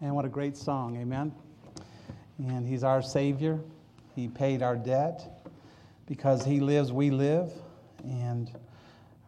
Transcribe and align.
And 0.00 0.14
what 0.14 0.24
a 0.24 0.28
great 0.28 0.56
song, 0.56 0.96
amen. 0.96 1.32
And 2.38 2.64
he's 2.64 2.84
our 2.84 3.02
Savior. 3.02 3.58
He 4.14 4.28
paid 4.28 4.62
our 4.62 4.76
debt. 4.76 5.44
Because 6.06 6.44
he 6.44 6.60
lives, 6.60 6.92
we 6.92 7.10
live. 7.10 7.50
And 8.04 8.48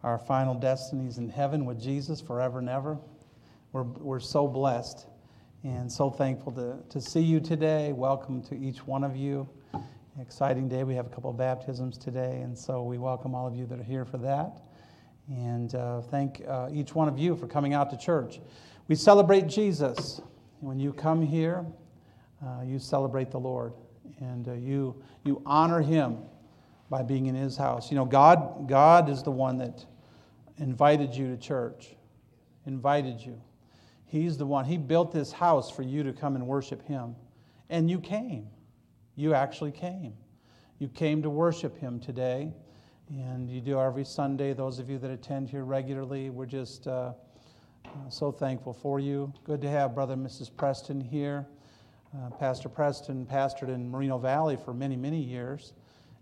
our 0.01 0.17
final 0.17 0.53
destiny 0.53 1.09
is 1.09 1.17
in 1.17 1.27
heaven 1.27 1.65
with 1.65 1.81
Jesus 1.81 2.21
forever 2.21 2.59
and 2.59 2.69
ever. 2.69 2.97
We're, 3.73 3.83
we're 3.83 4.21
so 4.21 4.47
blessed 4.47 5.07
and 5.65 5.91
so 5.91 6.09
thankful 6.09 6.53
to, 6.53 6.77
to 6.87 7.01
see 7.01 7.19
you 7.19 7.41
today. 7.41 7.91
Welcome 7.91 8.41
to 8.43 8.57
each 8.57 8.87
one 8.87 9.03
of 9.03 9.17
you. 9.17 9.49
Exciting 10.21 10.69
day. 10.69 10.85
We 10.85 10.95
have 10.95 11.05
a 11.05 11.09
couple 11.09 11.31
of 11.31 11.37
baptisms 11.37 11.97
today, 11.97 12.39
and 12.43 12.57
so 12.57 12.83
we 12.83 12.97
welcome 12.97 13.35
all 13.35 13.45
of 13.45 13.55
you 13.55 13.65
that 13.65 13.77
are 13.77 13.83
here 13.83 14.05
for 14.05 14.19
that. 14.19 14.61
And 15.27 15.75
uh, 15.75 15.99
thank 16.01 16.41
uh, 16.47 16.69
each 16.71 16.95
one 16.95 17.09
of 17.09 17.19
you 17.19 17.35
for 17.35 17.47
coming 17.47 17.73
out 17.73 17.89
to 17.89 17.97
church. 17.97 18.39
We 18.87 18.95
celebrate 18.95 19.47
Jesus. 19.47 20.21
When 20.61 20.79
you 20.79 20.93
come 20.93 21.23
here, 21.23 21.65
uh, 22.45 22.61
you 22.63 22.77
celebrate 22.77 23.31
the 23.31 23.39
Lord 23.39 23.73
and 24.19 24.47
uh, 24.47 24.53
you, 24.53 25.01
you 25.23 25.41
honor 25.43 25.81
Him 25.81 26.19
by 26.87 27.01
being 27.01 27.25
in 27.25 27.33
His 27.33 27.57
house. 27.57 27.89
You 27.89 27.97
know, 27.97 28.05
God, 28.05 28.69
God 28.69 29.09
is 29.09 29.23
the 29.23 29.31
one 29.31 29.57
that 29.57 29.83
invited 30.59 31.15
you 31.15 31.27
to 31.29 31.37
church, 31.37 31.95
invited 32.67 33.19
you. 33.19 33.41
He's 34.05 34.37
the 34.37 34.45
one. 34.45 34.65
He 34.65 34.77
built 34.77 35.11
this 35.11 35.31
house 35.31 35.71
for 35.71 35.81
you 35.81 36.03
to 36.03 36.13
come 36.13 36.35
and 36.35 36.45
worship 36.45 36.85
Him. 36.85 37.15
And 37.71 37.89
you 37.89 37.99
came. 37.99 38.47
You 39.15 39.33
actually 39.33 39.71
came. 39.71 40.13
You 40.77 40.89
came 40.89 41.23
to 41.23 41.29
worship 41.31 41.75
Him 41.79 41.99
today. 41.99 42.53
And 43.09 43.49
you 43.49 43.61
do 43.61 43.79
every 43.79 44.05
Sunday. 44.05 44.53
Those 44.53 44.77
of 44.77 44.91
you 44.91 44.99
that 44.99 45.09
attend 45.09 45.49
here 45.49 45.63
regularly, 45.63 46.29
we're 46.29 46.45
just. 46.45 46.85
Uh, 46.85 47.13
so 48.11 48.31
thankful 48.31 48.73
for 48.73 48.99
you. 48.99 49.33
Good 49.45 49.61
to 49.61 49.69
have 49.69 49.95
Brother 49.95 50.13
and 50.13 50.25
Mrs. 50.25 50.49
Preston 50.55 50.99
here. 50.99 51.47
Uh, 52.13 52.29
Pastor 52.31 52.67
Preston 52.67 53.25
pastored 53.25 53.69
in 53.69 53.89
Moreno 53.89 54.17
Valley 54.17 54.57
for 54.57 54.73
many, 54.73 54.97
many 54.97 55.19
years. 55.19 55.73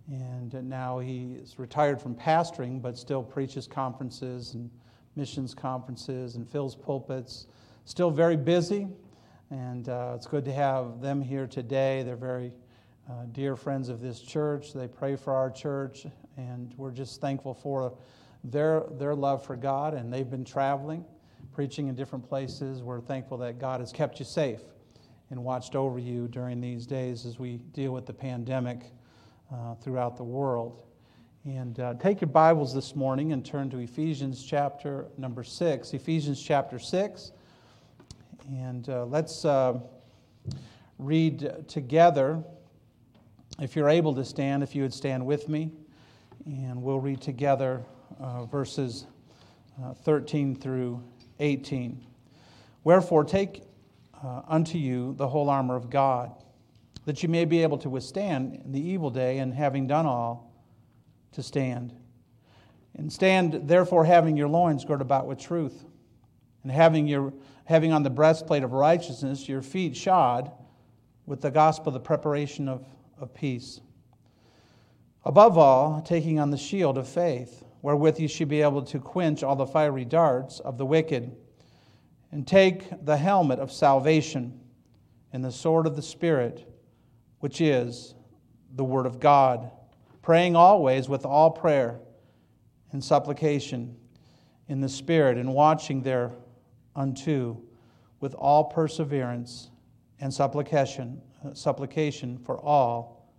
And 0.08 0.54
now 0.70 1.00
he 1.00 1.34
is 1.42 1.58
retired 1.58 2.02
from 2.02 2.16
pastoring, 2.16 2.82
but 2.82 2.98
still 2.98 3.24
preaches 3.24 3.68
conferences 3.68 4.54
and 4.54 4.70
missions 5.16 5.54
conferences 5.54 6.36
and 6.36 6.48
fills 6.48 6.76
pulpits. 6.76 7.48
Still 7.86 8.12
very 8.12 8.38
busy. 8.38 8.88
And 9.50 9.90
uh, 9.90 10.14
it's 10.16 10.28
good 10.28 10.46
to 10.46 10.54
have 10.54 11.02
them 11.02 11.22
here 11.22 11.48
today. 11.48 12.04
They're 12.04 12.16
very 12.16 12.54
uh, 13.10 13.26
dear 13.32 13.56
friends 13.56 13.90
of 13.90 14.00
this 14.00 14.20
church. 14.20 14.74
They 14.74 14.88
pray 14.88 15.16
for 15.16 15.34
our 15.34 15.50
church. 15.50 16.06
And 16.38 16.74
we're 16.78 16.92
just 16.92 17.20
thankful 17.20 17.56
for 17.56 17.98
their, 18.44 18.84
their 18.92 19.16
love 19.16 19.44
for 19.44 19.56
God. 19.56 19.96
And 19.96 20.14
they've 20.14 20.30
been 20.30 20.46
traveling 20.46 21.04
preaching 21.60 21.90
in 21.90 21.94
different 21.94 22.26
places. 22.26 22.82
We're 22.82 23.02
thankful 23.02 23.38
that 23.40 23.60
God 23.60 23.82
has 23.82 23.92
kept 23.92 24.18
you 24.18 24.24
safe 24.24 24.62
and 25.30 25.44
watched 25.44 25.76
over 25.76 26.00
you 26.00 26.30
during 26.30 26.62
these 26.62 26.88
days 26.88 27.26
as 27.26 27.38
we 27.38 27.58
deal 27.74 27.92
with 27.92 28.06
the 28.06 28.14
pandemic 28.14 28.80
uh, 29.54 29.76
throughout 29.76 30.16
the 30.16 30.24
world. 30.24 30.82
And 31.44 31.78
uh, 31.82 31.96
take 31.96 32.22
your 32.22 32.30
Bibles 32.30 32.74
this 32.74 32.96
morning 32.96 33.34
and 33.34 33.46
turn 33.46 33.70
to 33.72 33.80
Ephesians 33.80 34.42
chapter 34.42 35.08
number 35.18 35.44
six. 35.44 35.94
Ephesians 35.94 36.42
chapter 36.42 36.80
six. 36.80 37.34
And 38.48 38.88
uh, 38.88 39.04
let's 39.08 39.44
uh, 39.44 39.80
read 40.98 41.68
together. 41.68 42.42
If 43.60 43.76
you're 43.76 43.90
able 43.90 44.16
to 44.16 44.24
stand, 44.24 44.64
if 44.64 44.76
you 44.76 44.84
would 44.84 44.94
stand 44.94 45.26
with 45.26 45.50
me, 45.50 45.72
and 46.46 46.82
we'll 46.82 47.02
read 47.02 47.20
together 47.20 47.84
uh, 48.18 48.46
verses 48.46 49.08
uh, 49.84 49.94
13 49.94 50.56
through 50.56 51.04
18. 51.40 52.06
Wherefore, 52.84 53.24
take 53.24 53.64
uh, 54.24 54.42
unto 54.48 54.78
you 54.78 55.14
the 55.18 55.28
whole 55.28 55.50
armor 55.50 55.76
of 55.76 55.90
God, 55.90 56.32
that 57.06 57.24
you 57.24 57.30
may 57.30 57.46
be 57.46 57.64
able 57.64 57.78
to 57.80 57.90
withstand 57.90 58.62
the 58.66 58.82
evil 58.82 59.10
day, 59.10 59.40
and 59.40 59.54
having 59.54 59.88
done 59.88 60.06
all, 60.06 60.54
to 61.32 61.44
stand. 61.44 61.94
And 62.96 63.12
stand, 63.12 63.68
therefore, 63.68 64.06
having 64.06 64.36
your 64.36 64.48
loins 64.48 64.84
girded 64.84 65.02
about 65.02 65.28
with 65.28 65.40
truth, 65.40 65.86
and 66.64 66.72
having, 66.72 67.08
your, 67.08 67.34
having 67.66 67.94
on 67.94 68.04
the 68.04 68.10
breastplate 68.10 68.64
of 68.64 68.74
righteousness 68.74 69.48
your 69.48 69.62
feet 69.62 69.96
shod 69.96 70.52
with 71.26 71.42
the 71.42 71.52
gospel, 71.52 71.90
of 71.90 71.94
the 71.94 72.00
preparation 72.00 72.68
of, 72.68 72.86
of 73.20 73.34
peace. 73.34 73.80
Above 75.24 75.58
all, 75.58 76.02
taking 76.02 76.40
on 76.40 76.50
the 76.50 76.58
shield 76.58 76.98
of 76.98 77.08
faith 77.08 77.64
wherewith 77.82 78.20
you 78.20 78.28
should 78.28 78.48
be 78.50 78.62
able 78.62 78.82
to 78.82 79.00
quench 79.00 79.44
all 79.44 79.56
the 79.56 79.66
fiery 79.66 80.06
darts 80.06 80.60
of 80.60 80.78
the 80.78 80.86
wicked, 80.86 81.36
and 82.32 82.46
take 82.46 83.06
the 83.06 83.18
helmet 83.18 83.60
of 83.60 83.72
salvation 83.72 84.60
and 85.34 85.44
the 85.44 85.52
sword 85.52 85.88
of 85.88 85.96
the 85.96 86.02
Spirit, 86.02 86.72
which 87.40 87.62
is 87.62 88.14
the 88.76 88.84
Word 88.84 89.06
of 89.06 89.20
God, 89.20 89.72
praying 90.22 90.56
always 90.56 91.10
with 91.10 91.26
all 91.26 91.50
prayer 91.50 92.00
and 92.92 93.04
supplication 93.04 93.96
in 94.68 94.82
the 94.82 94.90
Spirit, 94.90 95.38
and 95.38 95.54
watching 95.54 96.04
thereunto 96.04 97.62
with 98.20 98.34
all 98.36 98.66
perseverance 98.66 99.72
and 100.20 100.32
supplication, 100.34 101.22
supplication 101.54 102.38
for 102.38 102.60
all 102.60 103.32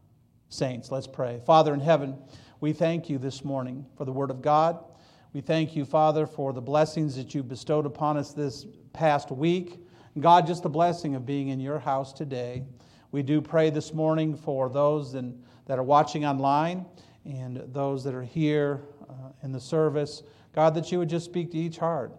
saints. 0.48 0.90
Let's 0.90 1.06
pray. 1.06 1.40
Father 1.44 1.74
in 1.74 1.80
heaven, 1.80 2.16
we 2.60 2.74
thank 2.74 3.08
you 3.08 3.16
this 3.16 3.42
morning 3.42 3.86
for 3.96 4.04
the 4.04 4.12
Word 4.12 4.30
of 4.30 4.42
God. 4.42 4.84
We 5.32 5.40
thank 5.40 5.74
you, 5.74 5.86
Father, 5.86 6.26
for 6.26 6.52
the 6.52 6.60
blessings 6.60 7.16
that 7.16 7.34
you 7.34 7.42
bestowed 7.42 7.86
upon 7.86 8.18
us 8.18 8.34
this 8.34 8.66
past 8.92 9.30
week. 9.30 9.80
God, 10.18 10.46
just 10.46 10.62
the 10.62 10.68
blessing 10.68 11.14
of 11.14 11.24
being 11.24 11.48
in 11.48 11.58
your 11.58 11.78
house 11.78 12.12
today. 12.12 12.64
We 13.12 13.22
do 13.22 13.40
pray 13.40 13.70
this 13.70 13.94
morning 13.94 14.36
for 14.36 14.68
those 14.68 15.14
in, 15.14 15.42
that 15.66 15.78
are 15.78 15.82
watching 15.82 16.26
online 16.26 16.84
and 17.24 17.62
those 17.72 18.04
that 18.04 18.14
are 18.14 18.22
here 18.22 18.82
uh, 19.08 19.30
in 19.42 19.52
the 19.52 19.60
service. 19.60 20.22
God, 20.54 20.74
that 20.74 20.92
you 20.92 20.98
would 20.98 21.08
just 21.08 21.24
speak 21.24 21.52
to 21.52 21.58
each 21.58 21.78
heart. 21.78 22.12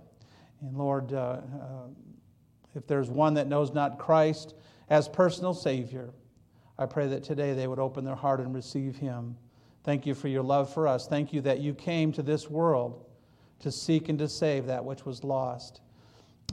And 0.62 0.76
Lord, 0.76 1.14
uh, 1.14 1.18
uh, 1.18 1.42
if 2.74 2.88
there's 2.88 3.12
one 3.12 3.36
that 3.36 3.48
knows 3.48 3.74
not 3.74 4.00
Christ 4.00 4.56
as 4.90 5.08
personal 5.08 5.54
Savior, 5.54 6.10
I 6.80 6.88
pray 6.88 7.08
that 7.10 7.24
today 7.24 7.54
they 7.54 7.68
would 7.68 7.80
open 7.80 8.04
their 8.04 8.16
heart 8.16 8.40
and 8.40 8.56
receive 8.56 8.96
Him. 8.96 9.36
Thank 9.84 10.06
you 10.06 10.14
for 10.14 10.28
your 10.28 10.44
love 10.44 10.72
for 10.72 10.88
us. 10.88 11.08
Thank 11.08 11.34
you 11.34 11.42
that 11.42 11.60
you 11.60 11.74
came 11.74 12.12
to 12.14 12.22
this 12.22 12.50
world 12.50 13.06
to 13.60 13.72
seek 13.72 14.10
and 14.10 14.20
to 14.20 14.28
save 14.28 14.66
that 14.68 14.84
which 14.84 15.06
was 15.06 15.24
lost. 15.24 15.82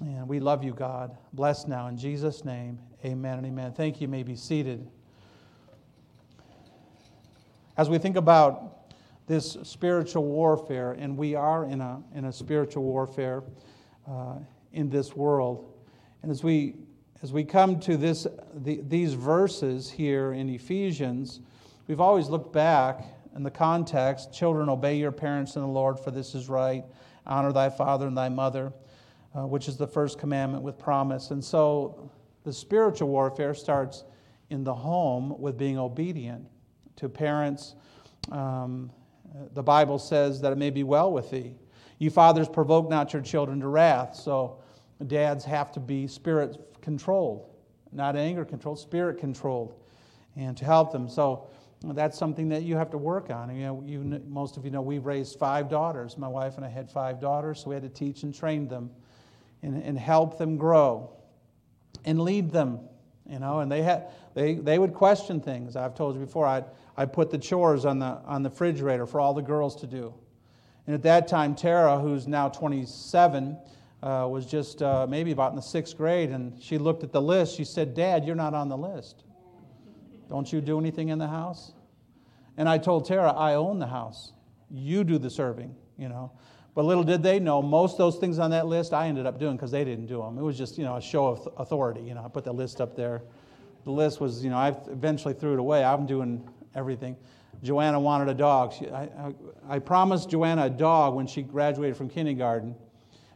And 0.00 0.28
we 0.28 0.41
love 0.41 0.65
you, 0.65 0.72
God. 0.72 1.16
Bless 1.33 1.67
now 1.67 1.88
in 1.88 1.97
Jesus' 1.97 2.44
name. 2.44 2.78
Amen 3.05 3.38
and 3.38 3.47
amen. 3.47 3.72
Thank 3.72 3.97
you. 3.97 4.03
you 4.03 4.09
may 4.09 4.22
be 4.22 4.37
seated. 4.37 4.88
As 7.77 7.88
we 7.88 7.99
think 7.99 8.17
about 8.17 8.93
this 9.27 9.56
spiritual 9.62 10.25
warfare, 10.25 10.93
and 10.93 11.17
we 11.17 11.34
are 11.34 11.65
in 11.65 11.81
a, 11.81 12.03
in 12.15 12.25
a 12.25 12.33
spiritual 12.33 12.83
warfare 12.83 13.43
uh, 14.09 14.37
in 14.72 14.88
this 14.88 15.15
world, 15.15 15.72
and 16.22 16.31
as 16.31 16.43
we 16.43 16.75
as 17.22 17.33
we 17.33 17.43
come 17.43 17.81
to 17.81 17.97
this, 17.97 18.28
the, 18.55 18.81
these 18.87 19.15
verses 19.15 19.91
here 19.91 20.33
in 20.33 20.49
Ephesians, 20.49 21.41
we've 21.88 22.00
always 22.00 22.28
looked 22.28 22.53
back 22.53 23.05
in 23.37 23.43
the 23.43 23.50
context 23.50 24.33
children, 24.33 24.69
obey 24.69 24.97
your 24.97 25.12
parents 25.12 25.56
in 25.56 25.62
the 25.62 25.69
Lord, 25.69 25.99
for 25.99 26.11
this 26.11 26.34
is 26.34 26.49
right. 26.49 26.84
Honor 27.27 27.53
thy 27.53 27.69
father 27.69 28.06
and 28.06 28.16
thy 28.16 28.28
mother, 28.28 28.72
uh, 29.34 29.47
which 29.47 29.69
is 29.69 29.77
the 29.77 29.87
first 29.87 30.19
commandment 30.19 30.62
with 30.62 30.78
promise. 30.78 31.31
And 31.31 31.44
so 31.44 32.11
the 32.44 32.53
spiritual 32.53 33.09
warfare 33.09 33.55
starts 33.55 34.05
in 34.50 34.65
the 34.65 34.75
home 34.75 35.38
with 35.38 35.59
being 35.59 35.78
obedient 35.78 36.47
to 36.97 37.09
parents. 37.09 37.75
Um, 38.33 38.91
the 39.53 39.62
Bible 39.62 39.99
says 39.99 40.41
that 40.41 40.53
it 40.53 40.59
may 40.59 40.71
be 40.71 40.83
well 40.83 41.12
with 41.12 41.31
thee. 41.31 41.55
You 41.99 42.11
fathers 42.11 42.49
provoke 42.49 42.88
not 42.88 43.12
your 43.12 43.22
children 43.22 43.61
to 43.61 43.69
wrath. 43.69 44.17
So 44.17 44.59
dads 45.06 45.44
have 45.44 45.72
to 45.72 45.81
be 45.81 46.06
spirit 46.06 46.56
controlled, 46.81 47.50
not 47.93 48.17
anger 48.17 48.44
controlled, 48.44 48.79
spirit 48.79 49.19
controlled, 49.19 49.75
and 50.37 50.56
to 50.56 50.64
help 50.64 50.93
them. 50.93 51.08
So 51.08 51.49
that's 51.82 52.19
something 52.19 52.48
that 52.48 52.62
you 52.62 52.76
have 52.76 52.90
to 52.90 52.98
work 52.98 53.30
on. 53.30 53.54
You 53.54 53.62
know, 53.62 53.82
you, 53.86 54.22
most 54.26 54.56
of 54.56 54.64
you 54.64 54.70
know 54.70 54.82
we've 54.82 55.06
raised 55.06 55.38
five 55.38 55.69
daughters. 55.69 56.19
My 56.19 56.28
wife 56.28 56.56
and 56.56 56.64
I 56.64 56.69
had 56.69 56.90
five 56.90 57.20
daughters, 57.20 57.60
so 57.60 57.70
we 57.70 57.75
had 57.75 57.84
to 57.84 57.88
teach 57.88 58.25
and 58.25 58.34
train 58.34 58.66
them 58.66 58.90
and, 59.62 59.82
and 59.82 59.98
help 59.98 60.38
them 60.38 60.56
grow 60.56 61.10
and 62.04 62.20
lead 62.20 62.50
them. 62.50 62.80
You 63.28 63.38
know, 63.38 63.60
and 63.60 63.70
they 63.70 63.82
had 63.82 64.08
they, 64.34 64.54
they 64.54 64.78
would 64.78 64.94
question 64.94 65.40
things. 65.40 65.76
I've 65.76 65.94
told 65.94 66.14
you 66.14 66.20
before. 66.20 66.46
I 66.46 66.64
I 66.96 67.04
put 67.04 67.30
the 67.30 67.38
chores 67.38 67.84
on 67.84 67.98
the 67.98 68.19
on 68.25 68.42
the 68.42 68.50
refrigerator 68.50 69.06
for 69.06 69.20
all 69.20 69.34
the 69.34 69.42
girls 69.42 69.76
to 69.76 69.86
do. 69.86 70.14
And 70.86 70.94
at 70.94 71.02
that 71.02 71.28
time, 71.28 71.54
Tara, 71.54 71.98
who's 71.98 72.26
now 72.26 72.48
27, 72.48 73.58
uh, 74.02 74.26
was 74.30 74.46
just 74.46 74.80
uh, 74.80 75.06
maybe 75.06 75.32
about 75.32 75.50
in 75.50 75.56
the 75.56 75.62
sixth 75.62 75.96
grade, 75.96 76.30
and 76.30 76.60
she 76.62 76.78
looked 76.78 77.04
at 77.04 77.12
the 77.12 77.20
list. 77.20 77.56
She 77.56 77.64
said, 77.64 77.94
"Dad, 77.94 78.25
you're 78.25 78.34
not 78.34 78.54
on 78.54 78.69
the 78.69 78.76
list." 78.76 79.25
Don't 80.28 80.52
you 80.52 80.60
do 80.60 80.78
anything 80.78 81.08
in 81.08 81.19
the 81.19 81.28
house? 81.28 81.72
And 82.56 82.69
I 82.69 82.78
told 82.78 83.06
Tara, 83.06 83.30
I 83.32 83.54
own 83.54 83.78
the 83.78 83.86
house. 83.86 84.32
You 84.70 85.04
do 85.04 85.19
the 85.19 85.30
serving, 85.30 85.75
you 85.96 86.08
know. 86.08 86.32
But 86.75 86.84
little 86.84 87.02
did 87.02 87.22
they 87.22 87.40
know, 87.40 87.62
most 87.62 87.92
of 87.92 87.98
those 87.98 88.16
things 88.16 88.38
on 88.38 88.50
that 88.50 88.66
list 88.66 88.92
I 88.92 89.08
ended 89.08 89.26
up 89.26 89.38
doing 89.38 89.56
because 89.56 89.70
they 89.70 89.84
didn't 89.84 90.06
do 90.06 90.22
them. 90.22 90.38
It 90.38 90.42
was 90.42 90.56
just, 90.56 90.78
you 90.78 90.84
know, 90.84 90.96
a 90.96 91.00
show 91.00 91.26
of 91.26 91.48
authority. 91.56 92.02
You 92.02 92.14
know, 92.14 92.25
I 92.25 92.28
put 92.28 92.44
the 92.44 92.52
list 92.52 92.80
up 92.80 92.94
there. 92.94 93.22
The 93.84 93.90
list 93.90 94.20
was, 94.20 94.44
you 94.44 94.50
know, 94.50 94.56
I 94.56 94.76
eventually 94.88 95.34
threw 95.34 95.54
it 95.54 95.58
away. 95.58 95.82
I'm 95.82 96.06
doing 96.06 96.48
everything. 96.75 97.16
Joanna 97.62 97.98
wanted 97.98 98.28
a 98.28 98.34
dog. 98.34 98.72
She, 98.72 98.88
I, 98.90 99.04
I, 99.04 99.34
I 99.69 99.78
promised 99.78 100.30
Joanna 100.30 100.66
a 100.66 100.70
dog 100.70 101.14
when 101.14 101.26
she 101.26 101.42
graduated 101.42 101.96
from 101.96 102.08
kindergarten. 102.08 102.75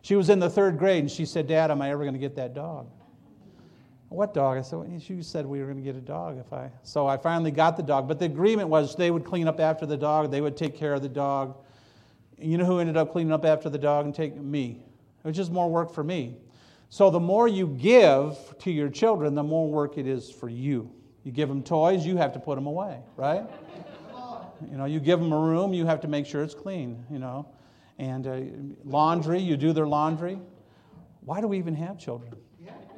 She 0.02 0.14
was 0.14 0.30
in 0.30 0.38
the 0.38 0.50
third 0.50 0.78
grade 0.78 1.00
and 1.00 1.10
she 1.10 1.24
said, 1.24 1.48
Dad, 1.48 1.70
am 1.70 1.80
I 1.80 1.90
ever 1.90 2.02
going 2.02 2.14
to 2.14 2.20
get 2.20 2.36
that 2.36 2.54
dog? 2.54 2.88
What 4.12 4.34
dog? 4.34 4.58
I 4.58 4.62
said, 4.62 5.02
you 5.08 5.22
said 5.22 5.46
we 5.46 5.60
were 5.60 5.66
going 5.66 5.78
to 5.78 5.82
get 5.82 5.96
a 5.96 6.00
dog 6.00 6.38
if 6.38 6.52
I. 6.52 6.70
So 6.82 7.06
I 7.06 7.16
finally 7.16 7.50
got 7.50 7.76
the 7.76 7.82
dog. 7.82 8.06
But 8.06 8.18
the 8.18 8.26
agreement 8.26 8.68
was 8.68 8.94
they 8.94 9.10
would 9.10 9.24
clean 9.24 9.48
up 9.48 9.58
after 9.58 9.86
the 9.86 9.96
dog, 9.96 10.30
they 10.30 10.40
would 10.40 10.56
take 10.56 10.76
care 10.76 10.94
of 10.94 11.02
the 11.02 11.08
dog. 11.08 11.56
You 12.38 12.58
know 12.58 12.64
who 12.64 12.78
ended 12.78 12.96
up 12.96 13.12
cleaning 13.12 13.32
up 13.32 13.44
after 13.44 13.70
the 13.70 13.78
dog 13.78 14.04
and 14.04 14.14
taking 14.14 14.50
me? 14.50 14.82
It 15.24 15.26
was 15.26 15.36
just 15.36 15.52
more 15.52 15.70
work 15.70 15.92
for 15.92 16.02
me. 16.02 16.36
So 16.88 17.08
the 17.08 17.20
more 17.20 17.48
you 17.48 17.68
give 17.68 18.36
to 18.58 18.70
your 18.70 18.90
children, 18.90 19.34
the 19.34 19.42
more 19.42 19.68
work 19.68 19.96
it 19.96 20.06
is 20.06 20.30
for 20.30 20.48
you. 20.48 20.90
You 21.24 21.32
give 21.32 21.48
them 21.48 21.62
toys, 21.62 22.04
you 22.04 22.16
have 22.16 22.32
to 22.34 22.40
put 22.40 22.56
them 22.56 22.66
away, 22.66 22.98
right? 23.16 23.44
You 24.70 24.76
know, 24.76 24.84
you 24.84 25.00
give 25.00 25.18
them 25.18 25.32
a 25.32 25.38
room, 25.38 25.72
you 25.72 25.86
have 25.86 26.00
to 26.02 26.08
make 26.08 26.26
sure 26.26 26.42
it's 26.42 26.54
clean, 26.54 27.04
you 27.10 27.18
know. 27.18 27.46
And 27.98 28.26
uh, 28.26 28.40
laundry, 28.84 29.40
you 29.40 29.56
do 29.56 29.72
their 29.72 29.86
laundry. 29.86 30.38
Why 31.20 31.40
do 31.40 31.48
we 31.48 31.58
even 31.58 31.74
have 31.76 31.98
children? 31.98 32.34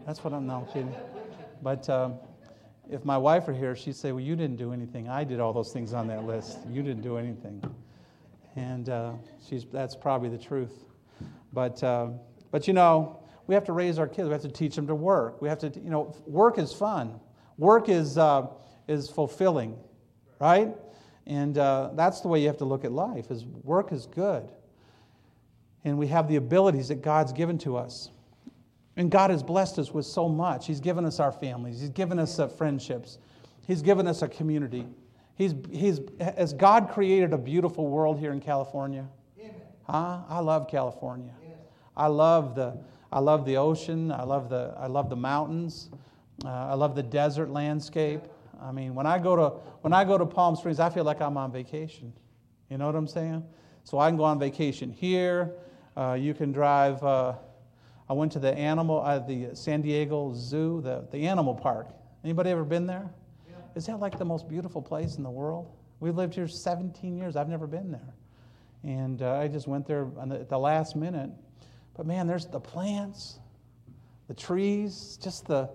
That's 0.06 0.22
what 0.22 0.34
I'm 0.34 0.46
now 0.46 0.66
kidding. 0.72 0.94
But 1.62 1.88
um, 1.88 2.16
if 2.90 3.04
my 3.04 3.16
wife 3.16 3.46
were 3.46 3.54
here, 3.54 3.74
she'd 3.74 3.96
say, 3.96 4.12
Well, 4.12 4.20
you 4.20 4.36
didn't 4.36 4.56
do 4.56 4.72
anything. 4.72 5.08
I 5.08 5.24
did 5.24 5.40
all 5.40 5.52
those 5.52 5.72
things 5.72 5.94
on 5.94 6.06
that 6.08 6.24
list. 6.24 6.58
You 6.68 6.82
didn't 6.82 7.02
do 7.02 7.16
anything. 7.16 7.62
And 8.56 8.88
uh, 8.88 9.12
she's, 9.48 9.64
that's 9.64 9.96
probably 9.96 10.28
the 10.28 10.38
truth. 10.38 10.84
But, 11.52 11.82
uh, 11.82 12.10
but 12.50 12.68
you 12.68 12.74
know, 12.74 13.20
we 13.46 13.54
have 13.54 13.64
to 13.64 13.72
raise 13.72 13.98
our 13.98 14.06
kids. 14.06 14.28
We 14.28 14.32
have 14.32 14.42
to 14.42 14.48
teach 14.48 14.76
them 14.76 14.86
to 14.86 14.94
work. 14.94 15.40
We 15.40 15.48
have 15.48 15.58
to, 15.60 15.68
you 15.68 15.90
know, 15.90 16.14
work 16.26 16.58
is 16.58 16.72
fun. 16.72 17.18
Work 17.56 17.88
is, 17.88 18.18
uh, 18.18 18.46
is 18.88 19.08
fulfilling, 19.08 19.76
right? 20.40 20.74
And 21.26 21.56
uh, 21.56 21.90
that's 21.94 22.20
the 22.20 22.28
way 22.28 22.40
you 22.40 22.46
have 22.48 22.58
to 22.58 22.64
look 22.64 22.84
at 22.84 22.92
life. 22.92 23.30
Is 23.30 23.44
work 23.44 23.92
is 23.92 24.06
good, 24.06 24.50
and 25.82 25.96
we 25.96 26.08
have 26.08 26.28
the 26.28 26.36
abilities 26.36 26.88
that 26.88 27.00
God's 27.00 27.32
given 27.32 27.56
to 27.58 27.76
us. 27.76 28.10
And 28.96 29.10
God 29.10 29.30
has 29.30 29.42
blessed 29.42 29.78
us 29.78 29.92
with 29.92 30.06
so 30.06 30.28
much. 30.28 30.66
He's 30.66 30.80
given 30.80 31.04
us 31.04 31.20
our 31.20 31.32
families, 31.32 31.80
He's 31.80 31.90
given 31.90 32.18
us 32.18 32.38
uh, 32.38 32.48
friendships, 32.48 33.18
He's 33.66 33.82
given 33.82 34.06
us 34.06 34.22
a 34.22 34.28
community. 34.28 34.86
He's, 35.36 35.54
he's, 35.72 36.00
as 36.20 36.52
God 36.52 36.90
created 36.90 37.32
a 37.32 37.38
beautiful 37.38 37.88
world 37.88 38.20
here 38.20 38.32
in 38.32 38.40
California, 38.40 39.08
huh? 39.82 40.20
I 40.28 40.38
love 40.38 40.68
California. 40.68 41.32
I 41.96 42.06
love 42.06 42.54
the, 42.54 42.78
I 43.12 43.18
love 43.18 43.44
the 43.44 43.56
ocean. 43.56 44.12
I 44.12 44.22
love 44.22 44.48
the, 44.48 44.74
I 44.76 44.86
love 44.86 45.08
the 45.10 45.16
mountains. 45.16 45.90
Uh, 46.44 46.48
I 46.48 46.74
love 46.74 46.94
the 46.94 47.02
desert 47.02 47.50
landscape. 47.50 48.22
I 48.62 48.72
mean, 48.72 48.94
when 48.94 49.06
I, 49.06 49.18
go 49.18 49.36
to, 49.36 49.48
when 49.82 49.92
I 49.92 50.04
go 50.04 50.18
to 50.18 50.26
Palm 50.26 50.56
Springs, 50.56 50.80
I 50.80 50.88
feel 50.88 51.04
like 51.04 51.20
I'm 51.20 51.36
on 51.36 51.52
vacation. 51.52 52.12
You 52.70 52.78
know 52.78 52.86
what 52.86 52.94
I'm 52.94 53.06
saying? 53.06 53.44
So 53.84 53.98
I 53.98 54.08
can 54.08 54.16
go 54.16 54.24
on 54.24 54.38
vacation 54.38 54.90
here. 54.90 55.52
Uh, 55.96 56.16
you 56.18 56.34
can 56.34 56.50
drive. 56.50 57.02
Uh, 57.02 57.34
I 58.08 58.12
went 58.12 58.32
to 58.32 58.38
the 58.38 58.52
animal, 58.56 59.00
uh, 59.00 59.18
the 59.18 59.50
San 59.54 59.80
Diego 59.80 60.32
Zoo, 60.34 60.80
the, 60.82 61.06
the 61.10 61.26
animal 61.26 61.54
park. 61.54 61.88
Anybody 62.22 62.50
ever 62.50 62.64
been 62.64 62.86
there? 62.86 63.10
Yeah. 63.48 63.56
Is 63.74 63.86
that 63.86 63.98
like 63.98 64.18
the 64.18 64.24
most 64.24 64.48
beautiful 64.48 64.82
place 64.82 65.16
in 65.16 65.22
the 65.22 65.30
world? 65.30 65.70
We've 66.00 66.14
lived 66.14 66.34
here 66.34 66.46
17 66.46 67.16
years. 67.16 67.34
I've 67.36 67.48
never 67.48 67.66
been 67.66 67.90
there. 67.90 68.14
And 68.82 69.22
uh, 69.22 69.38
I 69.38 69.48
just 69.48 69.66
went 69.66 69.86
there 69.86 70.06
the, 70.26 70.40
at 70.40 70.48
the 70.50 70.58
last 70.58 70.96
minute. 70.96 71.30
But 71.96 72.06
man, 72.06 72.26
there's 72.26 72.46
the 72.46 72.60
plants, 72.60 73.38
the 74.28 74.34
trees, 74.34 75.18
just 75.22 75.46
the, 75.46 75.70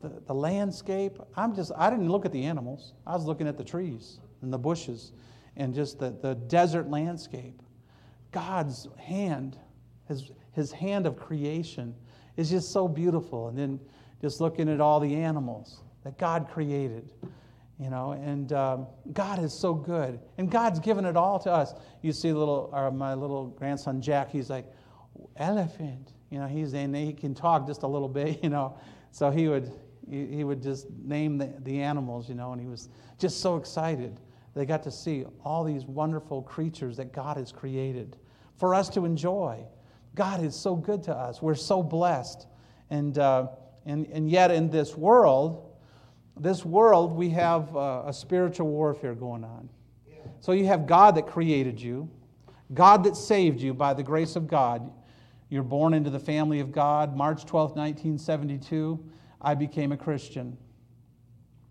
the, 0.00 0.22
the 0.26 0.34
landscape. 0.34 1.18
I'm 1.36 1.54
just, 1.54 1.70
I 1.76 1.90
didn't 1.90 2.08
look 2.08 2.24
at 2.24 2.32
the 2.32 2.44
animals. 2.44 2.94
I 3.06 3.14
was 3.14 3.24
looking 3.24 3.46
at 3.46 3.58
the 3.58 3.64
trees 3.64 4.20
and 4.40 4.50
the 4.50 4.58
bushes 4.58 5.12
and 5.56 5.74
just 5.74 5.98
the, 5.98 6.16
the 6.22 6.34
desert 6.34 6.88
landscape. 6.88 7.60
God's 8.32 8.88
hand 8.98 9.58
has 10.08 10.30
his 10.52 10.72
hand 10.72 11.06
of 11.06 11.16
creation 11.16 11.94
is 12.36 12.50
just 12.50 12.72
so 12.72 12.88
beautiful. 12.88 13.48
And 13.48 13.58
then 13.58 13.80
just 14.20 14.40
looking 14.40 14.68
at 14.68 14.80
all 14.80 15.00
the 15.00 15.14
animals 15.14 15.80
that 16.04 16.18
God 16.18 16.48
created, 16.50 17.12
you 17.78 17.90
know, 17.90 18.12
and 18.12 18.52
um, 18.52 18.86
God 19.12 19.42
is 19.42 19.52
so 19.52 19.74
good. 19.74 20.20
And 20.38 20.50
God's 20.50 20.80
given 20.80 21.04
it 21.04 21.16
all 21.16 21.38
to 21.40 21.50
us. 21.50 21.74
You 22.02 22.12
see, 22.12 22.32
little, 22.32 22.70
or 22.72 22.90
my 22.90 23.14
little 23.14 23.48
grandson 23.48 24.00
Jack, 24.00 24.30
he's 24.30 24.50
like, 24.50 24.66
elephant. 25.36 26.12
You 26.30 26.38
know, 26.38 26.46
he's 26.46 26.72
he 26.72 27.12
can 27.12 27.34
talk 27.34 27.66
just 27.66 27.82
a 27.82 27.86
little 27.86 28.08
bit, 28.08 28.40
you 28.42 28.48
know. 28.48 28.78
So 29.10 29.30
he 29.30 29.48
would 29.48 29.70
he 30.10 30.44
would 30.44 30.62
just 30.62 30.90
name 30.90 31.38
the, 31.38 31.50
the 31.60 31.80
animals, 31.80 32.28
you 32.28 32.34
know, 32.34 32.52
and 32.52 32.60
he 32.60 32.66
was 32.66 32.90
just 33.18 33.40
so 33.40 33.56
excited. 33.56 34.20
They 34.54 34.66
got 34.66 34.82
to 34.82 34.90
see 34.90 35.24
all 35.44 35.64
these 35.64 35.84
wonderful 35.86 36.42
creatures 36.42 36.98
that 36.98 37.12
God 37.12 37.38
has 37.38 37.50
created 37.50 38.16
for 38.56 38.74
us 38.74 38.88
to 38.90 39.04
enjoy. 39.04 39.64
God 40.14 40.44
is 40.44 40.54
so 40.54 40.76
good 40.76 41.02
to 41.04 41.14
us. 41.14 41.42
We're 41.42 41.54
so 41.54 41.82
blessed. 41.82 42.46
And, 42.90 43.18
uh, 43.18 43.48
and, 43.84 44.06
and 44.06 44.30
yet, 44.30 44.50
in 44.50 44.70
this 44.70 44.96
world, 44.96 45.72
this 46.38 46.64
world, 46.64 47.12
we 47.12 47.30
have 47.30 47.74
uh, 47.76 48.04
a 48.06 48.12
spiritual 48.12 48.68
warfare 48.68 49.14
going 49.14 49.44
on. 49.44 49.68
So 50.40 50.52
you 50.52 50.66
have 50.66 50.86
God 50.86 51.16
that 51.16 51.26
created 51.26 51.80
you, 51.80 52.08
God 52.72 53.04
that 53.04 53.16
saved 53.16 53.60
you 53.60 53.74
by 53.74 53.94
the 53.94 54.02
grace 54.02 54.36
of 54.36 54.46
God. 54.46 54.90
You're 55.48 55.62
born 55.62 55.94
into 55.94 56.10
the 56.10 56.18
family 56.18 56.60
of 56.60 56.70
God. 56.70 57.16
March 57.16 57.44
12, 57.44 57.70
1972, 57.70 59.02
I 59.40 59.54
became 59.54 59.92
a 59.92 59.96
Christian. 59.96 60.56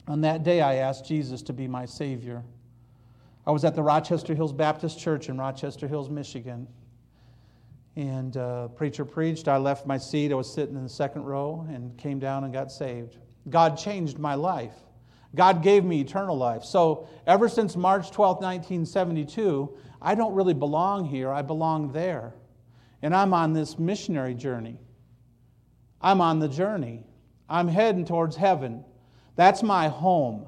On 0.07 0.22
that 0.22 0.44
day, 0.44 0.62
I 0.62 0.75
asked 0.75 1.06
Jesus 1.06 1.42
to 1.44 1.54
be 1.54 1.68
my 1.68 1.86
Savior. 1.86 2.44
I 3.46 3.51
was 3.51 3.63
at 3.63 3.75
the 3.75 3.84
Rochester 3.84 4.34
Hills 4.34 4.54
Baptist 4.54 5.00
Church 5.00 5.30
in 5.30 5.38
Rochester 5.38 5.88
Hills, 5.88 6.10
Michigan 6.10 6.68
and 7.95 8.38
uh, 8.38 8.69
preacher 8.69 9.06
preached. 9.06 9.48
I 9.48 9.57
left 9.57 9.86
my 9.86 9.98
seat. 9.98 10.31
I 10.31 10.36
was 10.36 10.51
sitting 10.51 10.75
in 10.75 10.84
the 10.84 10.90
second 10.90 11.24
row 11.24 11.66
and 11.69 11.95
came 11.98 12.19
down 12.19 12.44
and 12.44 12.54
got 12.54 12.72
saved. 12.72 13.18
God 13.50 13.78
changed 13.78 14.18
my 14.18 14.36
life. 14.36 14.74
God 15.36 15.63
gave 15.63 15.84
me 15.84 16.01
eternal 16.01 16.38
life. 16.38 16.63
So 16.63 17.07
ever 17.25 17.50
since 17.50 17.75
March 17.75 18.12
12, 18.12 18.38
1972, 18.38 19.78
I 20.01 20.16
don't 20.16 20.34
really 20.34 20.54
belong 20.54 21.06
here. 21.06 21.31
I 21.31 21.42
belong 21.42 21.92
there. 21.92 22.36
And 23.01 23.16
I'm 23.16 23.34
on 23.34 23.54
this 23.54 23.78
missionary 23.80 24.36
journey. 24.36 24.80
I'm 26.01 26.22
on 26.22 26.39
the 26.39 26.48
journey. 26.48 27.04
I'm 27.50 27.68
heading 27.68 28.06
towards 28.06 28.36
heaven. 28.36 28.84
That's 29.36 29.63
my 29.63 29.88
home. 29.88 30.48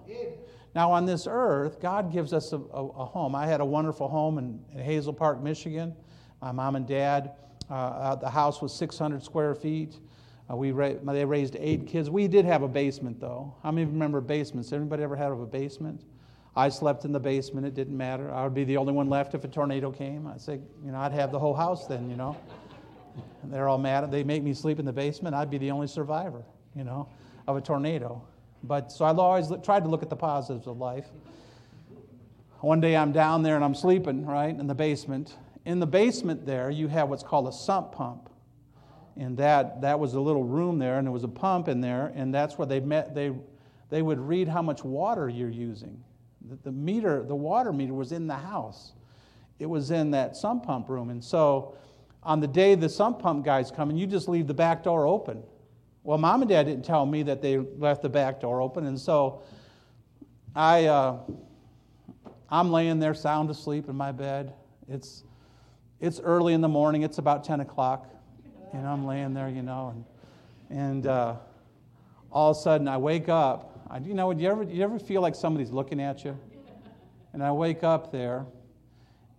Now, 0.74 0.92
on 0.92 1.06
this 1.06 1.26
earth, 1.30 1.80
God 1.80 2.12
gives 2.12 2.34
us 2.34 2.52
a, 2.52 2.58
a, 2.58 2.86
a 2.88 3.06
home. 3.06 3.34
I 3.34 3.48
had 3.48 3.62
a 3.62 3.66
wonderful 3.66 4.08
home 4.08 4.38
in, 4.38 4.60
in 4.74 4.80
Hazel 4.80 5.14
Park, 5.14 5.42
Michigan 5.42 5.96
my 6.46 6.52
mom 6.52 6.76
and 6.76 6.88
dad. 6.88 7.32
Uh, 7.70 7.74
uh, 7.74 8.16
the 8.16 8.30
house 8.30 8.62
was 8.62 8.74
600 8.74 9.24
square 9.24 9.56
feet. 9.56 9.98
Uh, 10.50 10.56
we 10.56 10.72
ra- 10.72 10.94
they 11.04 11.26
raised 11.26 11.56
eight 11.60 11.88
kids. 11.88 12.10
We 12.10 12.28
did 12.28 12.46
have 12.46 12.62
a 12.62 12.68
basement, 12.68 13.20
though. 13.20 13.56
How 13.64 13.72
many 13.72 13.86
remember 13.86 14.22
basements? 14.22 14.72
Anybody 14.72 15.04
ever 15.04 15.16
had 15.16 15.32
a 15.32 15.36
basement? 15.36 16.04
I 16.56 16.70
slept 16.70 17.04
in 17.04 17.12
the 17.12 17.20
basement. 17.20 17.66
It 17.66 17.74
didn't 17.74 17.98
matter. 17.98 18.32
I 18.32 18.44
would 18.44 18.54
be 18.54 18.64
the 18.64 18.78
only 18.78 18.94
one 18.94 19.10
left 19.10 19.34
if 19.34 19.44
a 19.44 19.48
tornado 19.48 19.92
came. 19.92 20.28
I'd 20.28 20.40
say, 20.40 20.60
you 20.86 20.92
know, 20.92 21.00
I'd 21.00 21.12
have 21.12 21.32
the 21.32 21.40
whole 21.40 21.54
house 21.54 21.88
then, 21.88 22.10
you 22.10 22.16
know. 22.16 22.38
And 23.44 23.52
they're 23.52 23.68
all 23.68 23.78
mad. 23.78 24.10
They 24.12 24.24
make 24.24 24.44
me 24.44 24.54
sleep 24.54 24.80
in 24.80 24.86
the 24.86 24.94
basement. 24.94 25.36
I'd 25.36 25.50
be 25.50 25.58
the 25.58 25.72
only 25.72 25.88
survivor, 25.88 26.44
you 26.76 26.84
know, 26.84 27.10
of 27.48 27.58
a 27.58 27.62
tornado. 27.62 28.22
But 28.64 28.92
so 28.92 29.06
I 29.06 29.14
always 29.14 29.52
tried 29.64 29.84
to 29.84 29.90
look 29.90 30.02
at 30.02 30.10
the 30.10 30.16
positives 30.16 30.68
of 30.68 30.78
life. 30.78 31.08
One 32.62 32.80
day 32.80 32.96
I'm 32.96 33.12
down 33.12 33.44
there 33.44 33.56
and 33.56 33.64
I'm 33.64 33.76
sleeping, 33.76 34.26
right, 34.26 34.50
in 34.50 34.66
the 34.66 34.74
basement, 34.76 35.36
in 35.66 35.80
the 35.80 35.88
basement 35.88 36.46
there, 36.46 36.70
you 36.70 36.88
have 36.88 37.10
what's 37.10 37.24
called 37.24 37.48
a 37.48 37.52
sump 37.52 37.92
pump. 37.92 38.30
And 39.18 39.38
that, 39.38 39.82
that 39.82 40.00
was 40.00 40.14
a 40.14 40.20
little 40.20 40.44
room 40.44 40.78
there, 40.78 40.98
and 40.98 41.08
there 41.08 41.12
was 41.12 41.24
a 41.24 41.30
pump 41.30 41.68
in 41.68 41.82
there, 41.82 42.12
and 42.16 42.34
that's 42.34 42.58
where 42.58 42.68
they 42.68 42.80
met. 42.80 43.16
They, 43.16 43.32
they 43.90 44.02
would 44.02 44.20
read 44.20 44.48
how 44.48 44.62
much 44.62 44.84
water 44.84 45.30
you're 45.30 45.50
using. 45.50 46.04
The, 46.50 46.58
the 46.64 46.72
meter, 46.72 47.24
the 47.24 47.36
water 47.36 47.72
meter 47.72 47.94
was 47.94 48.12
in 48.12 48.28
the 48.28 48.36
house. 48.36 48.94
It 49.58 49.68
was 49.68 49.90
in 49.92 50.12
that 50.12 50.36
sump 50.36 50.66
pump 50.66 50.90
room. 50.90 51.10
And 51.10 51.24
so 51.24 51.76
on 52.24 52.40
the 52.42 52.48
day 52.48 52.76
the 52.76 52.90
sump 52.90 53.20
pump 53.20 53.46
guy's 53.46 53.72
coming, 53.72 53.96
you 53.96 54.06
just 54.06 54.28
leave 54.28 54.48
the 54.48 54.54
back 54.54 54.84
door 54.84 55.08
open. 55.08 55.42
Well, 56.04 56.18
mom 56.18 56.42
and 56.42 56.50
dad 56.50 56.64
didn't 56.64 56.86
tell 56.86 57.06
me 57.06 57.24
that 57.24 57.42
they 57.42 57.58
left 57.58 58.02
the 58.02 58.10
back 58.10 58.40
door 58.40 58.62
open, 58.62 58.86
and 58.86 59.00
so 59.00 59.42
I, 60.56 60.86
uh, 60.86 61.18
I'm 62.50 62.72
laying 62.72 63.00
there 63.00 63.16
sound 63.16 63.50
asleep 63.50 63.90
in 63.90 63.96
my 63.96 64.12
bed. 64.12 64.54
It's 64.88 65.24
it's 66.00 66.20
early 66.20 66.54
in 66.54 66.62
the 66.62 66.68
morning. 66.68 67.04
It's 67.04 67.18
about 67.18 67.44
10 67.44 67.62
o'clock. 67.62 68.10
And 68.74 68.86
I'm 68.86 69.06
laying 69.06 69.34
there, 69.34 69.50
you 69.50 69.62
know, 69.62 69.94
and, 70.70 70.80
and 70.80 71.08
uh, 71.08 71.36
all 72.32 72.52
of 72.52 72.58
a 72.58 72.60
sudden 72.60 72.88
I 72.88 72.98
wake 72.98 73.30
up. 73.30 73.88
I, 73.90 74.00
you 74.00 74.14
know, 74.14 74.34
do 74.34 74.44
you 74.44 74.50
ever, 74.50 74.64
you 74.64 74.84
ever 74.84 75.00
feel 75.00 75.22
like 75.22 75.36
somebody's 75.36 75.72
looking 75.72 76.02
at 76.02 76.26
you? 76.26 76.38
And 77.32 77.44
I 77.44 77.52
wake 77.52 77.84
up 77.84 78.12
there, 78.12 78.46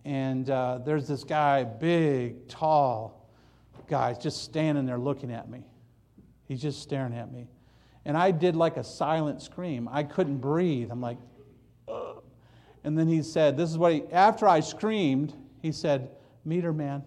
and 0.05 0.49
uh, 0.49 0.79
there's 0.85 1.07
this 1.07 1.23
guy, 1.23 1.63
big, 1.63 2.47
tall 2.47 3.29
guy, 3.87 4.13
just 4.13 4.43
standing 4.43 4.85
there 4.85 4.97
looking 4.97 5.31
at 5.31 5.49
me. 5.49 5.63
He's 6.47 6.61
just 6.61 6.81
staring 6.81 7.13
at 7.13 7.31
me. 7.31 7.47
And 8.05 8.15
I 8.15 8.31
did 8.31 8.55
like 8.55 8.77
a 8.77 8.83
silent 8.83 9.41
scream. 9.41 9.89
I 9.91 10.03
couldn't 10.03 10.37
breathe. 10.37 10.89
I'm 10.91 11.01
like, 11.01 11.17
Ugh. 11.87 12.23
and 12.83 12.97
then 12.97 13.07
he 13.07 13.21
said, 13.21 13.57
This 13.57 13.69
is 13.69 13.77
what 13.77 13.91
he, 13.91 14.03
after 14.11 14.47
I 14.47 14.61
screamed, 14.61 15.33
he 15.61 15.71
said, 15.71 16.09
Meter 16.47 16.71
man. 16.71 17.03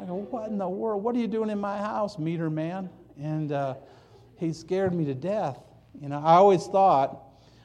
I 0.00 0.04
go, 0.04 0.14
What 0.14 0.50
in 0.50 0.58
the 0.58 0.68
world? 0.68 1.04
What 1.04 1.14
are 1.14 1.18
you 1.20 1.28
doing 1.28 1.48
in 1.48 1.60
my 1.60 1.78
house, 1.78 2.18
meter 2.18 2.50
man? 2.50 2.90
And 3.20 3.52
uh, 3.52 3.76
he 4.36 4.52
scared 4.52 4.92
me 4.92 5.04
to 5.04 5.14
death. 5.14 5.60
You 6.00 6.08
know, 6.08 6.18
I 6.18 6.34
always 6.34 6.66
thought, 6.66 7.22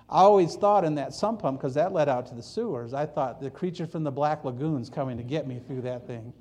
I 0.08 0.20
always 0.20 0.56
thought 0.56 0.84
in 0.84 0.94
that 0.96 1.16
sump 1.16 1.42
pump, 1.42 1.60
because 1.60 1.74
that 1.74 1.94
led 1.94 2.08
out 2.08 2.28
to 2.28 2.36
the 2.36 2.44
sewers, 2.44 2.94
I 2.94 3.08
thought 3.08 3.42
the 3.42 3.50
creature 3.50 3.88
from 3.88 4.04
the 4.04 4.12
Black 4.12 4.46
Lagoon's 4.46 4.88
coming 4.88 5.18
to 5.18 5.24
get 5.24 5.48
me 5.48 5.60
through 5.66 5.82
that 5.82 6.06
thing. 6.06 6.32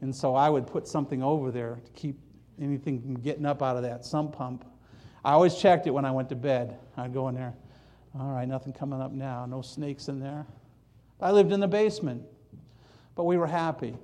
And 0.00 0.14
so 0.14 0.34
I 0.34 0.50
would 0.50 0.66
put 0.66 0.88
something 0.88 1.22
over 1.22 1.52
there 1.52 1.78
to 1.84 1.92
keep 1.92 2.18
anything 2.60 3.00
from 3.00 3.14
getting 3.20 3.46
up 3.46 3.62
out 3.62 3.76
of 3.76 3.84
that 3.84 4.04
sump 4.04 4.32
pump. 4.32 4.64
I 5.24 5.32
always 5.32 5.54
checked 5.54 5.86
it 5.86 5.90
when 5.90 6.04
I 6.04 6.10
went 6.10 6.28
to 6.30 6.36
bed. 6.36 6.76
I'd 6.96 7.14
go 7.14 7.28
in 7.28 7.36
there. 7.36 7.54
All 8.18 8.32
right, 8.32 8.48
nothing 8.48 8.72
coming 8.72 9.00
up 9.00 9.12
now. 9.12 9.46
No 9.46 9.62
snakes 9.62 10.08
in 10.08 10.18
there. 10.18 10.46
I 11.20 11.30
lived 11.30 11.52
in 11.52 11.60
the 11.60 11.68
basement, 11.68 12.24
but 13.14 13.24
we 13.24 13.36
were 13.36 13.46
happy. 13.46 13.96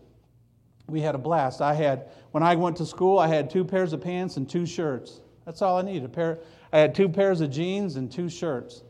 We 0.86 1.00
had 1.00 1.14
a 1.14 1.18
blast. 1.18 1.60
I 1.60 1.74
had, 1.74 2.08
when 2.32 2.42
I 2.42 2.56
went 2.56 2.76
to 2.78 2.86
school, 2.86 3.18
I 3.18 3.28
had 3.28 3.50
two 3.50 3.64
pairs 3.64 3.92
of 3.92 4.00
pants 4.00 4.36
and 4.36 4.48
two 4.48 4.66
shirts. 4.66 5.20
That's 5.44 5.62
all 5.62 5.78
I 5.78 5.82
needed. 5.82 6.04
A 6.04 6.08
pair, 6.08 6.38
I 6.72 6.78
had 6.78 6.94
two 6.94 7.08
pairs 7.08 7.40
of 7.40 7.50
jeans 7.50 7.96
and 7.96 8.10
two 8.10 8.28
shirts. 8.28 8.82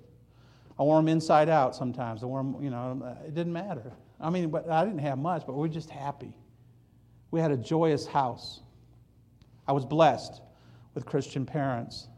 I 0.79 0.83
wore 0.83 0.97
them 0.97 1.09
inside 1.09 1.49
out 1.49 1.77
sometimes. 1.77 2.23
I 2.23 2.27
wore 2.27 2.43
them, 2.43 2.63
you 2.63 2.71
know, 2.71 3.17
it 3.27 3.35
didn't 3.35 3.53
matter. 3.53 3.93
I 4.19 4.31
mean, 4.31 4.51
but 4.51 4.69
I 4.69 4.85
didn't 4.85 5.01
have 5.01 5.19
much, 5.19 5.45
but 5.47 5.55
we 5.55 5.61
were 5.61 5.69
just 5.69 5.91
happy. 5.91 6.35
We 7.31 7.41
had 7.41 7.51
a 7.51 7.57
joyous 7.57 8.07
house. 8.07 8.61
I 9.69 9.73
was 9.73 9.85
blessed 9.85 10.41
with 10.95 11.07
Christian 11.07 11.47
parents 11.47 12.09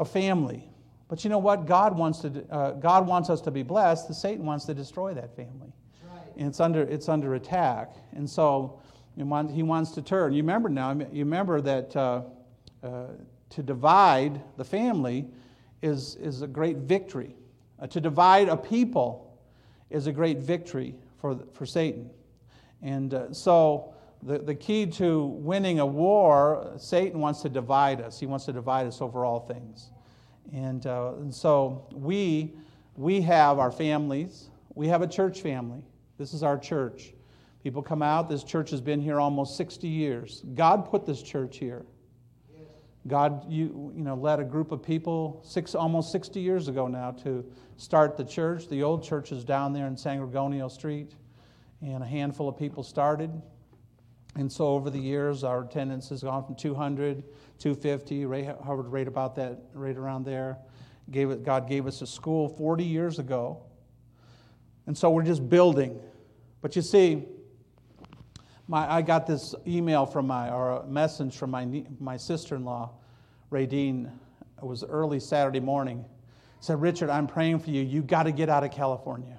a 0.00 0.04
family. 0.04 0.68
But 1.08 1.22
you 1.24 1.30
know 1.30 1.38
what? 1.38 1.66
God 1.66 1.96
wants, 1.96 2.20
to, 2.20 2.44
uh, 2.50 2.70
God 2.72 3.06
wants 3.06 3.30
us 3.30 3.40
to 3.42 3.50
be 3.50 3.62
blessed. 3.62 4.08
The 4.08 4.14
Satan 4.14 4.46
wants 4.46 4.64
to 4.64 4.74
destroy 4.74 5.14
that 5.14 5.36
family. 5.36 5.72
And 6.36 6.48
it's 6.48 6.60
under, 6.60 6.82
it's 6.82 7.08
under 7.08 7.34
attack. 7.34 7.94
And 8.12 8.28
so 8.28 8.80
he 9.16 9.62
wants 9.62 9.90
to 9.92 10.02
turn. 10.02 10.32
You 10.32 10.42
remember 10.42 10.68
now, 10.68 10.92
you 10.92 11.24
remember 11.24 11.60
that 11.60 11.96
uh, 11.96 12.22
uh, 12.82 13.06
to 13.50 13.62
divide 13.62 14.40
the 14.56 14.64
family 14.64 15.26
is, 15.82 16.16
is 16.16 16.42
a 16.42 16.46
great 16.46 16.78
victory. 16.78 17.34
Uh, 17.80 17.86
to 17.88 18.00
divide 18.00 18.48
a 18.48 18.56
people 18.56 19.38
is 19.90 20.06
a 20.06 20.12
great 20.12 20.38
victory 20.38 20.94
for, 21.20 21.38
for 21.52 21.66
Satan. 21.66 22.10
And 22.82 23.12
uh, 23.12 23.32
so 23.32 23.94
the, 24.22 24.38
the 24.38 24.54
key 24.54 24.86
to 24.86 25.24
winning 25.24 25.80
a 25.80 25.86
war, 25.86 26.72
Satan 26.78 27.20
wants 27.20 27.42
to 27.42 27.48
divide 27.48 28.00
us. 28.00 28.20
He 28.20 28.26
wants 28.26 28.44
to 28.46 28.52
divide 28.52 28.86
us 28.86 29.00
over 29.00 29.24
all 29.24 29.40
things. 29.40 29.90
And, 30.52 30.86
uh, 30.86 31.12
and 31.16 31.34
so 31.34 31.86
we, 31.92 32.54
we 32.96 33.20
have 33.22 33.58
our 33.58 33.70
families. 33.70 34.48
We 34.74 34.88
have 34.88 35.02
a 35.02 35.06
church 35.06 35.40
family. 35.40 35.82
This 36.20 36.34
is 36.34 36.42
our 36.42 36.58
church. 36.58 37.14
People 37.62 37.82
come 37.82 38.02
out. 38.02 38.28
This 38.28 38.44
church 38.44 38.68
has 38.72 38.82
been 38.82 39.00
here 39.00 39.18
almost 39.18 39.56
60 39.56 39.88
years. 39.88 40.42
God 40.54 40.90
put 40.90 41.06
this 41.06 41.22
church 41.22 41.56
here. 41.56 41.86
God, 43.06 43.50
you, 43.50 43.90
you 43.96 44.04
know, 44.04 44.14
led 44.14 44.38
a 44.38 44.44
group 44.44 44.70
of 44.70 44.82
people 44.82 45.40
six, 45.42 45.74
almost 45.74 46.12
60 46.12 46.38
years 46.38 46.68
ago 46.68 46.86
now 46.88 47.12
to 47.22 47.42
start 47.78 48.18
the 48.18 48.24
church. 48.24 48.68
The 48.68 48.82
old 48.82 49.02
church 49.02 49.32
is 49.32 49.44
down 49.44 49.72
there 49.72 49.86
in 49.86 49.96
San 49.96 50.18
Gorgonio 50.18 50.70
Street, 50.70 51.14
and 51.80 52.02
a 52.02 52.06
handful 52.06 52.50
of 52.50 52.58
people 52.58 52.82
started. 52.82 53.30
And 54.36 54.52
so 54.52 54.66
over 54.66 54.90
the 54.90 55.00
years, 55.00 55.42
our 55.42 55.62
attendance 55.62 56.10
has 56.10 56.22
gone 56.22 56.44
from 56.44 56.54
200, 56.54 57.24
250, 57.58 58.26
right, 58.26 58.56
hovered 58.62 58.88
right 58.88 59.08
about 59.08 59.36
that, 59.36 59.58
right 59.72 59.96
around 59.96 60.26
there. 60.26 60.58
Gave 61.10 61.30
it, 61.30 61.44
God 61.44 61.66
gave 61.66 61.86
us 61.86 62.02
a 62.02 62.06
school 62.06 62.46
40 62.46 62.84
years 62.84 63.18
ago. 63.18 63.62
And 64.86 64.98
so 64.98 65.08
we're 65.10 65.22
just 65.22 65.48
building. 65.48 65.98
But 66.62 66.76
you 66.76 66.82
see, 66.82 67.24
my, 68.68 68.90
I 68.90 69.02
got 69.02 69.26
this 69.26 69.54
email 69.66 70.06
from 70.06 70.26
my, 70.26 70.50
or 70.50 70.82
a 70.82 70.86
message 70.86 71.36
from 71.36 71.50
my, 71.50 71.84
my 71.98 72.16
sister 72.16 72.54
in 72.54 72.64
law, 72.64 72.90
Radine. 73.50 74.10
It 74.58 74.64
was 74.64 74.84
early 74.84 75.20
Saturday 75.20 75.60
morning. 75.60 76.04
said, 76.60 76.80
Richard, 76.80 77.10
I'm 77.10 77.26
praying 77.26 77.60
for 77.60 77.70
you. 77.70 77.82
You 77.82 78.02
got 78.02 78.24
to 78.24 78.32
get 78.32 78.48
out 78.48 78.62
of 78.62 78.70
California. 78.70 79.38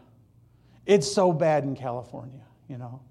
It's 0.86 1.10
so 1.10 1.32
bad 1.32 1.63
in 1.63 1.75
California, 1.75 2.42
you 2.68 2.78
know. 2.78 3.01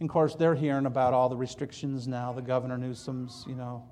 And 0.00 0.08
of 0.08 0.12
course, 0.12 0.34
they're 0.34 0.54
hearing 0.54 0.86
about 0.86 1.14
all 1.14 1.28
the 1.28 1.36
restrictions 1.36 2.08
now, 2.08 2.32
the 2.32 2.42
Governor 2.42 2.76
Newsom's, 2.76 3.44
you 3.46 3.54
know, 3.54 3.88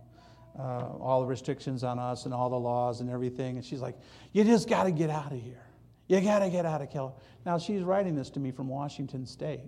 uh, 0.58 0.88
all 1.00 1.20
the 1.20 1.26
restrictions 1.26 1.84
on 1.84 1.98
us 1.98 2.24
and 2.24 2.34
all 2.34 2.50
the 2.50 2.58
laws 2.58 3.00
and 3.00 3.08
everything. 3.08 3.56
And 3.56 3.64
she's 3.64 3.80
like, 3.80 3.96
You 4.32 4.42
just 4.44 4.68
got 4.68 4.84
to 4.84 4.90
get 4.90 5.08
out 5.08 5.32
of 5.32 5.40
here. 5.40 5.62
You 6.08 6.20
got 6.22 6.40
to 6.40 6.50
get 6.50 6.66
out 6.66 6.80
of 6.80 6.90
California. 6.90 7.22
Now, 7.44 7.58
she's 7.58 7.82
writing 7.82 8.14
this 8.14 8.30
to 8.30 8.40
me 8.40 8.50
from 8.50 8.68
Washington 8.68 9.26
State. 9.26 9.60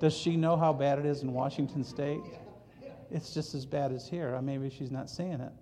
Does 0.00 0.16
she 0.16 0.36
know 0.36 0.56
how 0.56 0.72
bad 0.72 0.98
it 0.98 1.04
is 1.04 1.22
in 1.22 1.32
Washington 1.32 1.84
State? 1.84 2.20
It's 3.10 3.34
just 3.34 3.54
as 3.54 3.66
bad 3.66 3.92
as 3.92 4.08
here. 4.08 4.40
Maybe 4.40 4.70
she's 4.70 4.90
not 4.90 5.10
seeing 5.10 5.40
it. 5.40 5.52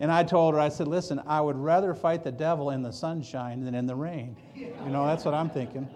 And 0.00 0.10
I 0.10 0.24
told 0.24 0.54
her, 0.54 0.60
I 0.60 0.70
said, 0.70 0.88
listen, 0.88 1.20
I 1.26 1.40
would 1.40 1.56
rather 1.56 1.94
fight 1.94 2.24
the 2.24 2.32
devil 2.32 2.70
in 2.70 2.82
the 2.82 2.92
sunshine 2.92 3.62
than 3.64 3.74
in 3.74 3.86
the 3.86 3.94
rain. 3.94 4.36
You 4.54 4.90
know, 4.90 5.06
that's 5.06 5.24
what 5.24 5.34
I'm 5.34 5.50
thinking. 5.50 5.88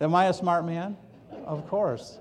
Am 0.00 0.14
I 0.14 0.26
a 0.26 0.32
smart 0.32 0.64
man? 0.64 0.96
Of 1.44 1.66
course. 1.68 2.18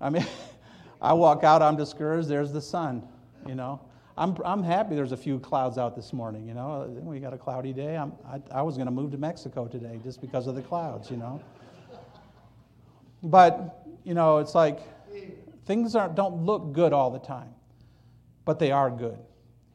I 0.00 0.08
mean, 0.08 0.24
I 1.02 1.12
walk 1.12 1.44
out, 1.44 1.60
I'm 1.60 1.76
discouraged, 1.76 2.28
there's 2.28 2.52
the 2.52 2.60
sun, 2.60 3.06
you 3.46 3.54
know. 3.54 3.80
I'm, 4.18 4.36
I'm 4.44 4.64
happy 4.64 4.96
there's 4.96 5.12
a 5.12 5.16
few 5.16 5.38
clouds 5.38 5.78
out 5.78 5.94
this 5.94 6.12
morning, 6.12 6.46
you 6.46 6.52
know. 6.52 6.92
We 7.00 7.20
got 7.20 7.32
a 7.32 7.38
cloudy 7.38 7.72
day. 7.72 7.96
I'm, 7.96 8.12
I, 8.26 8.42
I 8.50 8.62
was 8.62 8.74
going 8.74 8.86
to 8.86 8.92
move 8.92 9.12
to 9.12 9.18
Mexico 9.18 9.68
today 9.68 10.00
just 10.02 10.20
because 10.20 10.48
of 10.48 10.56
the 10.56 10.62
clouds, 10.62 11.08
you 11.08 11.16
know. 11.16 11.40
But, 13.22 13.86
you 14.02 14.14
know, 14.14 14.38
it's 14.38 14.56
like 14.56 14.80
things 15.66 15.94
aren't, 15.94 16.16
don't 16.16 16.44
look 16.44 16.72
good 16.72 16.92
all 16.92 17.10
the 17.10 17.20
time, 17.20 17.54
but 18.44 18.58
they 18.58 18.72
are 18.72 18.90
good. 18.90 19.18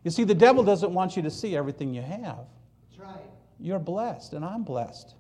You 0.04 0.12
see, 0.12 0.26
the 0.26 0.36
devil 0.36 0.62
doesn't 0.62 0.94
want 0.94 1.16
you 1.16 1.22
to 1.24 1.32
see 1.32 1.56
everything 1.56 1.94
you 1.94 2.02
have. 2.02 2.46
That's 2.90 3.00
right. 3.00 3.24
You're 3.62 3.80
blessed, 3.80 4.34
and 4.34 4.44
I'm 4.44 4.64
blessed. 4.64 5.16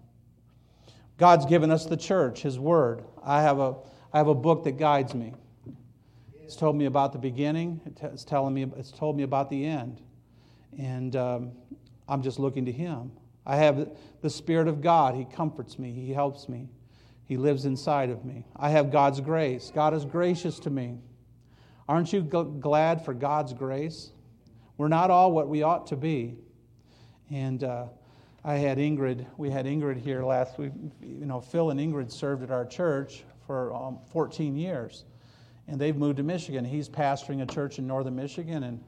God's 1.17 1.45
given 1.45 1.71
us 1.71 1.85
the 1.85 1.95
church, 1.95 2.41
His 2.41 2.59
Word. 2.59 3.05
I 3.23 3.41
have 3.41 3.59
a, 3.59 3.75
I 4.11 4.17
have 4.17 4.27
a 4.27 4.35
book 4.35 4.65
that 4.65 4.73
guides 4.73 5.13
me. 5.13 5.33
It's 6.43 6.57
told 6.57 6.75
me 6.75 6.85
about 6.85 7.13
the 7.13 7.19
beginning. 7.19 7.79
It's 8.01 8.25
telling 8.25 8.53
me. 8.53 8.65
It's 8.75 8.91
told 8.91 9.15
me 9.15 9.23
about 9.23 9.49
the 9.49 9.65
end, 9.65 10.01
and 10.77 11.15
um, 11.15 11.51
I'm 12.07 12.21
just 12.21 12.37
looking 12.37 12.65
to 12.65 12.71
Him. 12.71 13.11
I 13.45 13.55
have 13.55 13.89
the 14.21 14.29
Spirit 14.29 14.67
of 14.67 14.81
God. 14.81 15.15
He 15.15 15.23
comforts 15.23 15.79
me. 15.79 15.93
He 15.93 16.11
helps 16.11 16.49
me. 16.49 16.69
He 17.23 17.37
lives 17.37 17.65
inside 17.65 18.09
of 18.09 18.25
me. 18.25 18.45
I 18.57 18.69
have 18.69 18.91
God's 18.91 19.21
grace. 19.21 19.71
God 19.73 19.93
is 19.93 20.03
gracious 20.03 20.59
to 20.59 20.69
me. 20.69 20.99
Aren't 21.87 22.11
you 22.11 22.21
glad 22.21 23.05
for 23.05 23.13
God's 23.13 23.53
grace? 23.53 24.11
We're 24.77 24.89
not 24.89 25.11
all 25.11 25.31
what 25.31 25.47
we 25.47 25.63
ought 25.63 25.87
to 25.87 25.95
be, 25.95 26.35
and. 27.31 27.63
Uh, 27.63 27.85
I 28.45 28.55
had 28.55 28.77
Ingrid, 28.77 29.25
we 29.37 29.49
had 29.49 29.65
Ingrid 29.65 30.01
here 30.01 30.21
last 30.21 30.57
week. 30.57 30.73
You 31.01 31.25
know, 31.25 31.39
Phil 31.39 31.69
and 31.69 31.79
Ingrid 31.79 32.11
served 32.11 32.43
at 32.43 32.51
our 32.51 32.65
church 32.65 33.23
for 33.47 33.73
um, 33.73 33.99
14 34.11 34.57
years, 34.57 35.05
and 35.67 35.79
they've 35.79 35.95
moved 35.95 36.17
to 36.17 36.23
Michigan. 36.23 36.65
He's 36.65 36.89
pastoring 36.89 37.41
a 37.41 37.45
church 37.45 37.79
in 37.79 37.87
northern 37.87 38.15
Michigan, 38.15 38.63
and, 38.63 38.83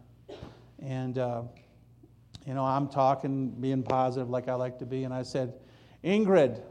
and 0.79 1.17
uh, 1.17 1.43
you 2.45 2.53
know, 2.53 2.63
I'm 2.63 2.87
talking, 2.87 3.49
being 3.49 3.83
positive 3.83 4.29
like 4.29 4.47
I 4.47 4.55
like 4.55 4.79
to 4.79 4.85
be, 4.85 5.03
and 5.03 5.13
I 5.13 5.23
said, 5.23 5.53
Ingrid, 6.03 6.61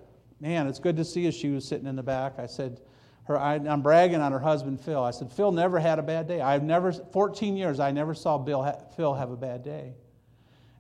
man, 0.41 0.67
it's 0.67 0.79
good 0.79 0.97
to 0.97 1.05
see 1.05 1.23
you. 1.23 1.33
She 1.33 1.49
was 1.51 1.67
sitting 1.67 1.87
in 1.87 1.97
the 1.97 2.03
back. 2.03 2.39
I 2.39 2.47
said, 2.47 2.81
her, 3.25 3.39
I, 3.39 3.57
am 3.57 3.83
bragging 3.83 4.21
on 4.21 4.33
her 4.33 4.39
husband, 4.39 4.81
Phil. 4.81 5.03
I 5.03 5.11
said, 5.11 5.33
Phil 5.33 5.51
never 5.51 5.79
had 5.79 5.99
a 5.99 6.03
bad 6.03 6.29
day. 6.29 6.41
I've 6.41 6.63
never, 6.63 6.93
14 6.93 7.57
years, 7.57 7.81
I 7.81 7.91
never 7.91 8.15
saw 8.15 8.39
Bill, 8.39 8.63
Phil 8.97 9.15
have 9.15 9.31
a 9.31 9.37
bad 9.37 9.65
day. 9.65 9.95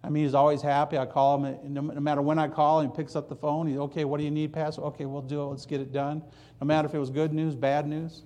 I 0.04 0.11
mean, 0.11 0.25
he's 0.25 0.35
always 0.35 0.61
happy. 0.61 0.99
I 0.99 1.07
call 1.07 1.43
him, 1.43 1.73
no, 1.73 1.81
matter 1.81 2.21
when 2.21 2.38
I 2.38 2.49
call, 2.49 2.81
him, 2.81 2.90
he 2.90 2.97
picks 2.97 3.16
up 3.16 3.31
the 3.31 3.37
phone. 3.37 3.66
He's, 3.66 3.78
okay, 3.78 4.04
what 4.04 4.19
do 4.19 4.25
you 4.25 4.31
need, 4.31 4.52
Pastor? 4.52 4.83
Okay, 4.83 5.07
we'll 5.07 5.23
do 5.23 5.40
it. 5.40 5.47
Let's 5.47 5.64
get 5.64 5.81
it 5.81 5.93
done. 5.93 6.23
No 6.61 6.66
matter 6.66 6.87
if 6.87 6.95
it 6.95 6.99
was 6.99 7.09
good 7.09 7.33
news, 7.33 7.54
bad 7.54 7.87
news. 7.87 8.25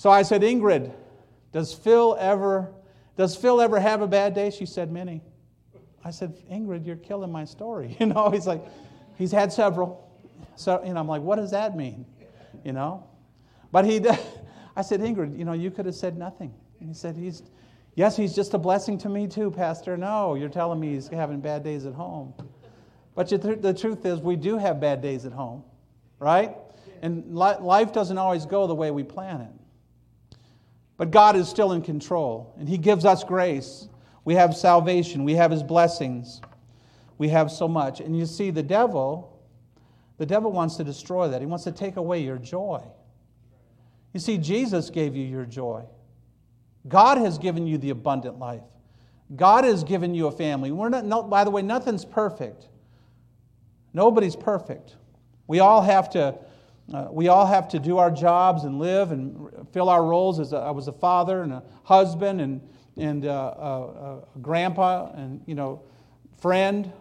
So 0.00 0.10
I 0.10 0.22
said, 0.22 0.40
Ingrid, 0.40 0.94
does 1.52 1.74
Phil 1.74 2.16
ever, 2.18 2.72
does 3.18 3.36
Phil 3.36 3.60
ever 3.60 3.78
have 3.78 4.00
a 4.00 4.06
bad 4.06 4.32
day? 4.32 4.48
She 4.48 4.64
said, 4.64 4.90
many. 4.90 5.20
I 6.02 6.10
said, 6.10 6.38
Ingrid, 6.50 6.86
you're 6.86 6.96
killing 6.96 7.30
my 7.30 7.44
story. 7.44 7.94
You 8.00 8.06
know, 8.06 8.30
he's 8.30 8.46
like, 8.46 8.62
he's 9.18 9.30
had 9.30 9.52
several. 9.52 10.10
So, 10.56 10.82
know, 10.82 11.00
I'm 11.00 11.06
like, 11.06 11.20
what 11.20 11.36
does 11.36 11.50
that 11.50 11.76
mean? 11.76 12.06
You 12.64 12.72
know? 12.72 13.10
But 13.72 13.84
he, 13.84 14.00
I 14.74 14.80
said, 14.80 15.00
Ingrid, 15.00 15.38
you 15.38 15.44
know, 15.44 15.52
you 15.52 15.70
could 15.70 15.84
have 15.84 15.94
said 15.94 16.16
nothing. 16.16 16.54
And 16.80 16.88
he 16.88 16.94
said, 16.94 17.14
he's, 17.14 17.42
Yes, 17.94 18.16
he's 18.16 18.34
just 18.34 18.54
a 18.54 18.58
blessing 18.58 18.96
to 19.00 19.10
me 19.10 19.26
too, 19.28 19.50
Pastor. 19.50 19.98
No, 19.98 20.34
you're 20.34 20.48
telling 20.48 20.80
me 20.80 20.94
he's 20.94 21.08
having 21.08 21.40
bad 21.40 21.62
days 21.62 21.84
at 21.84 21.92
home. 21.92 22.32
But 23.14 23.28
the 23.28 23.76
truth 23.78 24.06
is, 24.06 24.20
we 24.20 24.36
do 24.36 24.56
have 24.56 24.80
bad 24.80 25.02
days 25.02 25.26
at 25.26 25.32
home. 25.32 25.62
right? 26.18 26.56
And 27.02 27.34
life 27.34 27.92
doesn't 27.92 28.16
always 28.16 28.46
go 28.46 28.66
the 28.66 28.74
way 28.74 28.90
we 28.90 29.02
plan 29.02 29.42
it. 29.42 29.59
But 31.00 31.12
God 31.12 31.34
is 31.34 31.48
still 31.48 31.72
in 31.72 31.80
control, 31.80 32.52
and 32.58 32.68
He 32.68 32.76
gives 32.76 33.06
us 33.06 33.24
grace. 33.24 33.88
We 34.26 34.34
have 34.34 34.54
salvation, 34.54 35.24
we 35.24 35.32
have 35.32 35.50
His 35.50 35.62
blessings, 35.62 36.42
we 37.16 37.30
have 37.30 37.50
so 37.50 37.66
much. 37.66 38.00
And 38.00 38.14
you 38.18 38.26
see, 38.26 38.50
the 38.50 38.62
devil, 38.62 39.40
the 40.18 40.26
devil 40.26 40.52
wants 40.52 40.76
to 40.76 40.84
destroy 40.84 41.28
that. 41.28 41.40
He 41.40 41.46
wants 41.46 41.64
to 41.64 41.72
take 41.72 41.96
away 41.96 42.20
your 42.22 42.36
joy. 42.36 42.82
You 44.12 44.20
see, 44.20 44.36
Jesus 44.36 44.90
gave 44.90 45.16
you 45.16 45.24
your 45.24 45.46
joy. 45.46 45.84
God 46.86 47.16
has 47.16 47.38
given 47.38 47.66
you 47.66 47.78
the 47.78 47.88
abundant 47.88 48.38
life. 48.38 48.60
God 49.34 49.64
has 49.64 49.82
given 49.82 50.14
you 50.14 50.26
a 50.26 50.32
family. 50.32 50.70
We're 50.70 50.90
not, 50.90 51.06
no, 51.06 51.22
by 51.22 51.44
the 51.44 51.50
way, 51.50 51.62
nothing's 51.62 52.04
perfect. 52.04 52.68
Nobody's 53.94 54.36
perfect. 54.36 54.96
We 55.46 55.60
all 55.60 55.80
have 55.80 56.10
to, 56.10 56.36
uh, 56.92 57.06
we 57.10 57.28
all 57.28 57.46
have 57.46 57.68
to 57.68 57.78
do 57.78 57.98
our 57.98 58.10
jobs 58.10 58.64
and 58.64 58.78
live 58.78 59.12
and 59.12 59.48
fill 59.72 59.88
our 59.88 60.04
roles 60.04 60.40
as 60.40 60.52
a, 60.52 60.56
I 60.56 60.70
was 60.72 60.88
a 60.88 60.92
father 60.92 61.42
and 61.42 61.52
a 61.52 61.62
husband 61.84 62.40
and, 62.40 62.60
and 62.96 63.24
uh, 63.26 63.54
a, 63.56 63.64
a, 63.64 64.22
grandpa 64.42 65.12
and, 65.14 65.40
you 65.46 65.54
know, 65.54 65.82
friend. 66.40 66.92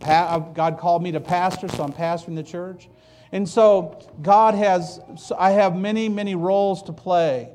Pa- 0.00 0.38
God 0.38 0.78
called 0.78 1.02
me 1.02 1.12
to 1.12 1.20
pastor, 1.20 1.68
so 1.68 1.84
I'm 1.84 1.92
pastoring 1.92 2.34
the 2.34 2.42
church. 2.42 2.88
And 3.30 3.48
so 3.48 4.00
God 4.20 4.54
has, 4.54 5.00
I 5.38 5.50
have 5.52 5.76
many, 5.76 6.08
many 6.08 6.34
roles 6.34 6.82
to 6.84 6.92
play. 6.92 7.50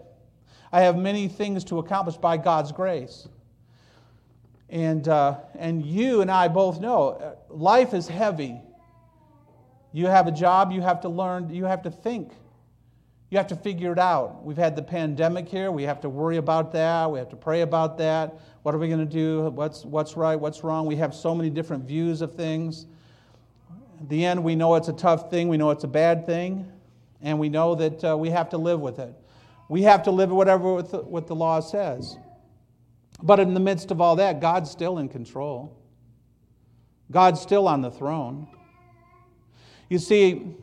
I 0.72 0.82
have 0.82 0.98
many 0.98 1.28
things 1.28 1.64
to 1.66 1.80
accomplish 1.80 2.16
by 2.16 2.38
God's 2.38 2.72
grace. 2.72 3.28
And, 4.70 5.08
uh, 5.08 5.40
and 5.56 5.86
you 5.86 6.22
and 6.22 6.32
I 6.32 6.48
both 6.48 6.80
know 6.80 7.10
uh, 7.10 7.36
life 7.50 7.94
is 7.94 8.08
heavy. 8.08 8.62
You 9.92 10.08
have 10.08 10.28
a 10.28 10.32
job, 10.32 10.72
you 10.72 10.82
have 10.82 11.02
to 11.02 11.10
learn, 11.10 11.50
you 11.50 11.66
have 11.66 11.82
to 11.84 11.92
think. 11.92 12.32
You 13.30 13.38
have 13.38 13.48
to 13.48 13.56
figure 13.58 13.92
it 13.92 14.00
out. 14.00 14.46
We've 14.46 14.58
had 14.58 14.76
the 14.76 14.82
pandemic 14.82 15.50
here. 15.50 15.70
We 15.70 15.84
have 15.84 16.00
to 16.02 16.10
worry 16.10 16.38
about 16.38 16.72
that. 16.72 17.12
We 17.12 17.20
have 17.20 17.30
to 17.30 17.36
pray 17.36 17.62
about 17.62 17.98
that. 17.98 18.40
What 18.64 18.74
are 18.74 18.78
we 18.78 18.88
going 18.88 19.00
to 19.00 19.06
do? 19.06 19.50
What's, 19.50 19.84
what's 19.84 20.16
right? 20.16 20.38
What's 20.38 20.64
wrong? 20.64 20.86
We 20.86 20.96
have 20.98 21.14
so 21.14 21.36
many 21.36 21.50
different 21.50 21.84
views 21.84 22.22
of 22.22 22.36
things. 22.36 22.86
At 24.00 24.08
the 24.08 24.24
end, 24.24 24.44
we 24.44 24.56
know 24.56 24.76
it's 24.76 24.88
a 24.88 24.94
tough 24.94 25.30
thing. 25.30 25.50
We 25.50 25.58
know 25.58 25.72
it's 25.72 25.84
a 25.84 25.90
bad 25.90 26.26
thing. 26.26 26.72
And 27.22 27.38
we 27.38 27.50
know 27.50 27.76
that 27.76 28.04
uh, 28.04 28.18
we 28.18 28.30
have 28.30 28.50
to 28.50 28.58
live 28.58 28.80
with 28.80 29.00
it. 29.00 29.14
We 29.68 29.82
have 29.82 30.04
to 30.04 30.12
live 30.12 30.32
whatever 30.32 30.76
what 30.76 30.92
the, 30.92 31.00
what 31.00 31.28
the 31.28 31.36
law 31.36 31.60
says. 31.60 32.16
But 33.22 33.42
in 33.42 33.54
the 33.54 33.60
midst 33.60 33.92
of 33.92 34.00
all 34.00 34.16
that, 34.18 34.40
God's 34.40 34.72
still 34.72 35.00
in 35.00 35.10
control. 35.10 35.76
God's 37.12 37.42
still 37.42 37.68
on 37.68 37.82
the 37.82 37.92
throne. 37.92 38.48
You 39.90 40.00
see, 40.00 40.56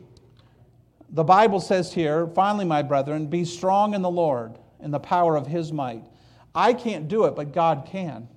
the 1.09 1.23
Bible 1.23 1.59
says 1.59 1.93
here, 1.93 2.27
finally, 2.27 2.65
my 2.65 2.81
brethren, 2.81 3.27
be 3.27 3.45
strong 3.45 3.93
in 3.93 4.01
the 4.01 4.09
Lord 4.09 4.57
in 4.79 4.91
the 4.91 4.99
power 4.99 5.35
of 5.35 5.47
his 5.47 5.71
might. 5.71 6.05
I 6.53 6.73
can't 6.73 7.07
do 7.07 7.25
it, 7.25 7.35
but 7.35 7.53
God 7.53 7.87
can. 7.89 8.27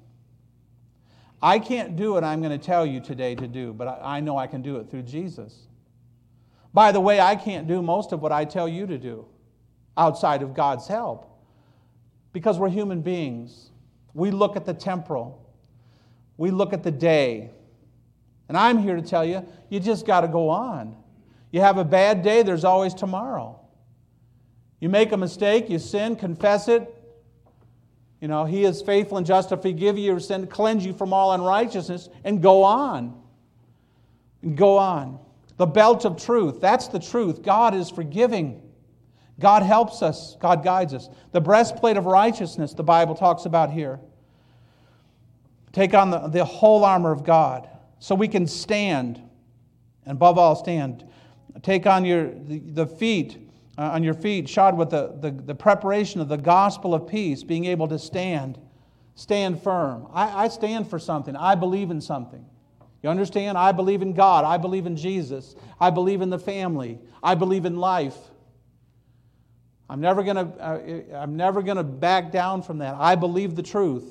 I 1.40 1.58
can't 1.58 1.94
do 1.94 2.12
what 2.12 2.24
I'm 2.24 2.40
going 2.40 2.58
to 2.58 2.64
tell 2.64 2.84
you 2.84 3.00
today 3.00 3.34
to 3.36 3.46
do, 3.46 3.72
but 3.72 4.00
I 4.02 4.20
know 4.20 4.36
I 4.36 4.46
can 4.46 4.62
do 4.62 4.76
it 4.76 4.90
through 4.90 5.02
Jesus. 5.02 5.68
By 6.74 6.90
the 6.90 7.00
way, 7.00 7.20
I 7.20 7.36
can't 7.36 7.68
do 7.68 7.80
most 7.80 8.12
of 8.12 8.20
what 8.20 8.32
I 8.32 8.44
tell 8.44 8.68
you 8.68 8.86
to 8.86 8.98
do 8.98 9.26
outside 9.96 10.42
of 10.42 10.54
God's 10.54 10.86
help 10.86 11.28
because 12.32 12.58
we're 12.58 12.68
human 12.68 13.02
beings. 13.02 13.70
We 14.14 14.30
look 14.30 14.56
at 14.56 14.64
the 14.64 14.74
temporal, 14.74 15.44
we 16.36 16.50
look 16.50 16.72
at 16.72 16.82
the 16.82 16.90
day. 16.90 17.50
And 18.48 18.56
I'm 18.56 18.78
here 18.78 18.96
to 18.96 19.02
tell 19.02 19.24
you, 19.24 19.46
you 19.68 19.78
just 19.78 20.06
got 20.06 20.22
to 20.22 20.28
go 20.28 20.48
on. 20.48 20.96
You 21.50 21.60
have 21.60 21.78
a 21.78 21.84
bad 21.84 22.22
day, 22.22 22.42
there's 22.42 22.64
always 22.64 22.94
tomorrow. 22.94 23.60
You 24.80 24.88
make 24.88 25.12
a 25.12 25.16
mistake, 25.16 25.68
you 25.68 25.78
sin, 25.78 26.16
confess 26.16 26.68
it. 26.68 26.94
You 28.20 28.28
know, 28.28 28.44
He 28.44 28.64
is 28.64 28.82
faithful 28.82 29.18
and 29.18 29.26
just 29.26 29.50
to 29.50 29.56
forgive 29.56 29.98
you 29.98 30.04
your 30.04 30.20
sin, 30.20 30.46
cleanse 30.46 30.84
you 30.84 30.92
from 30.92 31.12
all 31.12 31.32
unrighteousness, 31.32 32.08
and 32.24 32.42
go 32.42 32.62
on. 32.62 33.20
And 34.42 34.56
go 34.56 34.78
on. 34.78 35.18
The 35.56 35.66
belt 35.66 36.04
of 36.04 36.22
truth, 36.22 36.60
that's 36.60 36.88
the 36.88 37.00
truth. 37.00 37.42
God 37.42 37.74
is 37.74 37.90
forgiving. 37.90 38.62
God 39.40 39.62
helps 39.62 40.02
us, 40.02 40.36
God 40.40 40.64
guides 40.64 40.94
us. 40.94 41.08
The 41.32 41.40
breastplate 41.40 41.96
of 41.96 42.06
righteousness, 42.06 42.74
the 42.74 42.82
Bible 42.82 43.14
talks 43.14 43.44
about 43.44 43.70
here. 43.70 44.00
Take 45.72 45.94
on 45.94 46.10
the, 46.10 46.28
the 46.28 46.44
whole 46.44 46.84
armor 46.84 47.12
of 47.12 47.24
God 47.24 47.68
so 47.98 48.14
we 48.14 48.28
can 48.28 48.46
stand, 48.46 49.20
and 50.04 50.16
above 50.16 50.38
all, 50.38 50.56
stand. 50.56 51.04
Take 51.62 51.86
on 51.86 52.04
your, 52.04 52.30
the, 52.30 52.58
the 52.58 52.86
feet, 52.86 53.36
uh, 53.76 53.90
on 53.92 54.02
your 54.02 54.14
feet, 54.14 54.48
shod 54.48 54.76
with 54.76 54.90
the, 54.90 55.16
the, 55.20 55.30
the, 55.30 55.54
preparation 55.54 56.20
of 56.20 56.28
the 56.28 56.36
gospel 56.36 56.94
of 56.94 57.08
peace, 57.08 57.42
being 57.42 57.64
able 57.64 57.88
to 57.88 57.98
stand, 57.98 58.58
stand 59.14 59.62
firm. 59.62 60.06
I, 60.12 60.44
I 60.44 60.48
stand 60.48 60.88
for 60.88 60.98
something, 60.98 61.34
I 61.34 61.54
believe 61.54 61.90
in 61.90 62.00
something. 62.00 62.44
You 63.02 63.10
understand? 63.10 63.56
I 63.56 63.72
believe 63.72 64.02
in 64.02 64.12
God. 64.12 64.44
I 64.44 64.56
believe 64.56 64.86
in 64.86 64.96
Jesus. 64.96 65.54
I 65.80 65.90
believe 65.90 66.20
in 66.20 66.30
the 66.30 66.38
family. 66.38 66.98
I 67.22 67.36
believe 67.36 67.64
in 67.64 67.76
life. 67.76 68.16
I'm 69.88 70.00
never 70.00 70.22
going 70.22 70.36
to 70.36 70.42
uh, 70.42 71.16
I'm 71.16 71.36
never 71.36 71.62
going 71.62 71.76
to 71.76 71.84
back 71.84 72.32
down 72.32 72.62
from 72.62 72.78
that. 72.78 72.96
I 72.98 73.14
believe 73.14 73.54
the 73.54 73.62
truth. 73.62 74.04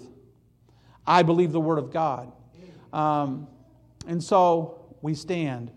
I 1.05 1.21
believe 1.23 1.51
the 1.51 1.59
word 1.59 1.79
of 1.79 1.91
God. 1.91 2.31
Um, 2.93 3.47
and 4.07 4.23
so 4.23 4.95
we 5.01 5.13
stand. 5.13 5.71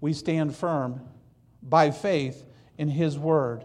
We 0.00 0.12
stand 0.12 0.54
firm 0.54 1.00
by 1.62 1.90
faith 1.90 2.44
in 2.76 2.88
his 2.88 3.18
word. 3.18 3.64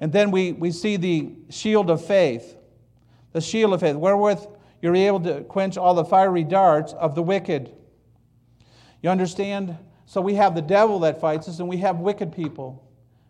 And 0.00 0.12
then 0.12 0.30
we, 0.30 0.52
we 0.52 0.70
see 0.70 0.96
the 0.96 1.32
shield 1.50 1.90
of 1.90 2.04
faith. 2.04 2.56
The 3.32 3.40
shield 3.40 3.74
of 3.74 3.80
faith, 3.80 3.96
wherewith 3.96 4.46
you're 4.80 4.94
able 4.94 5.20
to 5.20 5.42
quench 5.44 5.76
all 5.76 5.94
the 5.94 6.04
fiery 6.04 6.44
darts 6.44 6.92
of 6.92 7.14
the 7.14 7.22
wicked. 7.22 7.74
You 9.02 9.10
understand? 9.10 9.76
So 10.06 10.20
we 10.20 10.34
have 10.34 10.54
the 10.54 10.62
devil 10.62 11.00
that 11.00 11.20
fights 11.20 11.48
us, 11.48 11.58
and 11.58 11.68
we 11.68 11.78
have 11.78 11.98
wicked 11.98 12.32
people. 12.32 12.84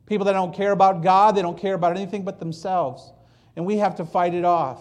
People 0.06 0.24
that 0.26 0.32
don't 0.32 0.54
care 0.54 0.72
about 0.72 1.02
God, 1.02 1.36
they 1.36 1.42
don't 1.42 1.58
care 1.58 1.74
about 1.74 1.96
anything 1.96 2.22
but 2.22 2.38
themselves. 2.38 3.12
And 3.56 3.66
we 3.66 3.78
have 3.78 3.96
to 3.96 4.04
fight 4.04 4.34
it 4.34 4.44
off. 4.44 4.80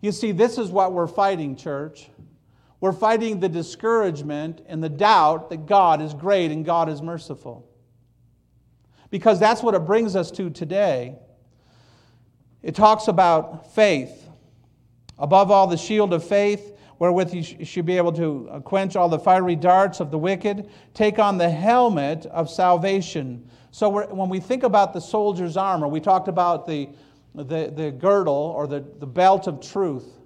You 0.00 0.12
see, 0.12 0.32
this 0.32 0.58
is 0.58 0.70
what 0.70 0.92
we're 0.92 1.08
fighting, 1.08 1.56
church. 1.56 2.08
We're 2.80 2.92
fighting 2.92 3.40
the 3.40 3.48
discouragement 3.48 4.62
and 4.66 4.82
the 4.82 4.88
doubt 4.88 5.50
that 5.50 5.66
God 5.66 6.00
is 6.00 6.14
great 6.14 6.50
and 6.50 6.64
God 6.64 6.88
is 6.88 7.02
merciful. 7.02 7.68
Because 9.10 9.40
that's 9.40 9.62
what 9.62 9.74
it 9.74 9.84
brings 9.84 10.14
us 10.14 10.30
to 10.32 10.50
today. 10.50 11.16
It 12.62 12.74
talks 12.74 13.08
about 13.08 13.74
faith. 13.74 14.28
Above 15.18 15.50
all, 15.50 15.66
the 15.66 15.76
shield 15.76 16.12
of 16.12 16.22
faith, 16.22 16.76
wherewith 16.98 17.34
you 17.34 17.42
should 17.64 17.86
be 17.86 17.96
able 17.96 18.12
to 18.12 18.48
uh, 18.50 18.60
quench 18.60 18.96
all 18.96 19.08
the 19.08 19.18
fiery 19.18 19.56
darts 19.56 20.00
of 20.00 20.10
the 20.10 20.18
wicked. 20.18 20.68
Take 20.94 21.18
on 21.18 21.38
the 21.38 21.50
helmet 21.50 22.26
of 22.26 22.50
salvation 22.50 23.48
so 23.70 23.88
when 24.12 24.28
we 24.28 24.40
think 24.40 24.62
about 24.62 24.92
the 24.92 25.00
soldier's 25.00 25.56
armor, 25.56 25.88
we 25.88 26.00
talked 26.00 26.28
about 26.28 26.66
the, 26.66 26.88
the, 27.34 27.72
the 27.74 27.92
girdle 27.92 28.34
or 28.34 28.66
the, 28.66 28.84
the 28.98 29.06
belt 29.06 29.46
of 29.46 29.60
truth. 29.60 30.17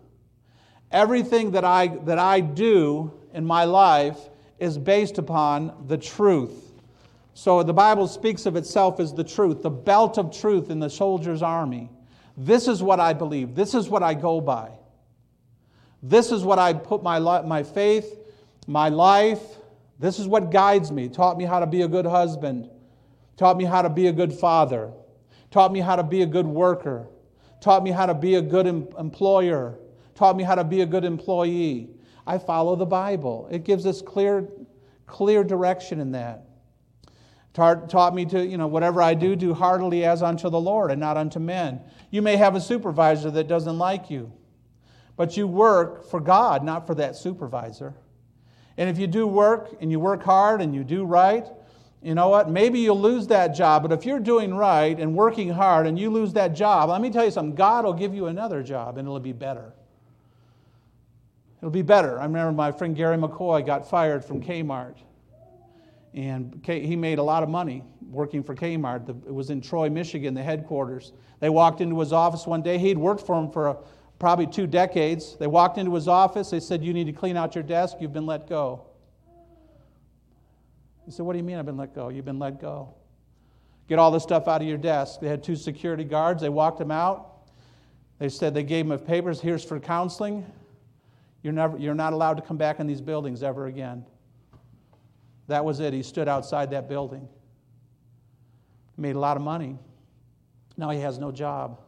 Everything 0.92 1.52
that 1.52 1.64
I, 1.64 1.88
that 2.04 2.18
I 2.18 2.40
do 2.40 3.12
in 3.32 3.44
my 3.44 3.64
life 3.64 4.18
is 4.58 4.78
based 4.78 5.18
upon 5.18 5.86
the 5.88 5.98
truth. 5.98 6.72
So 7.34 7.62
the 7.62 7.72
Bible 7.72 8.06
speaks 8.06 8.46
of 8.46 8.56
itself 8.56 9.00
as 9.00 9.14
the 9.14 9.24
truth, 9.24 9.62
the 9.62 9.70
belt 9.70 10.18
of 10.18 10.36
truth 10.36 10.70
in 10.70 10.78
the 10.78 10.90
soldier's 10.90 11.42
army. 11.42 11.90
This 12.36 12.68
is 12.68 12.82
what 12.82 13.00
I 13.00 13.12
believe. 13.12 13.54
This 13.54 13.74
is 13.74 13.88
what 13.88 14.02
I 14.02 14.14
go 14.14 14.40
by. 14.40 14.70
This 16.02 16.32
is 16.32 16.44
what 16.44 16.58
I 16.58 16.72
put 16.72 17.02
my, 17.02 17.18
my 17.18 17.62
faith, 17.62 18.18
my 18.66 18.88
life. 18.88 19.40
This 19.98 20.18
is 20.18 20.26
what 20.26 20.50
guides 20.50 20.90
me, 20.90 21.08
taught 21.08 21.38
me 21.38 21.44
how 21.44 21.60
to 21.60 21.66
be 21.66 21.82
a 21.82 21.88
good 21.88 22.06
husband, 22.06 22.68
taught 23.36 23.56
me 23.56 23.64
how 23.64 23.82
to 23.82 23.88
be 23.88 24.08
a 24.08 24.12
good 24.12 24.32
father, 24.32 24.90
taught 25.50 25.72
me 25.72 25.78
how 25.78 25.94
to 25.94 26.02
be 26.02 26.22
a 26.22 26.26
good 26.26 26.46
worker, 26.46 27.06
taught 27.60 27.84
me 27.84 27.92
how 27.92 28.06
to 28.06 28.14
be 28.14 28.34
a 28.34 28.42
good 28.42 28.66
em- 28.66 28.88
employer, 28.98 29.78
taught 30.22 30.36
me 30.36 30.44
how 30.44 30.54
to 30.54 30.62
be 30.62 30.82
a 30.82 30.86
good 30.86 31.04
employee. 31.04 31.90
I 32.28 32.38
follow 32.38 32.76
the 32.76 32.86
Bible. 32.86 33.48
It 33.50 33.64
gives 33.64 33.86
us 33.86 34.00
clear, 34.00 34.48
clear 35.04 35.42
direction 35.42 35.98
in 35.98 36.12
that. 36.12 36.44
Taught, 37.54 37.90
taught 37.90 38.14
me 38.14 38.24
to, 38.26 38.46
you 38.46 38.56
know, 38.56 38.68
whatever 38.68 39.02
I 39.02 39.14
do, 39.14 39.34
do 39.34 39.52
heartily 39.52 40.04
as 40.04 40.22
unto 40.22 40.48
the 40.48 40.60
Lord 40.60 40.92
and 40.92 41.00
not 41.00 41.16
unto 41.16 41.40
men. 41.40 41.80
You 42.12 42.22
may 42.22 42.36
have 42.36 42.54
a 42.54 42.60
supervisor 42.60 43.32
that 43.32 43.48
doesn't 43.48 43.76
like 43.76 44.10
you, 44.10 44.32
but 45.16 45.36
you 45.36 45.48
work 45.48 46.08
for 46.08 46.20
God, 46.20 46.62
not 46.62 46.86
for 46.86 46.94
that 46.94 47.16
supervisor. 47.16 47.92
And 48.76 48.88
if 48.88 49.00
you 49.00 49.08
do 49.08 49.26
work 49.26 49.76
and 49.80 49.90
you 49.90 49.98
work 49.98 50.22
hard 50.22 50.62
and 50.62 50.72
you 50.72 50.84
do 50.84 51.04
right, 51.04 51.48
you 52.00 52.14
know 52.14 52.28
what? 52.28 52.48
Maybe 52.48 52.78
you'll 52.78 53.00
lose 53.00 53.26
that 53.26 53.56
job, 53.56 53.82
but 53.82 53.90
if 53.90 54.06
you're 54.06 54.20
doing 54.20 54.54
right 54.54 54.96
and 55.00 55.16
working 55.16 55.48
hard 55.48 55.88
and 55.88 55.98
you 55.98 56.10
lose 56.10 56.32
that 56.34 56.54
job, 56.54 56.90
let 56.90 57.00
me 57.00 57.10
tell 57.10 57.24
you 57.24 57.32
something 57.32 57.56
God 57.56 57.84
will 57.84 57.92
give 57.92 58.14
you 58.14 58.26
another 58.26 58.62
job 58.62 58.98
and 58.98 59.08
it'll 59.08 59.18
be 59.18 59.32
better. 59.32 59.72
It'll 61.62 61.70
be 61.70 61.82
better. 61.82 62.18
I 62.18 62.24
remember 62.24 62.50
my 62.50 62.72
friend 62.72 62.96
Gary 62.96 63.16
McCoy 63.16 63.64
got 63.64 63.88
fired 63.88 64.24
from 64.24 64.42
Kmart. 64.42 64.96
And 66.12 66.60
he 66.66 66.96
made 66.96 67.18
a 67.20 67.22
lot 67.22 67.44
of 67.44 67.48
money 67.48 67.84
working 68.10 68.42
for 68.42 68.56
Kmart. 68.56 69.08
It 69.08 69.32
was 69.32 69.50
in 69.50 69.60
Troy, 69.60 69.88
Michigan, 69.88 70.34
the 70.34 70.42
headquarters. 70.42 71.12
They 71.38 71.48
walked 71.50 71.80
into 71.80 71.98
his 72.00 72.12
office 72.12 72.48
one 72.48 72.62
day. 72.62 72.78
He'd 72.78 72.98
worked 72.98 73.24
for 73.24 73.38
him 73.38 73.48
for 73.48 73.68
a, 73.68 73.76
probably 74.18 74.48
two 74.48 74.66
decades. 74.66 75.36
They 75.38 75.46
walked 75.46 75.78
into 75.78 75.94
his 75.94 76.08
office. 76.08 76.50
They 76.50 76.58
said, 76.58 76.82
You 76.82 76.92
need 76.92 77.04
to 77.04 77.12
clean 77.12 77.36
out 77.36 77.54
your 77.54 77.64
desk. 77.64 77.98
You've 78.00 78.12
been 78.12 78.26
let 78.26 78.48
go. 78.48 78.86
He 81.06 81.12
said, 81.12 81.24
What 81.24 81.32
do 81.32 81.38
you 81.38 81.44
mean 81.44 81.58
I've 81.58 81.66
been 81.66 81.76
let 81.76 81.94
go? 81.94 82.08
You've 82.08 82.24
been 82.24 82.40
let 82.40 82.60
go. 82.60 82.92
Get 83.88 84.00
all 84.00 84.10
the 84.10 84.18
stuff 84.18 84.48
out 84.48 84.60
of 84.60 84.66
your 84.66 84.78
desk. 84.78 85.20
They 85.20 85.28
had 85.28 85.44
two 85.44 85.56
security 85.56 86.04
guards. 86.04 86.42
They 86.42 86.48
walked 86.48 86.80
him 86.80 86.90
out. 86.90 87.28
They 88.18 88.28
said 88.28 88.52
they 88.52 88.64
gave 88.64 88.90
him 88.90 88.98
papers. 88.98 89.40
Here's 89.40 89.64
for 89.64 89.78
counseling. 89.78 90.44
You're, 91.42 91.52
never, 91.52 91.76
you're 91.76 91.94
not 91.94 92.12
allowed 92.12 92.34
to 92.34 92.42
come 92.42 92.56
back 92.56 92.80
in 92.80 92.86
these 92.86 93.00
buildings 93.00 93.42
ever 93.42 93.66
again. 93.66 94.04
That 95.48 95.64
was 95.64 95.80
it. 95.80 95.92
He 95.92 96.02
stood 96.02 96.28
outside 96.28 96.70
that 96.70 96.88
building. 96.88 97.28
Made 98.96 99.16
a 99.16 99.18
lot 99.18 99.36
of 99.36 99.42
money. 99.42 99.78
Now 100.76 100.90
he 100.90 101.00
has 101.00 101.18
no 101.18 101.32
job. 101.32 101.80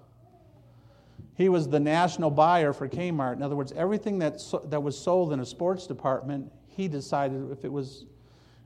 He 1.36 1.48
was 1.48 1.68
the 1.68 1.80
national 1.80 2.30
buyer 2.30 2.72
for 2.72 2.88
Kmart. 2.88 3.34
In 3.34 3.42
other 3.42 3.56
words, 3.56 3.72
everything 3.76 4.18
that, 4.20 4.40
that 4.66 4.82
was 4.82 4.98
sold 4.98 5.32
in 5.32 5.40
a 5.40 5.46
sports 5.46 5.86
department, 5.86 6.50
he 6.68 6.88
decided 6.88 7.50
if 7.50 7.64
it 7.64 7.72
was 7.72 8.06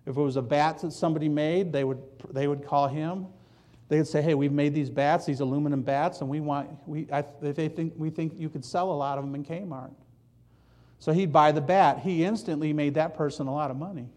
if 0.08 0.16
it 0.16 0.20
was 0.22 0.36
a 0.36 0.42
bat 0.42 0.78
that 0.80 0.92
somebody 0.94 1.28
made, 1.28 1.70
they 1.70 1.84
would, 1.84 2.00
they 2.30 2.48
would 2.48 2.64
call 2.64 2.88
him. 2.88 3.26
They 3.88 3.98
would 3.98 4.06
say, 4.06 4.22
hey, 4.22 4.34
we've 4.34 4.52
made 4.52 4.72
these 4.72 4.88
bats, 4.88 5.26
these 5.26 5.40
aluminum 5.40 5.82
bats, 5.82 6.22
and 6.22 6.30
we 6.30 6.40
want, 6.40 6.70
we, 6.86 7.06
I, 7.12 7.24
they 7.42 7.68
think, 7.68 7.92
we 7.94 8.08
think 8.08 8.32
you 8.34 8.48
could 8.48 8.64
sell 8.64 8.90
a 8.90 8.94
lot 8.94 9.18
of 9.18 9.24
them 9.24 9.34
in 9.34 9.44
Kmart. 9.44 9.90
So 10.98 11.12
he'd 11.12 11.32
buy 11.32 11.52
the 11.52 11.60
bat. 11.60 12.00
He 12.00 12.24
instantly 12.24 12.72
made 12.72 12.94
that 12.94 13.14
person 13.14 13.46
a 13.46 13.54
lot 13.54 13.70
of 13.70 13.76
money. 13.76 14.08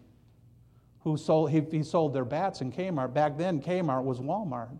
Who 1.04 1.16
sold, 1.16 1.50
he, 1.50 1.60
he 1.70 1.82
sold 1.82 2.14
their 2.14 2.24
bats 2.24 2.60
in 2.60 2.72
Kmart. 2.72 3.12
Back 3.12 3.36
then, 3.36 3.60
Kmart 3.60 4.04
was 4.04 4.18
Walmart. 4.18 4.78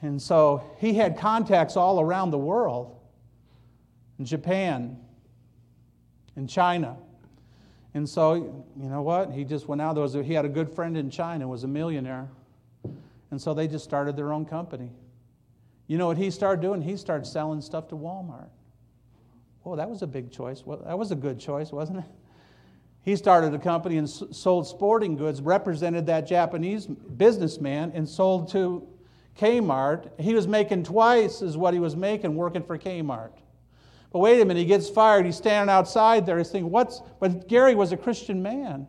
And 0.00 0.20
so 0.20 0.64
he 0.78 0.94
had 0.94 1.18
contacts 1.18 1.76
all 1.76 2.00
around 2.00 2.30
the 2.30 2.38
world 2.38 2.96
in 4.18 4.24
Japan, 4.24 4.98
in 6.36 6.46
China. 6.46 6.96
And 7.94 8.08
so, 8.08 8.34
you 8.34 8.88
know 8.88 9.02
what? 9.02 9.32
He 9.32 9.44
just 9.44 9.66
went 9.66 9.80
out. 9.80 9.94
There 9.94 10.02
was 10.02 10.14
a, 10.14 10.22
he 10.22 10.34
had 10.34 10.44
a 10.44 10.48
good 10.48 10.72
friend 10.72 10.96
in 10.96 11.10
China, 11.10 11.48
was 11.48 11.64
a 11.64 11.68
millionaire. 11.68 12.28
And 13.30 13.40
so 13.40 13.54
they 13.54 13.66
just 13.66 13.84
started 13.84 14.16
their 14.16 14.32
own 14.32 14.44
company. 14.44 14.90
You 15.88 15.98
know 15.98 16.06
what 16.06 16.16
he 16.16 16.30
started 16.30 16.62
doing? 16.62 16.82
He 16.82 16.96
started 16.96 17.26
selling 17.26 17.60
stuff 17.60 17.88
to 17.88 17.96
Walmart. 17.96 18.50
Oh, 19.68 19.76
that 19.76 19.90
was 19.90 20.00
a 20.00 20.06
big 20.06 20.30
choice. 20.30 20.64
Well, 20.64 20.78
that 20.86 20.98
was 20.98 21.10
a 21.10 21.14
good 21.14 21.38
choice, 21.38 21.72
wasn't 21.72 21.98
it? 21.98 22.04
He 23.02 23.16
started 23.16 23.52
a 23.52 23.58
company 23.58 23.98
and 23.98 24.08
sold 24.08 24.66
sporting 24.66 25.14
goods, 25.14 25.42
represented 25.42 26.06
that 26.06 26.26
Japanese 26.26 26.86
businessman, 26.86 27.92
and 27.94 28.08
sold 28.08 28.50
to 28.52 28.88
Kmart. 29.38 30.18
He 30.18 30.32
was 30.32 30.48
making 30.48 30.84
twice 30.84 31.42
as 31.42 31.56
what 31.56 31.74
he 31.74 31.80
was 31.80 31.96
making 31.96 32.34
working 32.34 32.62
for 32.62 32.78
Kmart. 32.78 33.32
But 34.10 34.20
wait 34.20 34.40
a 34.40 34.44
minute, 34.46 34.60
he 34.60 34.64
gets 34.64 34.88
fired. 34.88 35.26
He's 35.26 35.36
standing 35.36 35.70
outside 35.70 36.24
there. 36.24 36.38
He's 36.38 36.48
thinking, 36.48 36.70
what's. 36.70 37.02
But 37.20 37.46
Gary 37.46 37.74
was 37.74 37.92
a 37.92 37.96
Christian 37.98 38.42
man. 38.42 38.88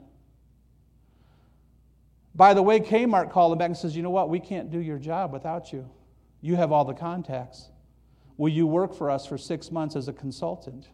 By 2.36 2.54
the 2.54 2.62
way, 2.62 2.80
Kmart 2.80 3.32
called 3.32 3.52
him 3.52 3.58
back 3.58 3.68
and 3.68 3.78
says, 3.78 3.98
You 3.98 4.04
know 4.04 4.12
what? 4.12 4.30
We 4.30 4.40
can't 4.40 4.72
do 4.72 4.80
your 4.80 4.98
job 4.98 5.34
without 5.34 5.74
you. 5.74 5.90
You 6.40 6.56
have 6.56 6.72
all 6.72 6.86
the 6.86 6.94
contacts. 6.94 7.70
Will 8.40 8.48
you 8.48 8.66
work 8.66 8.96
for 8.96 9.12
us 9.12 9.26
for 9.26 9.38
six 9.38 9.70
months 9.70 9.98
as 9.98 10.08
a 10.08 10.14
consultant? 10.14 10.88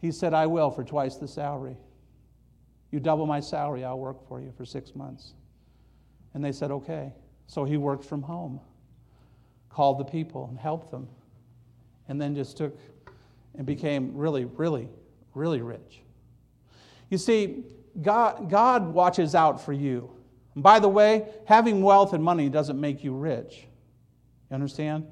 He 0.00 0.10
said, 0.10 0.32
I 0.32 0.46
will 0.46 0.70
for 0.70 0.82
twice 0.82 1.16
the 1.16 1.28
salary. 1.28 1.76
You 2.90 2.98
double 2.98 3.26
my 3.26 3.40
salary, 3.40 3.84
I'll 3.84 3.98
work 3.98 4.26
for 4.26 4.40
you 4.40 4.54
for 4.56 4.64
six 4.64 4.94
months. 4.96 5.34
And 6.32 6.42
they 6.42 6.52
said, 6.52 6.70
Okay. 6.70 7.12
So 7.46 7.64
he 7.64 7.76
worked 7.76 8.04
from 8.04 8.22
home, 8.22 8.58
called 9.68 9.98
the 9.98 10.04
people 10.04 10.46
and 10.48 10.58
helped 10.58 10.90
them, 10.90 11.06
and 12.08 12.20
then 12.20 12.34
just 12.34 12.56
took 12.56 12.76
and 13.54 13.66
became 13.66 14.16
really, 14.16 14.46
really, 14.46 14.88
really 15.34 15.60
rich. 15.60 16.00
You 17.10 17.18
see, 17.18 17.64
God, 18.00 18.48
God 18.48 18.94
watches 18.94 19.34
out 19.34 19.62
for 19.62 19.74
you. 19.74 20.10
And 20.54 20.62
by 20.62 20.80
the 20.80 20.88
way, 20.88 21.28
having 21.44 21.82
wealth 21.82 22.14
and 22.14 22.24
money 22.24 22.48
doesn't 22.48 22.80
make 22.80 23.04
you 23.04 23.14
rich. 23.14 23.66
You 24.50 24.54
understand? 24.54 25.06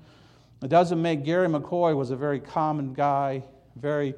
It 0.65 0.71
doesn't 0.71 1.03
make 1.03 1.25
Gary 1.25 1.47
McCoy 1.47 1.95
was 1.95 2.11
a 2.11 2.17
very 2.17 2.41
common 2.41 2.95
guy, 2.95 3.45
very 3.77 4.15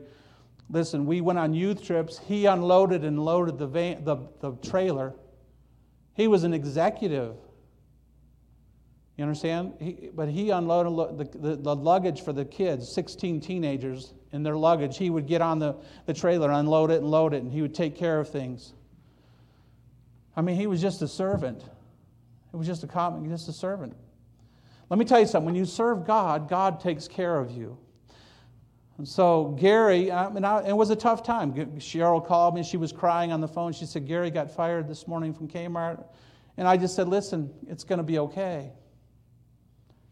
listen, 0.70 1.04
we 1.04 1.20
went 1.20 1.40
on 1.40 1.52
youth 1.52 1.82
trips. 1.82 2.20
He 2.24 2.46
unloaded 2.46 3.04
and 3.04 3.18
loaded 3.18 3.58
the, 3.58 3.66
van, 3.66 4.04
the, 4.04 4.16
the 4.38 4.52
trailer. 4.62 5.12
He 6.14 6.28
was 6.28 6.44
an 6.44 6.54
executive. 6.54 7.34
You 9.16 9.24
understand? 9.24 9.72
He, 9.80 10.10
but 10.14 10.28
he 10.28 10.50
unloaded 10.50 11.18
the, 11.18 11.38
the, 11.38 11.56
the, 11.56 11.74
luggage 11.74 12.22
for 12.22 12.32
the 12.32 12.44
kids, 12.44 12.88
16 12.92 13.40
teenagers 13.40 14.14
in 14.30 14.44
their 14.44 14.56
luggage. 14.56 14.98
He 14.98 15.10
would 15.10 15.26
get 15.26 15.42
on 15.42 15.58
the, 15.58 15.74
the 16.06 16.14
trailer, 16.14 16.52
unload 16.52 16.92
it, 16.92 16.98
and 16.98 17.10
load 17.10 17.34
it, 17.34 17.42
and 17.42 17.50
he 17.50 17.60
would 17.60 17.74
take 17.74 17.96
care 17.96 18.20
of 18.20 18.28
things. 18.28 18.72
I 20.36 20.42
mean, 20.42 20.54
he 20.54 20.68
was 20.68 20.80
just 20.80 21.02
a 21.02 21.08
servant. 21.08 21.64
It 22.52 22.56
was 22.56 22.68
just 22.68 22.84
a 22.84 22.86
common, 22.86 23.28
just 23.28 23.48
a 23.48 23.52
servant. 23.52 23.96
Let 24.88 24.98
me 24.98 25.04
tell 25.04 25.20
you 25.20 25.26
something. 25.26 25.46
When 25.46 25.54
you 25.54 25.64
serve 25.64 26.06
God, 26.06 26.48
God 26.48 26.80
takes 26.80 27.08
care 27.08 27.38
of 27.38 27.50
you. 27.50 27.78
And 28.98 29.06
so 29.06 29.56
Gary, 29.58 30.10
I 30.10 30.30
mean, 30.30 30.44
I, 30.44 30.68
it 30.68 30.76
was 30.76 30.90
a 30.90 30.96
tough 30.96 31.22
time. 31.22 31.52
Cheryl 31.52 32.24
called 32.24 32.54
me. 32.54 32.62
She 32.62 32.76
was 32.76 32.92
crying 32.92 33.32
on 33.32 33.40
the 33.40 33.48
phone. 33.48 33.72
She 33.72 33.84
said, 33.84 34.06
Gary 34.06 34.30
got 34.30 34.50
fired 34.50 34.88
this 34.88 35.06
morning 35.06 35.34
from 35.34 35.48
Kmart. 35.48 36.04
And 36.56 36.66
I 36.66 36.76
just 36.76 36.94
said, 36.94 37.08
listen, 37.08 37.50
it's 37.68 37.84
going 37.84 37.98
to 37.98 38.04
be 38.04 38.18
okay. 38.20 38.72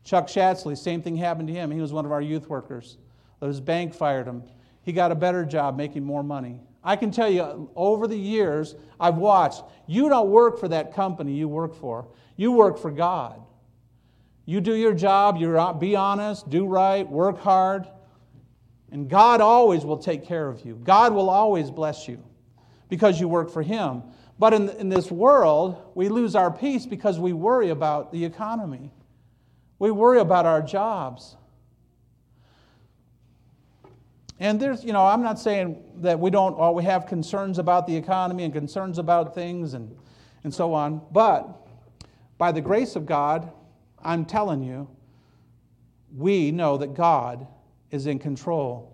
Chuck 0.04 0.26
Schatzley, 0.26 0.76
same 0.76 1.00
thing 1.00 1.16
happened 1.16 1.48
to 1.48 1.54
him. 1.54 1.70
He 1.70 1.80
was 1.80 1.92
one 1.92 2.04
of 2.04 2.12
our 2.12 2.20
youth 2.20 2.48
workers. 2.48 2.98
His 3.40 3.60
bank 3.60 3.94
fired 3.94 4.26
him. 4.26 4.42
He 4.82 4.92
got 4.92 5.12
a 5.12 5.14
better 5.14 5.44
job 5.46 5.76
making 5.76 6.04
more 6.04 6.22
money. 6.22 6.60
I 6.82 6.96
can 6.96 7.10
tell 7.10 7.30
you, 7.30 7.70
over 7.74 8.06
the 8.06 8.16
years, 8.16 8.74
I've 9.00 9.16
watched, 9.16 9.62
you 9.86 10.10
don't 10.10 10.28
work 10.28 10.58
for 10.60 10.68
that 10.68 10.94
company 10.94 11.32
you 11.32 11.48
work 11.48 11.74
for. 11.74 12.06
You 12.36 12.52
work 12.52 12.78
for 12.78 12.90
God. 12.90 13.40
You 14.46 14.60
do 14.60 14.74
your 14.74 14.92
job, 14.92 15.38
you 15.38 15.74
be 15.78 15.96
honest, 15.96 16.50
do 16.50 16.66
right, 16.66 17.08
work 17.08 17.38
hard, 17.38 17.86
and 18.92 19.08
God 19.08 19.40
always 19.40 19.84
will 19.84 19.98
take 19.98 20.24
care 20.24 20.48
of 20.48 20.64
you. 20.64 20.76
God 20.82 21.14
will 21.14 21.30
always 21.30 21.70
bless 21.70 22.06
you 22.06 22.22
because 22.88 23.18
you 23.18 23.26
work 23.26 23.50
for 23.50 23.62
Him. 23.62 24.02
But 24.38 24.52
in, 24.52 24.68
in 24.70 24.88
this 24.88 25.10
world, 25.10 25.82
we 25.94 26.08
lose 26.08 26.34
our 26.34 26.50
peace 26.50 26.86
because 26.86 27.18
we 27.18 27.32
worry 27.32 27.70
about 27.70 28.12
the 28.12 28.24
economy. 28.24 28.90
We 29.78 29.90
worry 29.90 30.20
about 30.20 30.44
our 30.44 30.60
jobs. 30.60 31.36
And 34.40 34.60
there's, 34.60 34.84
you 34.84 34.92
know, 34.92 35.06
I'm 35.06 35.22
not 35.22 35.38
saying 35.38 35.82
that 35.96 36.18
we 36.18 36.30
don't, 36.30 36.54
or 36.54 36.74
we 36.74 36.84
have 36.84 37.06
concerns 37.06 37.58
about 37.58 37.86
the 37.86 37.96
economy 37.96 38.44
and 38.44 38.52
concerns 38.52 38.98
about 38.98 39.34
things 39.34 39.74
and, 39.74 39.96
and 40.42 40.52
so 40.52 40.74
on, 40.74 41.00
but 41.12 41.66
by 42.36 42.52
the 42.52 42.60
grace 42.60 42.96
of 42.96 43.06
God, 43.06 43.50
I'm 44.04 44.24
telling 44.24 44.62
you, 44.62 44.88
we 46.14 46.50
know 46.50 46.76
that 46.76 46.94
God 46.94 47.46
is 47.90 48.06
in 48.06 48.18
control. 48.18 48.92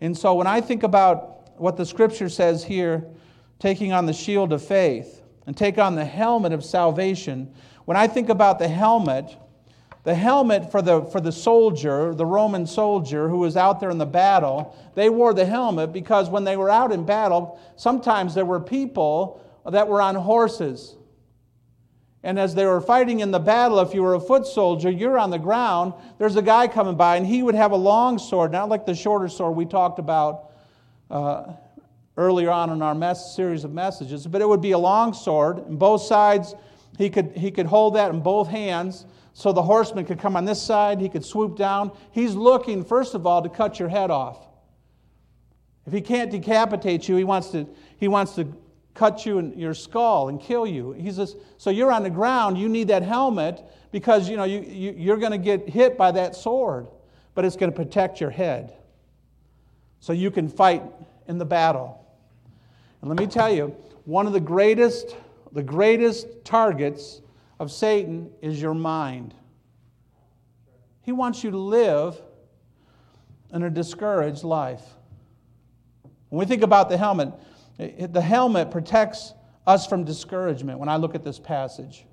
And 0.00 0.16
so 0.16 0.34
when 0.34 0.46
I 0.46 0.60
think 0.60 0.82
about 0.82 1.58
what 1.58 1.76
the 1.76 1.84
scripture 1.84 2.28
says 2.28 2.64
here, 2.64 3.04
taking 3.58 3.92
on 3.92 4.06
the 4.06 4.12
shield 4.12 4.52
of 4.52 4.64
faith 4.64 5.22
and 5.46 5.56
take 5.56 5.78
on 5.78 5.94
the 5.94 6.04
helmet 6.04 6.52
of 6.52 6.64
salvation, 6.64 7.52
when 7.84 7.96
I 7.96 8.06
think 8.06 8.28
about 8.28 8.58
the 8.58 8.68
helmet, 8.68 9.36
the 10.04 10.14
helmet 10.14 10.70
for 10.70 10.80
the, 10.80 11.02
for 11.06 11.20
the 11.20 11.32
soldier, 11.32 12.14
the 12.14 12.24
Roman 12.24 12.66
soldier 12.66 13.28
who 13.28 13.38
was 13.38 13.56
out 13.56 13.80
there 13.80 13.90
in 13.90 13.98
the 13.98 14.06
battle, 14.06 14.76
they 14.94 15.10
wore 15.10 15.34
the 15.34 15.44
helmet 15.44 15.92
because 15.92 16.30
when 16.30 16.44
they 16.44 16.56
were 16.56 16.70
out 16.70 16.92
in 16.92 17.04
battle, 17.04 17.60
sometimes 17.76 18.34
there 18.34 18.46
were 18.46 18.60
people 18.60 19.44
that 19.66 19.86
were 19.86 20.00
on 20.00 20.14
horses. 20.14 20.96
And 22.22 22.38
as 22.38 22.54
they 22.54 22.66
were 22.66 22.80
fighting 22.80 23.20
in 23.20 23.30
the 23.30 23.38
battle, 23.38 23.80
if 23.80 23.94
you 23.94 24.02
were 24.02 24.14
a 24.14 24.20
foot 24.20 24.46
soldier, 24.46 24.90
you're 24.90 25.18
on 25.18 25.30
the 25.30 25.38
ground. 25.38 25.94
There's 26.18 26.36
a 26.36 26.42
guy 26.42 26.68
coming 26.68 26.96
by, 26.96 27.16
and 27.16 27.26
he 27.26 27.42
would 27.42 27.54
have 27.54 27.72
a 27.72 27.76
long 27.76 28.18
sword, 28.18 28.52
not 28.52 28.68
like 28.68 28.84
the 28.84 28.94
shorter 28.94 29.28
sword 29.28 29.56
we 29.56 29.64
talked 29.64 29.98
about 29.98 30.50
uh, 31.10 31.52
earlier 32.16 32.50
on 32.50 32.70
in 32.70 32.82
our 32.82 32.94
mess, 32.94 33.34
series 33.34 33.64
of 33.64 33.72
messages, 33.72 34.26
but 34.26 34.42
it 34.42 34.48
would 34.48 34.60
be 34.60 34.72
a 34.72 34.78
long 34.78 35.14
sword, 35.14 35.58
and 35.66 35.78
both 35.78 36.02
sides, 36.02 36.54
he 36.98 37.08
could, 37.08 37.32
he 37.34 37.50
could 37.50 37.66
hold 37.66 37.94
that 37.94 38.10
in 38.10 38.20
both 38.20 38.48
hands 38.48 39.06
so 39.32 39.52
the 39.52 39.62
horseman 39.62 40.04
could 40.04 40.18
come 40.18 40.36
on 40.36 40.44
this 40.44 40.60
side, 40.60 41.00
he 41.00 41.08
could 41.08 41.24
swoop 41.24 41.56
down. 41.56 41.92
He's 42.10 42.34
looking, 42.34 42.84
first 42.84 43.14
of 43.14 43.26
all, 43.26 43.40
to 43.42 43.48
cut 43.48 43.78
your 43.78 43.88
head 43.88 44.10
off. 44.10 44.46
If 45.86 45.94
he 45.94 46.02
can't 46.02 46.30
decapitate 46.30 47.08
you, 47.08 47.16
he 47.16 47.24
wants 47.24 47.48
to, 47.52 47.66
he 47.96 48.06
wants 48.06 48.34
to 48.34 48.52
cut 48.94 49.24
you 49.24 49.38
in 49.38 49.58
your 49.58 49.74
skull 49.74 50.28
and 50.28 50.40
kill 50.40 50.66
you. 50.66 50.92
He 50.92 51.10
says, 51.10 51.36
so 51.58 51.70
you're 51.70 51.92
on 51.92 52.02
the 52.02 52.10
ground, 52.10 52.58
you 52.58 52.68
need 52.68 52.88
that 52.88 53.02
helmet 53.02 53.62
because 53.92 54.28
you 54.28 54.36
know, 54.36 54.44
you, 54.44 54.60
you, 54.60 54.94
you're 54.96 55.16
going 55.16 55.32
to 55.32 55.38
get 55.38 55.68
hit 55.68 55.96
by 55.96 56.10
that 56.12 56.34
sword, 56.34 56.88
but 57.34 57.44
it's 57.44 57.56
going 57.56 57.70
to 57.70 57.76
protect 57.76 58.20
your 58.20 58.30
head 58.30 58.72
so 60.00 60.12
you 60.12 60.30
can 60.30 60.48
fight 60.48 60.82
in 61.28 61.38
the 61.38 61.44
battle. 61.44 62.04
And 63.00 63.08
let 63.08 63.18
me 63.18 63.26
tell 63.26 63.52
you, 63.52 63.74
one 64.04 64.26
of 64.26 64.32
the 64.32 64.40
greatest 64.40 65.14
the 65.52 65.62
greatest 65.62 66.44
targets 66.44 67.20
of 67.58 67.72
Satan 67.72 68.30
is 68.40 68.60
your 68.60 68.74
mind. 68.74 69.34
He 71.02 71.12
wants 71.12 71.42
you 71.42 71.50
to 71.50 71.58
live 71.58 72.20
in 73.52 73.62
a 73.64 73.70
discouraged 73.70 74.44
life. 74.44 74.82
When 76.28 76.38
we 76.38 76.46
think 76.46 76.62
about 76.62 76.88
the 76.88 76.96
helmet, 76.96 77.32
the 77.80 78.20
helmet 78.20 78.70
protects 78.70 79.34
us 79.66 79.86
from 79.86 80.04
discouragement 80.04 80.78
when 80.78 80.88
I 80.88 80.96
look 80.96 81.14
at 81.14 81.24
this 81.24 81.38
passage. 81.38 82.04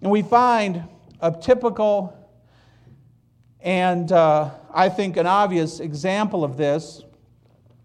And 0.00 0.10
we 0.10 0.22
find 0.22 0.84
a 1.20 1.32
typical 1.32 2.16
and 3.62 4.10
uh, 4.10 4.50
I 4.72 4.88
think 4.88 5.16
an 5.18 5.26
obvious 5.26 5.80
example 5.80 6.44
of 6.44 6.56
this 6.56 7.02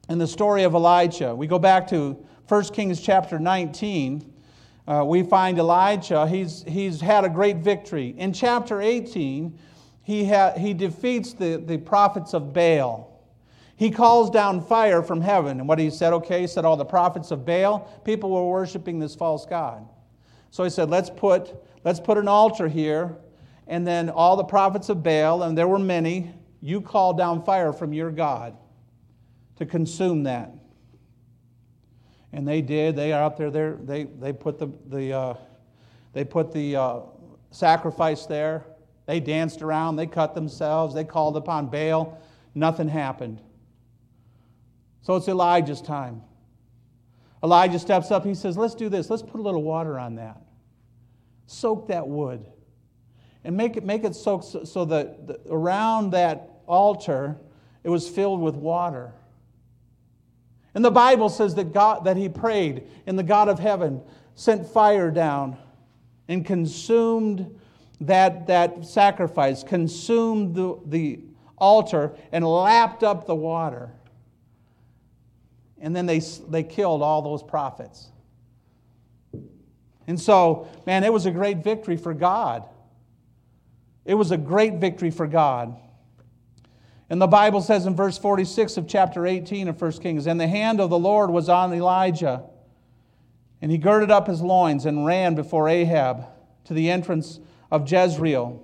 in 0.08 0.18
the 0.20 0.28
story 0.28 0.64
of 0.64 0.74
Elijah. 0.74 1.36
We 1.36 1.48
go 1.48 1.60
back 1.60 1.88
to 1.90 2.26
1 2.48 2.64
Kings 2.66 3.02
chapter 3.02 3.40
19. 3.40 4.34
Uh, 4.88 5.04
we 5.06 5.24
find 5.24 5.58
Elijah, 5.58 6.28
he's, 6.28 6.64
he's 6.68 7.02
had 7.02 7.26
a 7.26 7.30
great 7.30 7.58
victory. 7.58 8.14
In 8.18 8.32
chapter 8.32 8.82
18, 8.82 9.58
he, 10.04 10.26
ha- 10.26 10.54
he 10.56 10.74
defeats 10.74 11.34
the, 11.34 11.58
the 11.58 11.78
prophets 11.80 12.34
of 12.34 12.54
Baal. 12.54 13.15
He 13.76 13.92
calls 13.92 14.30
down 14.30 14.62
fire 14.62 15.04
from 15.04 15.22
heaven. 15.22 15.60
And 15.60 15.68
what 15.68 15.80
he 15.80 15.90
said, 15.90 16.14
okay, 16.14 16.42
he 16.42 16.48
said, 16.48 16.64
all 16.64 16.78
the 16.78 16.86
prophets 16.86 17.32
of 17.32 17.46
Baal, 17.46 17.80
people 18.06 18.32
were 18.32 18.50
worshiping 18.50 19.00
this 19.00 19.16
false 19.16 19.46
God. 19.46 19.88
So 20.50 20.64
he 20.64 20.70
said, 20.70 20.90
let's 20.90 21.10
put, 21.10 21.54
let's 21.84 22.00
put 22.00 22.18
an 22.18 22.28
altar 22.28 22.68
here 22.68 23.18
and 23.68 23.86
then 23.86 24.10
all 24.10 24.36
the 24.36 24.44
prophets 24.44 24.90
of 24.90 25.02
Baal, 25.02 25.44
and 25.44 25.58
there 25.58 25.68
were 25.68 25.80
many, 25.80 26.32
you 26.62 26.82
called 26.82 27.18
down 27.18 27.44
fire 27.44 27.74
from 27.74 27.94
your 27.94 28.12
God 28.12 28.56
to 29.58 29.66
consume 29.66 30.24
that. 30.24 30.52
And 32.32 32.48
they 32.48 32.62
did. 32.62 32.96
They 32.96 33.14
are 33.14 33.24
out 33.24 33.38
there. 33.38 33.50
They, 33.50 34.04
they 34.04 34.34
put 34.34 34.60
the, 34.60 34.68
the, 34.88 35.14
uh, 35.14 35.34
they 36.14 36.26
put 36.26 36.52
the 36.52 36.76
uh, 36.76 37.00
sacrifice 37.52 38.26
there. 38.26 38.66
They 39.06 39.20
danced 39.20 39.62
around. 39.62 39.96
They 39.96 40.08
cut 40.08 40.36
themselves. 40.36 40.94
They 40.94 41.06
called 41.06 41.38
upon 41.38 41.68
Baal. 41.68 42.22
Nothing 42.54 42.90
happened. 42.90 43.42
So 45.06 45.16
it's 45.16 45.28
Elijah's 45.28 45.82
time. 45.82 46.24
Elijah 47.44 47.78
steps 47.78 48.10
up. 48.10 48.26
He 48.26 48.34
says, 48.34 48.58
Let's 48.58 48.74
do 48.74 48.90
this. 48.90 49.10
Let's 49.10 49.22
put 49.22 49.40
a 49.40 49.44
little 49.44 49.62
water 49.62 50.00
on 50.00 50.16
that. 50.16 50.42
Soak 51.46 51.90
that 51.90 52.08
wood 52.08 52.44
and 53.44 53.56
make 53.56 53.78
it, 53.78 53.86
make 53.86 54.04
it 54.04 54.16
soak 54.16 54.44
so, 54.44 54.64
so 54.64 54.84
that 54.86 55.40
around 55.52 56.10
that 56.10 56.50
altar 56.66 57.38
it 57.84 57.90
was 57.90 58.10
filled 58.10 58.42
with 58.42 58.56
water. 58.56 59.14
And 60.74 60.84
the 60.84 60.92
Bible 60.92 61.30
says 61.30 61.54
that 61.56 61.72
God 61.72 62.06
that 62.06 62.18
he 62.18 62.28
prayed, 62.28 62.88
and 63.06 63.18
the 63.18 63.24
God 63.24 63.48
of 63.48 63.60
heaven 63.60 64.02
sent 64.34 64.68
fire 64.68 65.12
down 65.12 65.58
and 66.28 66.44
consumed 66.44 67.60
that, 68.02 68.48
that 68.48 68.84
sacrifice, 68.84 69.64
consumed 69.64 70.56
the, 70.56 70.80
the 70.88 71.20
altar, 71.58 72.16
and 72.32 72.44
lapped 72.44 73.04
up 73.04 73.28
the 73.28 73.36
water. 73.36 73.92
And 75.80 75.96
then 75.96 76.06
they, 76.06 76.20
they 76.20 76.64
killed 76.64 77.02
all 77.02 77.22
those 77.22 77.44
prophets. 77.44 78.10
And 80.08 80.20
so, 80.20 80.68
man, 80.86 81.04
it 81.04 81.12
was 81.12 81.26
a 81.26 81.32
great 81.32 81.64
victory 81.64 81.98
for 81.98 82.14
God. 82.14 82.64
It 84.06 84.14
was 84.14 84.32
a 84.32 84.38
great 84.38 84.76
victory 84.76 85.12
for 85.12 85.28
God. 85.28 85.76
And 87.10 87.22
the 87.22 87.28
Bible 87.28 87.62
says 87.62 87.86
in 87.86 87.96
verse 87.96 88.18
46 88.18 88.78
of 88.78 88.88
chapter 88.88 89.26
18 89.26 89.68
of 89.68 89.80
1 89.80 89.92
Kings, 89.94 90.28
And 90.28 90.40
the 90.40 90.48
hand 90.48 90.80
of 90.80 90.90
the 90.90 91.00
Lord 91.00 91.30
was 91.30 91.50
on 91.50 91.74
Elijah, 91.74 92.44
and 93.62 93.72
he 93.72 93.78
girded 93.78 94.12
up 94.12 94.28
his 94.28 94.42
loins 94.42 94.86
and 94.86 95.06
ran 95.06 95.36
before 95.36 95.68
Ahab 95.68 96.26
to 96.66 96.74
the 96.74 96.90
entrance 96.90 97.40
of 97.72 97.92
Jezreel. 97.92 98.64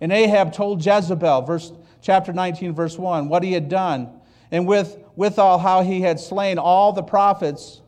And 0.00 0.12
Ahab 0.12 0.52
told 0.52 0.84
Jezebel, 0.84 1.42
verse, 1.42 1.72
chapter 2.02 2.32
19, 2.32 2.74
verse 2.74 2.98
1, 2.98 3.28
what 3.28 3.42
he 3.42 3.52
had 3.52 3.68
done, 3.68 4.20
and 4.54 4.68
with, 4.68 4.98
withal 5.16 5.58
how 5.58 5.82
he 5.82 6.00
had 6.00 6.20
slain 6.20 6.58
all 6.58 6.92
the 6.92 7.02
prophets 7.02 7.82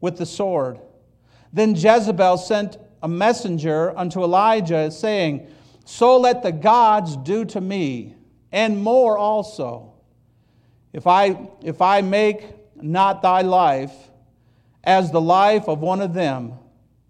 with 0.00 0.16
the 0.16 0.24
sword. 0.24 0.80
Then 1.52 1.74
Jezebel 1.74 2.38
sent 2.38 2.78
a 3.02 3.08
messenger 3.08 3.92
unto 3.94 4.22
Elijah, 4.22 4.90
saying, 4.90 5.46
So 5.84 6.18
let 6.18 6.42
the 6.42 6.50
gods 6.50 7.18
do 7.18 7.44
to 7.44 7.60
me, 7.60 8.16
and 8.50 8.82
more 8.82 9.18
also, 9.18 9.92
if 10.94 11.06
I, 11.06 11.46
if 11.62 11.82
I 11.82 12.00
make 12.00 12.46
not 12.76 13.20
thy 13.20 13.42
life 13.42 13.92
as 14.82 15.10
the 15.10 15.20
life 15.20 15.68
of 15.68 15.80
one 15.80 16.00
of 16.00 16.14
them 16.14 16.54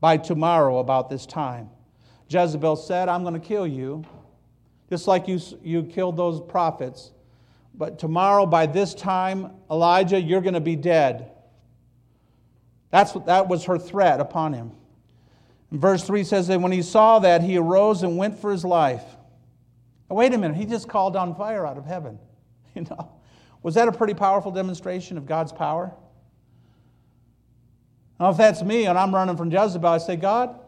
by 0.00 0.16
tomorrow 0.16 0.78
about 0.78 1.08
this 1.08 1.24
time. 1.24 1.70
Jezebel 2.28 2.74
said, 2.74 3.08
I'm 3.08 3.22
going 3.22 3.40
to 3.40 3.46
kill 3.46 3.66
you, 3.68 4.04
just 4.90 5.06
like 5.06 5.28
you, 5.28 5.38
you 5.62 5.84
killed 5.84 6.16
those 6.16 6.40
prophets. 6.40 7.12
But 7.76 7.98
tomorrow, 7.98 8.46
by 8.46 8.66
this 8.66 8.94
time, 8.94 9.52
Elijah, 9.70 10.20
you're 10.20 10.40
going 10.40 10.54
to 10.54 10.60
be 10.60 10.76
dead. 10.76 11.30
That's, 12.90 13.12
that 13.26 13.48
was 13.48 13.64
her 13.64 13.78
threat 13.78 14.20
upon 14.20 14.54
him. 14.54 14.72
Verse 15.70 16.04
3 16.04 16.24
says 16.24 16.46
that 16.46 16.60
when 16.60 16.72
he 16.72 16.82
saw 16.82 17.18
that, 17.18 17.42
he 17.42 17.58
arose 17.58 18.02
and 18.02 18.16
went 18.16 18.38
for 18.38 18.50
his 18.50 18.64
life. 18.64 19.04
Now, 20.08 20.16
wait 20.16 20.32
a 20.32 20.38
minute, 20.38 20.56
he 20.56 20.64
just 20.64 20.88
called 20.88 21.12
down 21.12 21.34
fire 21.34 21.66
out 21.66 21.78
of 21.78 21.84
heaven. 21.84 22.18
You 22.76 22.82
know, 22.82 23.10
was 23.62 23.76
that 23.76 23.88
a 23.88 23.92
pretty 23.92 24.12
powerful 24.12 24.52
demonstration 24.52 25.16
of 25.16 25.24
God's 25.24 25.50
power? 25.50 25.94
Now, 28.20 28.28
if 28.28 28.36
that's 28.36 28.62
me 28.62 28.84
and 28.84 28.98
I'm 28.98 29.14
running 29.14 29.34
from 29.34 29.50
Jezebel, 29.50 29.88
I 29.88 29.96
say, 29.96 30.16
God, 30.16 30.60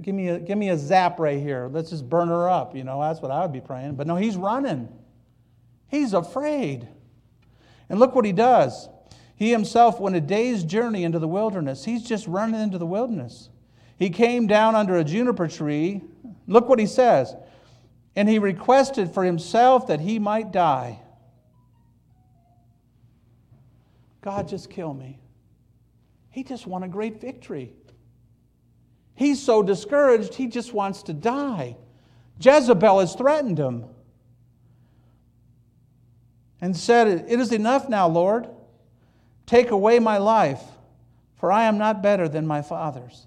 give 0.00 0.14
me 0.14 0.28
a, 0.28 0.38
give 0.38 0.56
me 0.56 0.70
a 0.70 0.78
zap 0.78 1.20
right 1.20 1.38
here. 1.38 1.68
Let's 1.70 1.90
just 1.90 2.08
burn 2.08 2.28
her 2.28 2.48
up. 2.48 2.74
You 2.74 2.84
know, 2.84 2.98
that's 3.02 3.20
what 3.20 3.30
I 3.30 3.42
would 3.42 3.52
be 3.52 3.60
praying. 3.60 3.96
But 3.96 4.06
no, 4.06 4.16
he's 4.16 4.38
running. 4.38 4.88
He's 5.90 6.14
afraid. 6.14 6.88
And 7.88 7.98
look 7.98 8.14
what 8.14 8.24
he 8.24 8.32
does. 8.32 8.88
He 9.34 9.50
himself 9.50 9.98
went 9.98 10.16
a 10.16 10.20
day's 10.20 10.62
journey 10.62 11.02
into 11.02 11.18
the 11.18 11.26
wilderness. 11.26 11.84
He's 11.84 12.04
just 12.04 12.26
running 12.26 12.60
into 12.60 12.78
the 12.78 12.86
wilderness. 12.86 13.48
He 13.98 14.08
came 14.10 14.46
down 14.46 14.74
under 14.74 14.96
a 14.96 15.04
juniper 15.04 15.48
tree. 15.48 16.02
Look 16.46 16.68
what 16.68 16.78
he 16.78 16.86
says. 16.86 17.34
And 18.14 18.28
he 18.28 18.38
requested 18.38 19.12
for 19.12 19.24
himself 19.24 19.88
that 19.88 20.00
he 20.00 20.18
might 20.18 20.52
die. 20.52 21.00
God, 24.20 24.48
just 24.48 24.70
kill 24.70 24.94
me. 24.94 25.18
He 26.30 26.44
just 26.44 26.66
won 26.66 26.82
a 26.82 26.88
great 26.88 27.20
victory. 27.20 27.72
He's 29.14 29.42
so 29.42 29.62
discouraged, 29.62 30.34
he 30.34 30.46
just 30.46 30.72
wants 30.72 31.02
to 31.04 31.12
die. 31.12 31.76
Jezebel 32.38 33.00
has 33.00 33.14
threatened 33.14 33.58
him 33.58 33.84
and 36.60 36.76
said, 36.76 37.08
It 37.28 37.40
is 37.40 37.52
enough 37.52 37.88
now, 37.88 38.08
Lord. 38.08 38.48
Take 39.46 39.70
away 39.70 39.98
my 39.98 40.18
life, 40.18 40.62
for 41.36 41.50
I 41.50 41.64
am 41.64 41.78
not 41.78 42.02
better 42.02 42.28
than 42.28 42.46
my 42.46 42.62
fathers. 42.62 43.26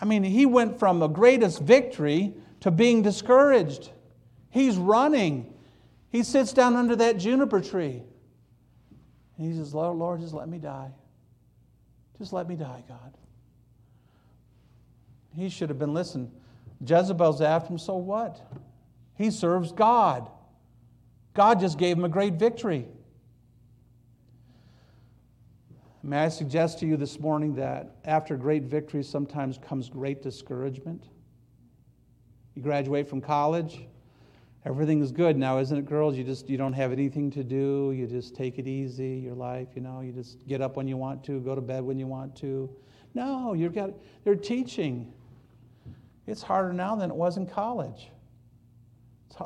I 0.00 0.04
mean, 0.04 0.22
he 0.22 0.46
went 0.46 0.78
from 0.78 0.98
the 0.98 1.08
greatest 1.08 1.60
victory 1.60 2.34
to 2.60 2.70
being 2.70 3.02
discouraged. 3.02 3.90
He's 4.50 4.76
running. 4.76 5.52
He 6.10 6.22
sits 6.22 6.52
down 6.52 6.76
under 6.76 6.96
that 6.96 7.18
juniper 7.18 7.60
tree. 7.60 8.02
And 9.38 9.52
he 9.52 9.58
says, 9.58 9.74
Lord, 9.74 9.96
Lord, 9.96 10.20
just 10.20 10.34
let 10.34 10.48
me 10.48 10.58
die. 10.58 10.90
Just 12.18 12.32
let 12.32 12.48
me 12.48 12.56
die, 12.56 12.82
God. 12.88 13.16
He 15.34 15.48
should 15.48 15.68
have 15.68 15.78
been, 15.78 15.92
listen, 15.92 16.30
Jezebel's 16.86 17.40
after 17.40 17.72
him, 17.72 17.78
so 17.78 17.96
what? 17.96 18.40
He 19.16 19.30
serves 19.30 19.72
God. 19.72 20.30
God 21.36 21.60
just 21.60 21.78
gave 21.78 21.98
him 21.98 22.04
a 22.04 22.08
great 22.08 22.34
victory. 22.34 22.86
May 26.02 26.20
I 26.20 26.28
suggest 26.28 26.78
to 26.78 26.86
you 26.86 26.96
this 26.96 27.20
morning 27.20 27.54
that 27.56 27.96
after 28.06 28.38
great 28.38 28.62
victory 28.62 29.02
sometimes 29.02 29.58
comes 29.58 29.90
great 29.90 30.22
discouragement? 30.22 31.04
You 32.54 32.62
graduate 32.62 33.06
from 33.06 33.20
college, 33.20 33.86
everything 34.64 35.02
is 35.02 35.12
good 35.12 35.36
now, 35.36 35.58
isn't 35.58 35.76
it, 35.76 35.84
girls? 35.84 36.16
You 36.16 36.24
just 36.24 36.48
you 36.48 36.56
don't 36.56 36.72
have 36.72 36.90
anything 36.90 37.30
to 37.32 37.44
do. 37.44 37.92
You 37.94 38.06
just 38.06 38.34
take 38.34 38.58
it 38.58 38.66
easy, 38.66 39.18
your 39.18 39.34
life, 39.34 39.68
you 39.74 39.82
know, 39.82 40.00
you 40.00 40.12
just 40.12 40.46
get 40.46 40.62
up 40.62 40.74
when 40.76 40.88
you 40.88 40.96
want 40.96 41.22
to, 41.24 41.38
go 41.40 41.54
to 41.54 41.60
bed 41.60 41.82
when 41.82 41.98
you 41.98 42.06
want 42.06 42.34
to. 42.36 42.74
No, 43.12 43.52
you've 43.52 43.74
got 43.74 43.90
they're 44.24 44.36
teaching. 44.36 45.12
It's 46.26 46.42
harder 46.42 46.72
now 46.72 46.96
than 46.96 47.10
it 47.10 47.16
was 47.16 47.36
in 47.36 47.46
college. 47.46 48.10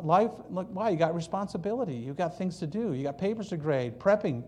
Life, 0.03 0.31
look, 0.51 0.69
why? 0.73 0.91
You 0.91 0.97
got 0.97 1.15
responsibility. 1.15 1.95
You've 1.95 2.17
got 2.17 2.39
things 2.39 2.59
to 2.59 2.67
do. 2.67 2.93
You 2.93 3.05
got 3.05 3.19
papers 3.19 3.49
to 3.49 3.57
grade, 3.57 3.99
prepping 3.99 4.45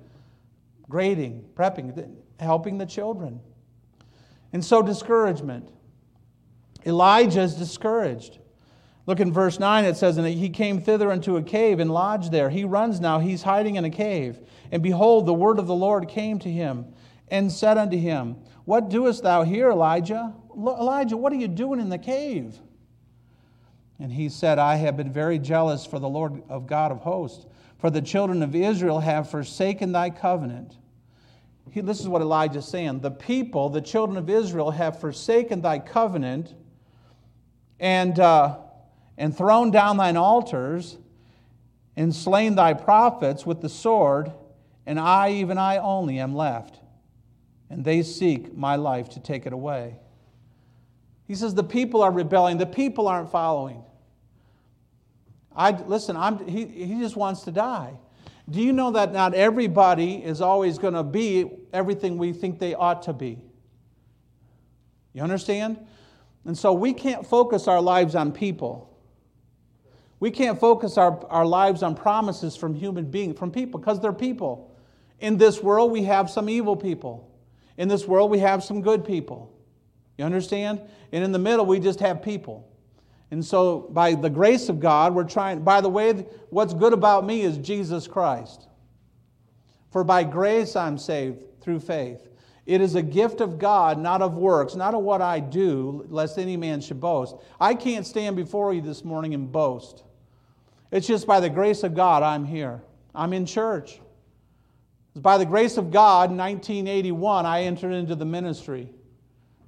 grading, 0.93 1.43
prepping, 1.55 2.15
helping 2.39 2.77
the 2.77 2.87
children. 2.87 3.41
And 4.53 4.63
so, 4.63 4.83
discouragement. 4.83 5.71
Elijah 6.85 7.41
is 7.41 7.55
discouraged. 7.55 8.39
Look 9.07 9.19
in 9.19 9.33
verse 9.33 9.59
9, 9.59 9.85
it 9.85 9.97
says, 9.97 10.19
And 10.19 10.27
he 10.27 10.51
came 10.51 10.81
thither 10.81 11.11
into 11.11 11.39
a 11.39 11.43
cave 11.43 11.81
and 11.81 11.91
lodged 11.91 12.31
there. 12.31 12.51
He 12.51 12.65
runs 12.65 13.01
now, 13.01 13.21
he's 13.21 13.43
hiding 13.43 13.77
in 13.77 13.85
a 13.85 13.91
cave. 13.91 14.39
And 14.71 14.83
behold, 14.83 15.25
the 15.27 15.33
word 15.33 15.59
of 15.59 15.67
the 15.67 15.75
Lord 15.75 16.09
came 16.09 16.39
to 16.41 16.51
him 16.51 16.93
and 17.29 17.51
said 17.51 17.79
unto 17.79 17.97
him, 17.97 18.37
What 18.67 18.91
doest 18.91 19.23
thou 19.23 19.45
here, 19.45 19.71
Elijah? 19.71 20.35
Elijah, 20.55 21.17
what 21.17 21.33
are 21.33 21.37
you 21.37 21.49
doing 21.49 21.81
in 21.81 21.89
the 21.89 21.99
cave? 21.99 22.61
And 24.03 24.13
he 24.13 24.31
said, 24.31 24.59
I 24.59 24.75
have 24.75 24.97
been 24.97 25.13
very 25.13 25.39
jealous 25.39 25.87
for 25.87 26.01
the 26.01 26.09
Lord 26.09 26.43
of 26.49 26.67
God 26.67 26.91
of 26.91 26.99
hosts, 26.99 27.47
for 27.79 27.89
the 27.89 28.03
children 28.03 28.43
of 28.43 28.53
Israel 28.53 28.99
have 28.99 29.31
forsaken 29.31 29.93
thy 29.93 30.11
covenant. 30.11 30.77
He, 31.71 31.83
this 31.83 32.01
is 32.01 32.09
what 32.09 32.21
Elijah 32.21 32.59
is 32.59 32.67
saying. 32.67 32.99
The 32.99 33.13
people, 33.13 33.69
the 33.69 33.81
children 33.81 34.19
of 34.19 34.29
Israel, 34.29 34.73
have 34.73 34.99
forsaken 34.99 35.63
thy 35.63 35.79
covenant 35.79 36.53
and, 37.79 38.19
uh, 38.19 38.59
and 39.17 39.37
thrown 39.37 39.71
down 39.71 39.99
thine 39.99 40.17
altars 40.17 40.99
and 41.95 42.13
slain 42.13 42.57
thy 42.57 42.75
prophets 42.75 43.47
with 43.47 43.61
the 43.61 43.69
sword, 43.69 44.33
and 44.85 44.99
I, 44.99 45.31
even 45.31 45.59
I 45.59 45.77
only, 45.77 46.19
am 46.19 46.35
left. 46.35 46.81
And 47.71 47.85
they 47.85 48.03
seek 48.03 48.53
my 48.53 48.75
life 48.75 49.11
to 49.11 49.21
take 49.21 49.47
it 49.47 49.53
away. 49.53 49.95
He 51.29 51.37
says, 51.37 51.55
The 51.55 51.63
people 51.63 52.03
are 52.03 52.11
rebelling, 52.11 52.59
the 52.59 52.67
people 52.67 53.07
aren't 53.07 53.31
following. 53.31 53.85
I, 55.57 55.71
listen, 55.71 56.17
I'm, 56.17 56.47
he, 56.47 56.67
he 56.67 57.01
just 57.01 57.17
wants 57.17 57.43
to 57.43 57.53
die. 57.53 57.95
Do 58.51 58.61
you 58.61 58.73
know 58.73 58.91
that 58.93 59.13
not 59.13 59.35
everybody 59.35 60.17
is 60.17 60.41
always 60.41 60.79
going 60.79 60.95
to 60.95 61.03
be 61.03 61.51
everything 61.73 62.19
we 62.19 62.33
think 62.33 62.59
they 62.59 62.75
ought 62.75 63.03
to 63.05 63.13
be? 63.13 63.39
You 65.13 65.23
understand? 65.23 65.79
And 66.45 66.57
so 66.57 66.73
we 66.73 66.93
can't 66.93 67.27
focus 67.27 67.69
our 67.69 67.81
lives 67.81 68.15
on 68.15 68.33
people. 68.33 68.89
We 70.19 70.31
can't 70.31 70.59
focus 70.59 70.99
our, 70.99 71.25
our 71.27 71.47
lives 71.47 71.83
on 71.83 71.95
promises 71.95 72.57
from 72.57 72.75
human 72.75 73.11
beings, 73.11 73.39
from 73.39 73.51
people, 73.51 73.79
because 73.81 74.01
they're 74.01 74.13
people. 74.13 74.75
In 75.21 75.37
this 75.37 75.63
world, 75.63 75.93
we 75.93 76.03
have 76.05 76.31
some 76.31 76.49
evil 76.49 76.77
people. 76.77 77.31
In 77.77 77.89
this 77.89 78.07
world, 78.07 78.31
we 78.31 78.39
have 78.39 78.63
some 78.65 78.83
good 78.83 79.05
people. 79.05 79.53
You 80.19 80.25
understand? 80.25 80.81
And 81.13 81.25
in 81.25 81.33
the 81.33 81.39
middle, 81.39 81.67
we 81.67 81.81
just 81.81 82.01
have 82.01 82.23
people. 82.23 82.69
And 83.33 83.43
so, 83.43 83.89
by 83.91 84.15
the 84.15 84.29
grace 84.29 84.69
of 84.69 84.79
God, 84.79 85.15
we're 85.15 85.25
trying, 85.25 85.63
by 85.63 85.81
the 85.81 85.89
way, 85.89 86.13
what's 86.51 86.75
good 86.75 86.93
about 86.93 87.25
me 87.25 87.41
is 87.41 87.57
Jesus 87.57 88.07
Christ. 88.07 88.69
For 89.91 90.05
by 90.05 90.23
grace 90.23 90.77
I'm 90.77 90.99
saved 90.99 91.43
through 91.63 91.81
faith. 91.81 92.29
It 92.67 92.83
is 92.83 92.95
a 92.95 93.01
gift 93.01 93.41
of 93.41 93.59
God, 93.59 93.99
not 93.99 94.21
of 94.21 94.35
works, 94.35 94.75
not 94.75 94.93
of 94.93 95.03
what 95.03 95.23
I 95.23 95.41
do, 95.41 96.05
lest 96.11 96.39
any 96.39 96.59
man 96.59 96.83
should 96.83 97.01
boast. 97.01 97.35
I 97.59 97.73
can't 97.73 98.07
stand 98.07 98.37
before 98.37 98.75
you 98.75 98.83
this 98.83 99.03
morning 99.03 99.33
and 99.33 99.51
boast. 99.51 100.05
It's 100.91 101.07
just 101.07 101.27
by 101.27 101.41
the 101.41 101.49
grace 101.49 101.85
of 101.85 101.95
God 101.95 102.23
I'm 102.23 102.45
here. 102.45 102.83
I'm 103.15 103.33
in 103.33 103.47
church. 103.47 103.99
It's 105.15 105.23
by 105.23 105.39
the 105.39 105.47
grace 105.47 105.79
of 105.79 105.91
God, 105.91 106.31
in 106.31 106.37
1981, 106.37 107.47
I 107.47 107.63
entered 107.63 107.93
into 107.93 108.15
the 108.15 108.27
ministry. 108.27 108.91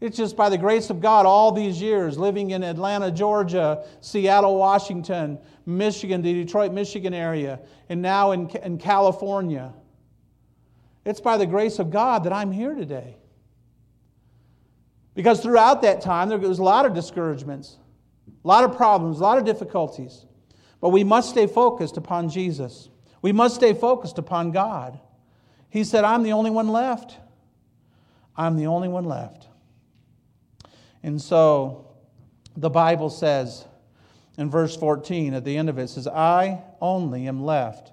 It's 0.04 0.18
just 0.18 0.36
by 0.36 0.50
the 0.50 0.58
grace 0.58 0.90
of 0.90 1.00
God, 1.00 1.24
all 1.24 1.50
these 1.50 1.80
years 1.80 2.18
living 2.18 2.50
in 2.50 2.62
Atlanta, 2.62 3.10
Georgia, 3.10 3.86
Seattle, 4.02 4.54
Washington, 4.58 5.38
Michigan, 5.64 6.20
the 6.20 6.44
Detroit, 6.44 6.74
Michigan 6.74 7.14
area, 7.14 7.58
and 7.88 8.02
now 8.02 8.32
in, 8.32 8.50
in 8.62 8.76
California. 8.76 9.72
It's 11.06 11.22
by 11.22 11.38
the 11.38 11.46
grace 11.46 11.78
of 11.78 11.90
God 11.90 12.24
that 12.24 12.34
I'm 12.34 12.52
here 12.52 12.74
today. 12.74 13.16
Because 15.14 15.40
throughout 15.40 15.80
that 15.80 16.02
time, 16.02 16.28
there 16.28 16.36
was 16.36 16.58
a 16.58 16.62
lot 16.62 16.84
of 16.84 16.92
discouragements, 16.92 17.78
a 18.44 18.46
lot 18.46 18.62
of 18.62 18.76
problems, 18.76 19.20
a 19.20 19.22
lot 19.22 19.38
of 19.38 19.46
difficulties. 19.46 20.26
But 20.82 20.90
we 20.90 21.02
must 21.02 21.30
stay 21.30 21.46
focused 21.46 21.96
upon 21.96 22.28
Jesus. 22.28 22.90
We 23.22 23.32
must 23.32 23.54
stay 23.54 23.72
focused 23.72 24.18
upon 24.18 24.50
God. 24.50 25.00
He 25.70 25.82
said, 25.82 26.04
I'm 26.04 26.24
the 26.24 26.32
only 26.32 26.50
one 26.50 26.68
left. 26.68 27.16
I'm 28.36 28.56
the 28.56 28.66
only 28.66 28.88
one 28.88 29.06
left. 29.06 29.48
And 31.04 31.20
so 31.20 31.86
the 32.56 32.70
Bible 32.70 33.10
says 33.10 33.66
in 34.38 34.50
verse 34.50 34.74
14, 34.74 35.34
at 35.34 35.44
the 35.44 35.54
end 35.54 35.68
of 35.68 35.78
it, 35.78 35.88
says, 35.88 36.08
I 36.08 36.62
only 36.80 37.28
am 37.28 37.44
left, 37.44 37.92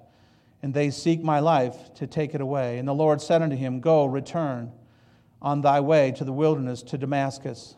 and 0.62 0.72
they 0.72 0.90
seek 0.90 1.22
my 1.22 1.38
life 1.38 1.76
to 1.96 2.06
take 2.06 2.34
it 2.34 2.40
away. 2.40 2.78
And 2.78 2.88
the 2.88 2.94
Lord 2.94 3.20
said 3.20 3.42
unto 3.42 3.54
him, 3.54 3.80
Go, 3.80 4.06
return 4.06 4.72
on 5.42 5.60
thy 5.60 5.80
way 5.80 6.12
to 6.12 6.24
the 6.24 6.32
wilderness 6.32 6.80
to 6.84 6.96
Damascus. 6.96 7.76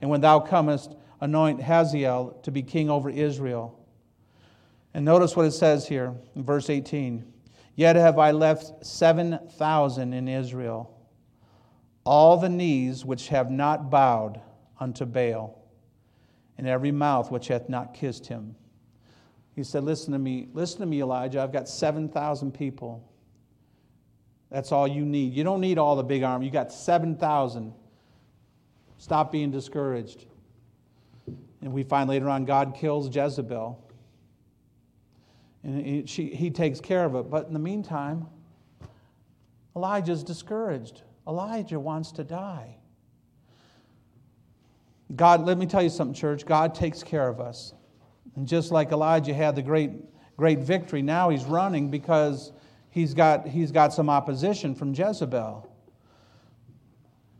And 0.00 0.10
when 0.10 0.22
thou 0.22 0.40
comest, 0.40 0.96
anoint 1.20 1.62
Hazael 1.62 2.36
to 2.42 2.50
be 2.50 2.62
king 2.62 2.90
over 2.90 3.10
Israel. 3.10 3.78
And 4.92 5.04
notice 5.04 5.36
what 5.36 5.46
it 5.46 5.52
says 5.52 5.86
here 5.86 6.14
in 6.34 6.42
verse 6.42 6.68
18 6.68 7.24
Yet 7.76 7.94
have 7.94 8.18
I 8.18 8.32
left 8.32 8.84
7,000 8.84 10.12
in 10.12 10.26
Israel 10.26 10.99
all 12.04 12.36
the 12.36 12.48
knees 12.48 13.04
which 13.04 13.28
have 13.28 13.50
not 13.50 13.90
bowed 13.90 14.40
unto 14.78 15.04
Baal, 15.04 15.62
and 16.58 16.66
every 16.66 16.92
mouth 16.92 17.30
which 17.30 17.48
hath 17.48 17.68
not 17.68 17.94
kissed 17.94 18.26
him. 18.26 18.54
He 19.54 19.64
said, 19.64 19.84
Listen 19.84 20.12
to 20.12 20.18
me, 20.18 20.48
listen 20.52 20.80
to 20.80 20.86
me, 20.86 21.00
Elijah. 21.00 21.40
I've 21.40 21.52
got 21.52 21.68
7,000 21.68 22.52
people. 22.52 23.06
That's 24.50 24.72
all 24.72 24.88
you 24.88 25.04
need. 25.04 25.34
You 25.34 25.44
don't 25.44 25.60
need 25.60 25.78
all 25.78 25.96
the 25.96 26.02
big 26.02 26.22
army. 26.22 26.46
You 26.46 26.52
got 26.52 26.72
7,000. 26.72 27.72
Stop 28.98 29.30
being 29.32 29.50
discouraged. 29.50 30.26
And 31.62 31.72
we 31.72 31.82
find 31.82 32.08
later 32.08 32.28
on 32.28 32.44
God 32.44 32.74
kills 32.74 33.14
Jezebel. 33.14 33.82
And 35.62 35.86
he, 35.86 36.06
she, 36.06 36.26
he 36.26 36.50
takes 36.50 36.80
care 36.80 37.04
of 37.04 37.14
it. 37.14 37.30
But 37.30 37.46
in 37.46 37.52
the 37.52 37.58
meantime, 37.60 38.26
Elijah's 39.76 40.24
discouraged. 40.24 41.02
Elijah 41.26 41.78
wants 41.78 42.12
to 42.12 42.24
die. 42.24 42.76
God, 45.14 45.44
let 45.44 45.58
me 45.58 45.66
tell 45.66 45.82
you 45.82 45.90
something, 45.90 46.14
church. 46.14 46.46
God 46.46 46.74
takes 46.74 47.02
care 47.02 47.28
of 47.28 47.40
us. 47.40 47.74
And 48.36 48.46
just 48.46 48.70
like 48.70 48.92
Elijah 48.92 49.34
had 49.34 49.56
the 49.56 49.62
great, 49.62 49.90
great 50.36 50.60
victory, 50.60 51.02
now 51.02 51.30
he's 51.30 51.44
running 51.44 51.90
because 51.90 52.52
he's 52.90 53.12
got, 53.14 53.46
he's 53.46 53.72
got 53.72 53.92
some 53.92 54.08
opposition 54.08 54.74
from 54.74 54.94
Jezebel. 54.94 55.68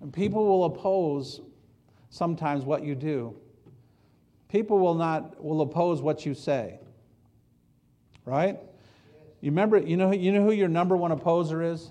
And 0.00 0.12
people 0.12 0.46
will 0.46 0.64
oppose 0.64 1.40
sometimes 2.08 2.64
what 2.64 2.82
you 2.82 2.94
do. 2.94 3.36
People 4.48 4.80
will 4.80 4.94
not 4.94 5.42
will 5.42 5.60
oppose 5.60 6.02
what 6.02 6.26
you 6.26 6.34
say. 6.34 6.80
Right? 8.24 8.58
You 9.40 9.50
remember, 9.50 9.78
you 9.78 9.96
know, 9.96 10.12
you 10.12 10.32
know 10.32 10.44
who 10.44 10.50
your 10.50 10.68
number 10.68 10.96
one 10.96 11.12
opposer 11.12 11.62
is? 11.62 11.90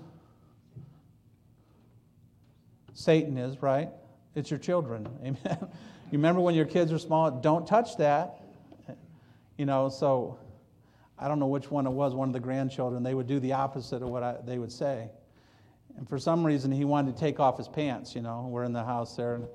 Satan 3.00 3.38
is, 3.38 3.62
right? 3.62 3.88
It's 4.34 4.50
your 4.50 4.58
children. 4.58 5.08
Amen. 5.22 5.38
you 5.46 6.18
remember 6.18 6.42
when 6.42 6.54
your 6.54 6.66
kids 6.66 6.92
were 6.92 6.98
small? 6.98 7.30
Don't 7.30 7.66
touch 7.66 7.96
that. 7.96 8.42
You 9.56 9.64
know, 9.64 9.88
so 9.88 10.38
I 11.18 11.26
don't 11.26 11.38
know 11.38 11.46
which 11.46 11.70
one 11.70 11.86
it 11.86 11.90
was, 11.90 12.14
one 12.14 12.28
of 12.28 12.34
the 12.34 12.40
grandchildren. 12.40 13.02
They 13.02 13.14
would 13.14 13.26
do 13.26 13.40
the 13.40 13.54
opposite 13.54 14.02
of 14.02 14.10
what 14.10 14.22
I, 14.22 14.36
they 14.44 14.58
would 14.58 14.70
say. 14.70 15.08
And 15.96 16.06
for 16.06 16.18
some 16.18 16.44
reason, 16.44 16.70
he 16.70 16.84
wanted 16.84 17.14
to 17.14 17.20
take 17.20 17.40
off 17.40 17.56
his 17.56 17.68
pants, 17.68 18.14
you 18.14 18.20
know. 18.20 18.46
We're 18.50 18.64
in 18.64 18.72
the 18.74 18.84
house 18.84 19.16
there 19.16 19.34
and 19.36 19.48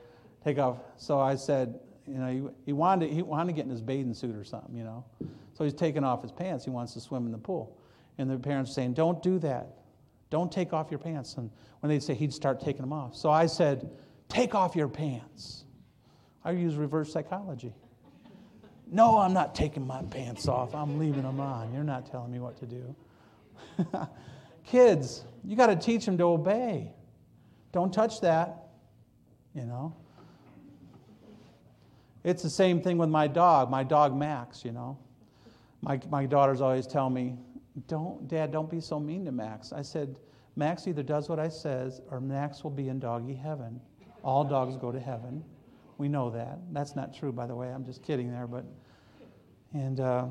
take 0.43 0.58
off. 0.58 0.77
So 0.97 1.19
I 1.19 1.36
said, 1.36 1.79
you 2.08 2.17
know, 2.17 2.27
he, 2.27 2.41
he, 2.65 2.73
wanted, 2.73 3.12
he 3.12 3.21
wanted 3.21 3.51
to 3.51 3.55
get 3.55 3.65
in 3.65 3.71
his 3.71 3.81
bathing 3.81 4.15
suit 4.15 4.36
or 4.36 4.43
something, 4.43 4.75
you 4.75 4.84
know. 4.84 5.05
So 5.53 5.63
he's 5.63 5.73
taking 5.73 6.03
off 6.03 6.23
his 6.23 6.31
pants. 6.31 6.65
He 6.65 6.71
wants 6.71 6.93
to 6.93 6.99
swim 6.99 7.27
in 7.27 7.31
the 7.31 7.38
pool. 7.38 7.77
And 8.17 8.29
the 8.29 8.38
parents 8.38 8.73
saying, 8.73 8.93
don't 8.93 9.21
do 9.21 9.38
that. 9.39 9.67
Don't 10.30 10.52
take 10.52 10.74
off 10.74 10.92
your 10.92 11.00
pants. 11.00 11.36
And 11.36 11.50
when 11.80 11.90
they'd 11.90 12.04
say, 12.04 12.14
he'd 12.14 12.34
start 12.34 12.60
taking 12.60 12.82
them 12.82 12.94
off. 12.94 13.16
So 13.16 13.30
I 13.30 13.46
said, 13.46 13.90
Take 14.30 14.56
off 14.56 14.76
your 14.76 14.88
pants. 14.88 15.66
I 16.44 16.52
use 16.52 16.76
reverse 16.76 17.12
psychology. 17.12 17.74
No, 18.92 19.18
I'm 19.18 19.34
not 19.34 19.56
taking 19.56 19.86
my 19.86 20.02
pants 20.04 20.48
off. 20.48 20.76
I'm 20.76 21.00
leaving 21.00 21.24
them 21.24 21.40
on. 21.40 21.74
You're 21.74 21.84
not 21.84 22.06
telling 22.06 22.32
me 22.32 22.40
what 22.40 22.58
to 22.58 22.66
do. 22.66 22.96
Kids, 24.66 25.24
you 25.44 25.56
got 25.56 25.68
to 25.68 25.76
teach 25.76 26.06
them 26.06 26.18
to 26.18 26.24
obey. 26.24 26.92
Don't 27.72 27.94
touch 27.94 28.22
that, 28.22 28.68
you 29.54 29.64
know. 29.66 29.96
It's 32.23 32.42
the 32.42 32.50
same 32.50 32.82
thing 32.82 32.98
with 32.98 33.10
my 33.10 33.28
dog, 33.28 33.69
my 33.69 33.84
dog 33.84 34.15
Max, 34.15 34.63
you 34.63 34.71
know. 34.71 34.98
My, 35.82 36.00
my 36.10 36.26
daughters 36.26 36.62
always 36.62 36.88
tell 36.88 37.10
me, 37.10 37.38
don't, 37.88 38.28
Dad, 38.28 38.52
don't 38.52 38.69
be 38.69 38.80
so 38.80 39.00
mean 39.00 39.26
to 39.26 39.32
Max. 39.32 39.73
I 39.73 39.82
said, 39.82 40.15
Max 40.56 40.88
either 40.88 41.04
does 41.04 41.28
what 41.28 41.40
I 41.40 41.50
says 41.50 42.02
or 42.10 42.19
Max 42.19 42.63
will 42.63 42.71
be 42.71 42.90
in 42.90 43.00
doggy 43.00 43.34
heaven. 43.34 43.80
All 44.23 44.44
dogs 44.44 44.78
go 44.78 44.92
to 44.92 45.00
heaven. 45.00 45.44
We 45.98 46.08
know 46.08 46.30
that. 46.32 46.60
That's 46.71 46.96
not 46.96 47.13
true, 47.13 47.32
by 47.32 47.48
the 47.48 47.56
way. 47.56 47.69
I'm 47.69 47.86
just 47.86 48.02
kidding 48.04 48.32
there. 48.32 48.48
But 48.48 48.65
and 49.73 50.00
uh, 50.00 50.28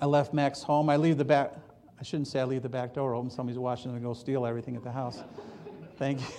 I 0.00 0.06
left 0.06 0.34
Max 0.34 0.62
home. 0.62 0.90
I 0.90 0.96
leave 0.96 1.16
the 1.16 1.24
back. 1.24 1.54
I 1.98 2.02
shouldn't 2.02 2.28
say 2.28 2.40
I 2.40 2.44
leave 2.44 2.62
the 2.62 2.68
back 2.68 2.94
door 2.94 3.14
open. 3.14 3.30
Somebody's 3.30 3.58
watching 3.58 3.92
and 3.92 4.02
go 4.02 4.14
steal 4.14 4.46
everything 4.46 4.76
at 4.76 4.82
the 4.82 4.92
house. 4.92 5.22
Thank 5.96 6.20
you. 6.20 6.26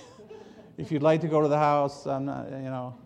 If 0.78 0.90
you'd 0.90 1.02
like 1.02 1.20
to 1.20 1.28
go 1.28 1.42
to 1.42 1.48
the 1.48 1.58
house, 1.58 2.06
I'm 2.06 2.24
not. 2.24 2.50
You 2.50 2.56
know, 2.56 2.96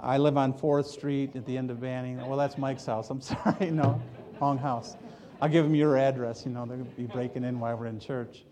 I 0.00 0.16
live 0.16 0.36
on 0.36 0.52
Fourth 0.54 0.86
Street 0.86 1.34
at 1.34 1.44
the 1.44 1.58
end 1.58 1.68
of 1.72 1.80
Banning. 1.80 2.24
Well, 2.24 2.38
that's 2.38 2.56
Mike's 2.56 2.86
house. 2.86 3.10
I'm 3.10 3.20
sorry. 3.20 3.72
No, 3.72 4.00
wrong 4.40 4.56
house. 4.56 4.96
I'll 5.40 5.48
give 5.48 5.64
them 5.64 5.74
your 5.74 5.96
address. 5.96 6.44
You 6.44 6.52
know, 6.52 6.66
they'll 6.66 6.84
be 6.84 7.06
breaking 7.06 7.44
in 7.44 7.58
while 7.60 7.76
we're 7.76 7.86
in 7.86 7.98
church. 7.98 8.44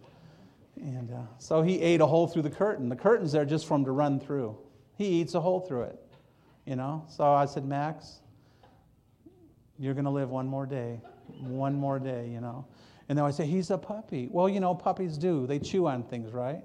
And 0.76 1.10
uh, 1.12 1.22
so 1.38 1.60
he 1.62 1.80
ate 1.80 2.00
a 2.00 2.06
hole 2.06 2.26
through 2.26 2.42
the 2.42 2.50
curtain. 2.50 2.88
The 2.88 2.96
curtain's 2.96 3.32
there 3.32 3.44
just 3.44 3.66
for 3.66 3.74
him 3.74 3.84
to 3.84 3.90
run 3.90 4.20
through. 4.20 4.56
He 4.96 5.06
eats 5.06 5.34
a 5.34 5.40
hole 5.40 5.60
through 5.60 5.82
it, 5.82 5.98
you 6.66 6.76
know. 6.76 7.04
So 7.08 7.24
I 7.24 7.46
said, 7.46 7.64
Max, 7.64 8.20
you're 9.78 9.94
going 9.94 10.04
to 10.04 10.10
live 10.10 10.30
one 10.30 10.46
more 10.46 10.66
day, 10.66 11.00
one 11.40 11.74
more 11.74 11.98
day, 11.98 12.28
you 12.28 12.40
know. 12.40 12.66
And 13.08 13.16
then 13.16 13.24
I 13.24 13.30
say, 13.30 13.46
he's 13.46 13.70
a 13.70 13.78
puppy. 13.78 14.28
Well, 14.30 14.48
you 14.48 14.60
know, 14.60 14.74
puppies 14.74 15.16
do. 15.18 15.46
They 15.46 15.58
chew 15.58 15.86
on 15.86 16.02
things, 16.02 16.32
right? 16.32 16.62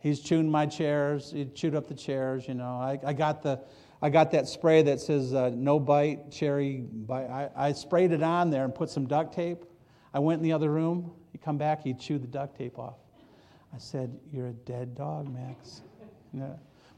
He's 0.00 0.20
chewing 0.20 0.50
my 0.50 0.66
chairs. 0.66 1.32
He 1.32 1.46
chewed 1.46 1.74
up 1.74 1.88
the 1.88 1.94
chairs, 1.94 2.46
you 2.46 2.54
know. 2.54 2.78
I, 2.78 2.98
I 3.04 3.12
got 3.12 3.42
the, 3.42 3.60
I 4.00 4.10
got 4.10 4.30
that 4.30 4.46
spray 4.46 4.82
that 4.82 5.00
says 5.00 5.34
uh, 5.34 5.50
no 5.52 5.80
bite, 5.80 6.30
cherry 6.30 6.78
bite. 6.80 7.28
I, 7.28 7.50
I 7.56 7.72
sprayed 7.72 8.12
it 8.12 8.22
on 8.22 8.50
there 8.50 8.64
and 8.64 8.74
put 8.74 8.90
some 8.90 9.06
duct 9.06 9.34
tape. 9.34 9.64
I 10.14 10.20
went 10.20 10.38
in 10.38 10.44
the 10.44 10.52
other 10.52 10.70
room. 10.70 11.12
He 11.32 11.38
come 11.38 11.58
back, 11.58 11.82
he 11.82 11.94
chewed 11.94 12.22
the 12.22 12.28
duct 12.28 12.56
tape 12.56 12.78
off. 12.78 12.96
I 13.74 13.78
said, 13.78 14.16
You're 14.32 14.48
a 14.48 14.52
dead 14.52 14.94
dog, 14.94 15.32
Max. 15.32 15.82
Yeah. 16.32 16.46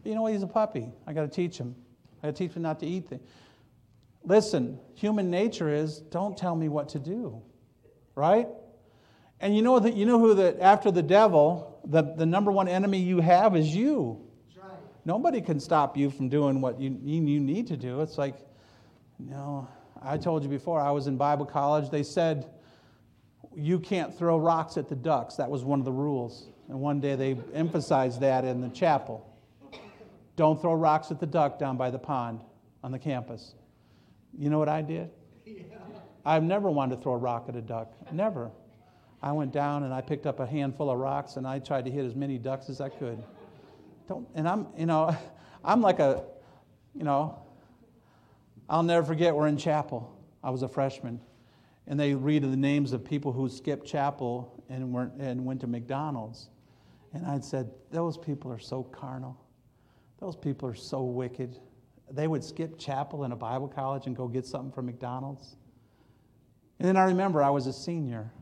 But 0.02 0.08
you 0.08 0.14
know 0.14 0.22
what? 0.22 0.32
He's 0.32 0.42
a 0.42 0.46
puppy. 0.46 0.92
I 1.06 1.12
got 1.12 1.22
to 1.22 1.28
teach 1.28 1.58
him. 1.58 1.74
I 2.22 2.28
got 2.28 2.36
to 2.36 2.46
teach 2.46 2.56
him 2.56 2.62
not 2.62 2.80
to 2.80 2.86
eat 2.86 3.08
things. 3.08 3.22
Listen, 4.24 4.78
human 4.94 5.30
nature 5.30 5.72
is 5.72 6.00
don't 6.00 6.36
tell 6.36 6.54
me 6.54 6.68
what 6.68 6.90
to 6.90 6.98
do, 6.98 7.40
right? 8.14 8.48
And 9.40 9.56
you 9.56 9.62
know 9.62 9.78
that 9.78 9.94
you 9.94 10.04
know 10.04 10.18
who 10.18 10.34
that 10.34 10.60
after 10.60 10.90
the 10.90 11.02
devil, 11.02 11.80
the, 11.86 12.02
the 12.02 12.26
number 12.26 12.52
one 12.52 12.68
enemy 12.68 12.98
you 12.98 13.20
have 13.20 13.56
is 13.56 13.74
you. 13.74 14.26
Nobody 15.04 15.40
can 15.40 15.58
stop 15.60 15.96
you 15.96 16.10
from 16.10 16.28
doing 16.28 16.60
what 16.60 16.80
you, 16.80 16.98
you 17.02 17.20
need 17.40 17.66
to 17.68 17.76
do. 17.76 18.00
It's 18.00 18.18
like, 18.18 18.36
you 19.18 19.30
know, 19.30 19.68
I 20.02 20.16
told 20.16 20.42
you 20.42 20.48
before, 20.48 20.80
I 20.80 20.90
was 20.90 21.06
in 21.06 21.16
Bible 21.16 21.46
college. 21.46 21.90
They 21.90 22.02
said 22.02 22.46
you 23.54 23.78
can't 23.78 24.16
throw 24.16 24.38
rocks 24.38 24.76
at 24.76 24.88
the 24.88 24.96
ducks. 24.96 25.36
That 25.36 25.50
was 25.50 25.64
one 25.64 25.78
of 25.78 25.84
the 25.84 25.92
rules. 25.92 26.46
And 26.68 26.80
one 26.80 27.00
day 27.00 27.16
they 27.16 27.36
emphasized 27.52 28.20
that 28.20 28.44
in 28.44 28.60
the 28.60 28.68
chapel. 28.68 29.26
Don't 30.36 30.60
throw 30.60 30.74
rocks 30.74 31.10
at 31.10 31.20
the 31.20 31.26
duck 31.26 31.58
down 31.58 31.76
by 31.76 31.90
the 31.90 31.98
pond 31.98 32.40
on 32.82 32.92
the 32.92 32.98
campus. 32.98 33.54
You 34.38 34.48
know 34.48 34.58
what 34.58 34.68
I 34.68 34.82
did? 34.82 35.10
Yeah. 35.44 35.62
I've 36.24 36.42
never 36.42 36.70
wanted 36.70 36.96
to 36.96 37.02
throw 37.02 37.14
a 37.14 37.18
rock 37.18 37.46
at 37.48 37.56
a 37.56 37.60
duck. 37.60 37.92
Never. 38.12 38.50
I 39.22 39.32
went 39.32 39.52
down 39.52 39.82
and 39.82 39.92
I 39.92 40.00
picked 40.00 40.26
up 40.26 40.40
a 40.40 40.46
handful 40.46 40.90
of 40.90 40.98
rocks 40.98 41.36
and 41.36 41.46
I 41.46 41.58
tried 41.58 41.84
to 41.86 41.90
hit 41.90 42.04
as 42.04 42.14
many 42.14 42.38
ducks 42.38 42.70
as 42.70 42.80
I 42.80 42.88
could. 42.88 43.22
Don't, 44.10 44.26
and 44.34 44.48
I'm, 44.48 44.66
you 44.76 44.86
know, 44.86 45.16
I'm 45.64 45.80
like 45.80 46.00
a, 46.00 46.24
you 46.96 47.04
know, 47.04 47.38
I'll 48.68 48.82
never 48.82 49.06
forget, 49.06 49.36
we're 49.36 49.46
in 49.46 49.56
chapel. 49.56 50.12
I 50.42 50.50
was 50.50 50.62
a 50.62 50.68
freshman. 50.68 51.20
And 51.86 51.98
they 51.98 52.14
read 52.14 52.42
the 52.42 52.56
names 52.56 52.92
of 52.92 53.04
people 53.04 53.30
who 53.30 53.48
skipped 53.48 53.86
chapel 53.86 54.64
and, 54.68 54.92
went 54.92 55.12
and 55.20 55.44
went 55.44 55.60
to 55.60 55.68
McDonald's. 55.68 56.50
And 57.12 57.24
I'd 57.24 57.44
said, 57.44 57.70
Those 57.92 58.18
people 58.18 58.50
are 58.50 58.58
so 58.58 58.82
carnal. 58.82 59.40
Those 60.18 60.34
people 60.34 60.68
are 60.68 60.74
so 60.74 61.02
wicked. 61.02 61.60
They 62.10 62.26
would 62.26 62.42
skip 62.42 62.80
chapel 62.80 63.22
in 63.22 63.30
a 63.30 63.36
Bible 63.36 63.68
college 63.68 64.08
and 64.08 64.16
go 64.16 64.26
get 64.26 64.44
something 64.44 64.72
from 64.72 64.86
McDonald's. 64.86 65.54
And 66.80 66.88
then 66.88 66.96
I 66.96 67.04
remember 67.04 67.44
I 67.44 67.50
was 67.50 67.68
a 67.68 67.72
senior 67.72 68.32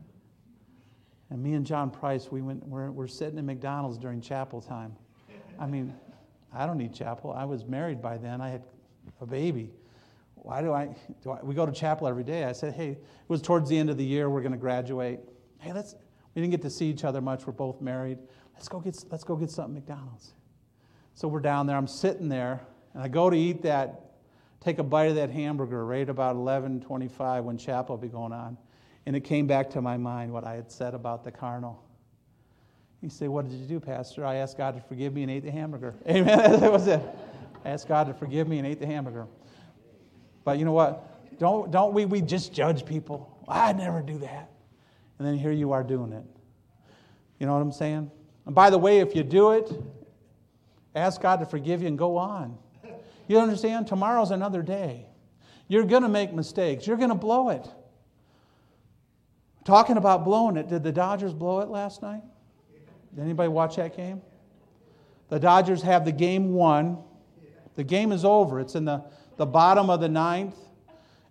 and 1.29 1.43
me 1.43 1.53
and 1.53 1.63
John 1.63 1.91
Price, 1.91 2.31
we 2.31 2.41
went, 2.41 2.65
we're, 2.67 2.89
we're 2.89 3.07
sitting 3.07 3.37
in 3.37 3.45
McDonald's 3.45 3.99
during 3.99 4.19
chapel 4.19 4.61
time. 4.61 4.95
I 5.59 5.67
mean, 5.67 5.93
I 6.53 6.65
don't 6.65 6.77
need 6.77 6.93
chapel. 6.93 7.31
I 7.31 7.45
was 7.45 7.65
married 7.65 8.01
by 8.01 8.17
then. 8.17 8.41
I 8.41 8.49
had 8.49 8.63
a 9.21 9.25
baby. 9.25 9.71
Why 10.35 10.61
do 10.61 10.73
I, 10.73 10.95
do 11.21 11.31
I, 11.31 11.43
we 11.43 11.53
go 11.53 11.65
to 11.65 11.71
chapel 11.71 12.07
every 12.07 12.23
day. 12.23 12.45
I 12.45 12.53
said, 12.53 12.73
hey, 12.73 12.91
it 12.91 13.03
was 13.27 13.41
towards 13.41 13.69
the 13.69 13.77
end 13.77 13.89
of 13.89 13.97
the 13.97 14.05
year. 14.05 14.29
We're 14.29 14.41
going 14.41 14.53
to 14.53 14.57
graduate. 14.57 15.19
Hey, 15.59 15.73
let's, 15.73 15.95
we 16.33 16.41
didn't 16.41 16.51
get 16.51 16.61
to 16.61 16.69
see 16.69 16.89
each 16.89 17.03
other 17.03 17.21
much. 17.21 17.45
We're 17.45 17.53
both 17.53 17.81
married. 17.81 18.19
Let's 18.53 18.69
go 18.69 18.79
get, 18.79 19.03
let's 19.11 19.23
go 19.23 19.35
get 19.35 19.51
something 19.51 19.73
McDonald's. 19.73 20.33
So 21.13 21.27
we're 21.27 21.41
down 21.41 21.67
there. 21.67 21.75
I'm 21.75 21.87
sitting 21.87 22.29
there, 22.29 22.61
and 22.93 23.03
I 23.03 23.09
go 23.09 23.29
to 23.29 23.35
eat 23.35 23.61
that, 23.63 24.13
take 24.61 24.79
a 24.79 24.83
bite 24.83 25.05
of 25.05 25.15
that 25.15 25.29
hamburger 25.29 25.85
right 25.85 26.07
about 26.07 26.37
11:25 26.37 27.43
when 27.43 27.57
chapel 27.57 27.97
will 27.97 28.01
be 28.01 28.07
going 28.07 28.31
on. 28.31 28.57
And 29.05 29.15
it 29.15 29.21
came 29.21 29.45
back 29.45 29.69
to 29.71 29.81
my 29.81 29.97
mind 29.97 30.31
what 30.31 30.45
I 30.45 30.53
had 30.53 30.71
said 30.71 30.93
about 30.93 31.25
the 31.25 31.31
carnal. 31.31 31.83
You 33.01 33.09
say, 33.09 33.27
What 33.27 33.49
did 33.49 33.59
you 33.59 33.65
do, 33.65 33.79
Pastor? 33.79 34.25
I 34.25 34.35
asked 34.35 34.57
God 34.57 34.75
to 34.75 34.81
forgive 34.81 35.13
me 35.13 35.23
and 35.23 35.31
ate 35.31 35.43
the 35.43 35.51
hamburger. 35.51 35.95
Amen. 36.07 36.59
that 36.59 36.71
was 36.71 36.87
it. 36.87 37.01
I 37.63 37.69
asked 37.69 37.87
God 37.87 38.07
to 38.07 38.13
forgive 38.13 38.47
me 38.47 38.57
and 38.57 38.67
ate 38.67 38.79
the 38.79 38.85
hamburger. 38.85 39.27
But 40.43 40.57
you 40.57 40.65
know 40.65 40.71
what? 40.71 41.37
Don't, 41.39 41.71
don't 41.71 41.93
we, 41.93 42.05
we 42.05 42.21
just 42.21 42.53
judge 42.53 42.85
people? 42.85 43.37
I 43.47 43.73
never 43.73 44.01
do 44.01 44.17
that. 44.19 44.49
And 45.17 45.27
then 45.27 45.37
here 45.37 45.51
you 45.51 45.71
are 45.71 45.83
doing 45.83 46.13
it. 46.13 46.23
You 47.39 47.45
know 47.45 47.53
what 47.53 47.61
I'm 47.61 47.71
saying? 47.71 48.11
And 48.45 48.55
by 48.55 48.69
the 48.69 48.77
way, 48.77 48.99
if 48.99 49.15
you 49.15 49.23
do 49.23 49.51
it, 49.51 49.71
ask 50.95 51.21
God 51.21 51.37
to 51.37 51.45
forgive 51.45 51.81
you 51.81 51.87
and 51.87 51.97
go 51.97 52.17
on. 52.17 52.57
You 53.27 53.39
understand? 53.39 53.87
Tomorrow's 53.87 54.31
another 54.31 54.61
day. 54.61 55.05
You're 55.67 55.83
going 55.83 56.01
to 56.01 56.09
make 56.09 56.33
mistakes, 56.33 56.87
you're 56.87 56.97
going 56.97 57.09
to 57.09 57.15
blow 57.15 57.49
it. 57.49 57.67
Talking 59.65 59.97
about 59.97 60.25
blowing 60.25 60.57
it, 60.57 60.67
did 60.67 60.83
the 60.83 60.91
Dodgers 60.91 61.33
blow 61.33 61.59
it 61.59 61.69
last 61.69 62.01
night? 62.01 62.23
Did 63.13 63.23
anybody 63.23 63.49
watch 63.49 63.75
that 63.77 63.95
game? 63.95 64.21
The 65.29 65.39
Dodgers 65.39 65.81
have 65.81 66.05
the 66.05 66.11
game 66.11 66.53
won. 66.53 66.97
The 67.75 67.83
game 67.83 68.11
is 68.11 68.25
over. 68.25 68.59
It's 68.59 68.75
in 68.75 68.85
the, 68.85 69.03
the 69.37 69.45
bottom 69.45 69.89
of 69.89 70.01
the 70.01 70.09
ninth, 70.09 70.55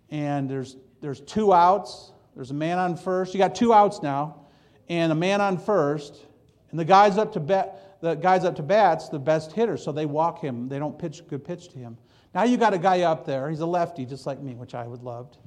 and 0.09 0.49
there's, 0.49 0.77
there's 1.01 1.21
two 1.21 1.53
outs. 1.53 2.11
There's 2.35 2.51
a 2.51 2.55
man 2.55 2.77
on 2.79 2.95
first. 2.95 3.33
You 3.33 3.37
got 3.37 3.55
two 3.55 3.73
outs 3.73 4.01
now, 4.01 4.45
and 4.87 5.11
a 5.11 5.15
man 5.15 5.41
on 5.41 5.57
first, 5.57 6.25
and 6.71 6.79
the 6.79 6.85
guy's 6.85 7.17
up 7.17 7.33
to 7.33 7.39
bat. 7.39 7.99
The 8.01 8.15
guy's 8.15 8.45
up 8.45 8.55
to 8.55 8.63
bats 8.63 9.09
the 9.09 9.19
best 9.19 9.51
hitter, 9.51 9.75
so 9.75 9.91
they 9.91 10.05
walk 10.05 10.39
him. 10.39 10.69
They 10.69 10.79
don't 10.79 10.97
pitch 10.97 11.27
good 11.27 11.43
pitch 11.43 11.67
to 11.69 11.77
him. 11.77 11.97
Now 12.33 12.43
you 12.43 12.55
got 12.55 12.73
a 12.73 12.77
guy 12.77 13.01
up 13.01 13.25
there. 13.25 13.49
He's 13.49 13.59
a 13.59 13.65
lefty, 13.65 14.05
just 14.05 14.25
like 14.25 14.39
me, 14.39 14.55
which 14.55 14.73
I 14.73 14.87
would 14.87 15.03
loved. 15.03 15.37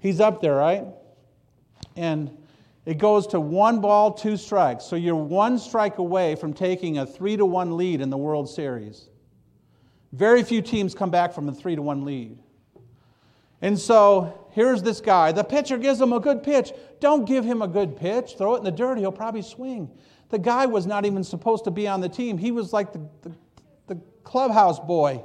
He's 0.00 0.20
up 0.20 0.42
there, 0.42 0.56
right? 0.56 0.84
and 1.96 2.36
it 2.86 2.98
goes 2.98 3.26
to 3.28 3.40
one 3.40 3.80
ball, 3.80 4.12
two 4.12 4.36
strikes. 4.36 4.84
So 4.84 4.96
you're 4.96 5.14
one 5.14 5.58
strike 5.58 5.98
away 5.98 6.34
from 6.34 6.52
taking 6.52 6.98
a 6.98 7.06
three 7.06 7.36
to 7.36 7.46
one 7.46 7.76
lead 7.76 8.00
in 8.00 8.10
the 8.10 8.16
World 8.16 8.48
Series. 8.48 9.08
Very 10.12 10.42
few 10.42 10.62
teams 10.62 10.94
come 10.94 11.10
back 11.10 11.32
from 11.32 11.48
a 11.48 11.52
three 11.52 11.76
to 11.76 11.82
one 11.82 12.04
lead. 12.04 12.38
And 13.62 13.78
so 13.78 14.48
here's 14.52 14.82
this 14.82 15.00
guy. 15.00 15.32
The 15.32 15.44
pitcher 15.44 15.78
gives 15.78 16.00
him 16.00 16.12
a 16.12 16.20
good 16.20 16.42
pitch. 16.42 16.72
Don't 17.00 17.24
give 17.24 17.44
him 17.44 17.62
a 17.62 17.68
good 17.68 17.96
pitch. 17.96 18.34
Throw 18.36 18.54
it 18.54 18.58
in 18.58 18.64
the 18.64 18.70
dirt. 18.70 18.98
He'll 18.98 19.12
probably 19.12 19.42
swing. 19.42 19.90
The 20.28 20.38
guy 20.38 20.66
was 20.66 20.86
not 20.86 21.06
even 21.06 21.24
supposed 21.24 21.64
to 21.64 21.70
be 21.70 21.88
on 21.88 22.00
the 22.00 22.08
team. 22.08 22.36
He 22.36 22.50
was 22.50 22.72
like 22.72 22.92
the, 22.92 23.08
the, 23.22 23.32
the 23.86 24.00
clubhouse 24.22 24.78
boy. 24.78 25.24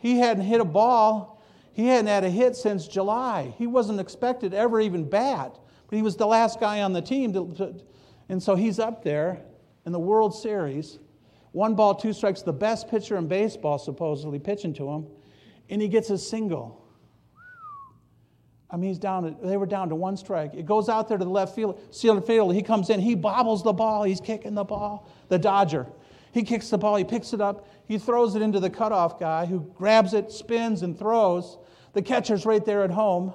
He 0.00 0.18
hadn't 0.18 0.44
hit 0.44 0.60
a 0.60 0.64
ball 0.64 1.40
he 1.72 1.86
hadn't 1.86 2.08
had 2.08 2.24
a 2.24 2.30
hit 2.30 2.56
since 2.56 2.86
July. 2.86 3.54
He 3.56 3.66
wasn't 3.66 4.00
expected 4.00 4.52
ever 4.54 4.80
even 4.80 5.08
bat, 5.08 5.58
he 5.90 6.02
was 6.02 6.16
the 6.16 6.26
last 6.26 6.60
guy 6.60 6.82
on 6.82 6.92
the 6.92 7.02
team. 7.02 7.32
To, 7.32 7.52
to, 7.56 7.74
and 8.28 8.42
so 8.42 8.54
he's 8.54 8.78
up 8.78 9.02
there 9.02 9.42
in 9.86 9.92
the 9.92 9.98
World 9.98 10.34
Series. 10.34 10.98
One 11.52 11.74
ball, 11.74 11.94
two 11.94 12.12
strikes, 12.12 12.42
the 12.42 12.52
best 12.52 12.88
pitcher 12.88 13.16
in 13.16 13.26
baseball, 13.26 13.78
supposedly 13.78 14.38
pitching 14.38 14.72
to 14.74 14.88
him, 14.88 15.06
and 15.68 15.82
he 15.82 15.88
gets 15.88 16.10
a 16.10 16.18
single. 16.18 16.80
I 18.70 18.76
mean, 18.76 18.90
he's 18.90 18.98
down. 18.98 19.36
They 19.42 19.56
were 19.56 19.66
down 19.66 19.88
to 19.88 19.96
one 19.96 20.16
strike. 20.16 20.54
It 20.54 20.64
goes 20.64 20.88
out 20.88 21.08
there 21.08 21.18
to 21.18 21.24
the 21.24 21.30
left 21.30 21.56
field, 21.56 21.80
center 21.90 22.20
field. 22.20 22.54
He 22.54 22.62
comes 22.62 22.88
in. 22.88 23.00
He 23.00 23.16
bobbles 23.16 23.64
the 23.64 23.72
ball. 23.72 24.04
He's 24.04 24.20
kicking 24.20 24.54
the 24.54 24.62
ball. 24.62 25.08
The 25.28 25.38
Dodger. 25.38 25.86
He 26.32 26.44
kicks 26.44 26.70
the 26.70 26.78
ball. 26.78 26.94
He 26.94 27.02
picks 27.02 27.32
it 27.32 27.40
up. 27.40 27.66
He 27.86 27.98
throws 27.98 28.36
it 28.36 28.42
into 28.42 28.60
the 28.60 28.70
cutoff 28.70 29.18
guy, 29.18 29.46
who 29.46 29.60
grabs 29.76 30.14
it, 30.14 30.30
spins, 30.30 30.82
and 30.82 30.96
throws. 30.96 31.58
The 31.94 32.02
catcher's 32.02 32.46
right 32.46 32.64
there 32.64 32.84
at 32.84 32.92
home. 32.92 33.32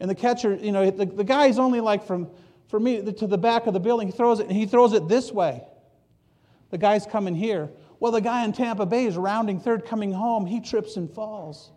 And 0.00 0.10
the 0.10 0.14
catcher, 0.14 0.54
you 0.54 0.72
know, 0.72 0.90
the, 0.90 1.06
the 1.06 1.24
guy's 1.24 1.58
only 1.58 1.80
like 1.80 2.04
from, 2.04 2.28
from 2.68 2.84
me 2.84 3.12
to 3.12 3.26
the 3.26 3.38
back 3.38 3.66
of 3.66 3.72
the 3.72 3.80
building. 3.80 4.08
He 4.08 4.12
throws 4.12 4.40
it, 4.40 4.46
and 4.46 4.56
he 4.56 4.66
throws 4.66 4.92
it 4.92 5.08
this 5.08 5.32
way. 5.32 5.62
The 6.70 6.78
guy's 6.78 7.06
coming 7.06 7.34
here. 7.34 7.70
Well, 8.00 8.12
the 8.12 8.20
guy 8.20 8.44
in 8.44 8.52
Tampa 8.52 8.84
Bay 8.84 9.06
is 9.06 9.16
rounding 9.16 9.58
third 9.58 9.86
coming 9.86 10.12
home. 10.12 10.44
He 10.44 10.60
trips 10.60 10.96
and 10.96 11.10
falls. 11.10 11.72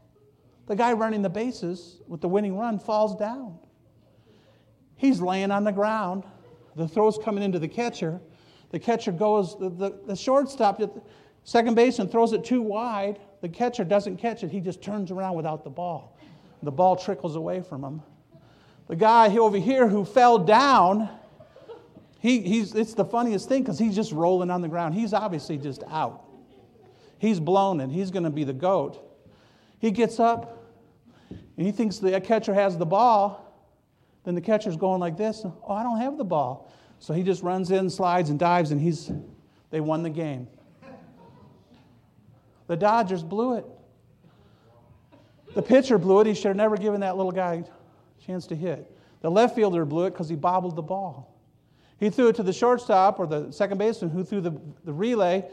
The 0.68 0.76
guy 0.76 0.94
running 0.94 1.22
the 1.22 1.30
bases 1.30 2.02
with 2.08 2.22
the 2.22 2.28
winning 2.28 2.58
run 2.58 2.78
falls 2.78 3.16
down. 3.16 3.58
He's 4.96 5.22
laying 5.22 5.52
on 5.52 5.64
the 5.64 5.72
ground. 5.72 6.26
The 6.76 6.88
throw's 6.88 7.18
coming 7.18 7.44
into 7.44 7.58
the 7.58 7.68
catcher. 7.68 8.20
The 8.72 8.80
catcher 8.80 9.12
goes, 9.12 9.58
the, 9.58 9.70
the, 9.70 10.00
the 10.06 10.16
shortstop, 10.16 10.82
second 11.44 11.76
baseman 11.76 12.10
throws 12.10 12.34
it 12.34 12.44
too 12.44 12.62
wide. 12.62 13.20
The 13.42 13.50
catcher 13.50 13.84
doesn't 13.84 14.18
catch 14.18 14.44
it, 14.44 14.52
he 14.52 14.60
just 14.60 14.82
turns 14.82 15.10
around 15.10 15.36
without 15.36 15.64
the 15.64 15.70
ball. 15.70 16.18
The 16.62 16.72
ball 16.72 16.96
trickles 16.96 17.36
away 17.36 17.62
from 17.62 17.84
him. 17.84 18.02
The 18.90 18.96
guy 18.96 19.38
over 19.38 19.58
here 19.58 19.88
who 19.88 20.04
fell 20.04 20.40
down, 20.40 21.10
he, 22.20 22.42
he's, 22.42 22.74
it's 22.74 22.96
the 22.96 23.06
funniest 23.06 23.48
thing 23.48 23.62
because 23.62 23.78
he's 23.78 23.96
just 23.96 24.12
rolling 24.12 24.50
on 24.50 24.64
the 24.64 24.68
ground. 24.68 24.96
He's 24.96 25.14
obviously 25.14 25.60
just 25.60 25.84
out. 25.88 26.26
He's 27.20 27.40
blown 27.40 27.82
and 27.82 27.92
he's 27.92 28.10
going 28.10 28.24
to 28.24 28.32
be 28.32 28.44
the 28.44 28.54
goat. 28.54 29.00
He 29.78 29.92
gets 29.92 30.20
up 30.20 30.66
and 31.30 31.66
he 31.68 31.72
thinks 31.72 32.00
the 32.00 32.20
catcher 32.20 32.54
has 32.54 32.80
the 32.80 32.86
ball. 32.86 33.46
Then 34.24 34.34
the 34.34 34.42
catcher's 34.42 34.76
going 34.76 35.00
like 35.00 35.18
this. 35.18 35.44
Oh, 35.46 35.72
I 35.72 35.84
don't 35.84 36.00
have 36.00 36.18
the 36.18 36.26
ball. 36.26 36.74
So 36.98 37.14
he 37.14 37.22
just 37.22 37.44
runs 37.44 37.70
in, 37.70 37.92
slides, 37.92 38.32
and 38.32 38.40
dives, 38.40 38.72
and 38.72 38.82
he's, 38.82 39.12
they 39.70 39.82
won 39.82 40.02
the 40.02 40.10
game. 40.10 40.48
The 42.66 42.76
Dodgers 42.76 43.24
blew 43.24 43.54
it. 43.54 43.66
The 45.54 45.62
pitcher 45.62 46.00
blew 46.00 46.22
it. 46.22 46.28
He 46.28 46.34
should 46.34 46.48
have 46.48 46.56
never 46.56 46.76
given 46.76 47.02
that 47.02 47.16
little 47.16 47.32
guy 47.32 47.64
chance 48.26 48.48
to 48.48 48.56
hit. 48.56 48.96
The 49.22 49.30
left 49.30 49.56
fielder 49.56 49.86
blew 49.86 50.06
it 50.06 50.12
because 50.12 50.30
he 50.30 50.36
bobbled 50.36 50.76
the 50.76 50.82
ball. 50.82 51.36
He 52.00 52.10
threw 52.10 52.30
it 52.30 52.36
to 52.38 52.44
the 52.44 52.54
shortstop 52.54 53.20
or 53.20 53.28
the 53.28 53.52
second 53.52 53.78
baseman 53.78 54.12
who 54.12 54.24
threw 54.24 54.40
the, 54.40 54.60
the 54.86 54.94
relay. 54.94 55.46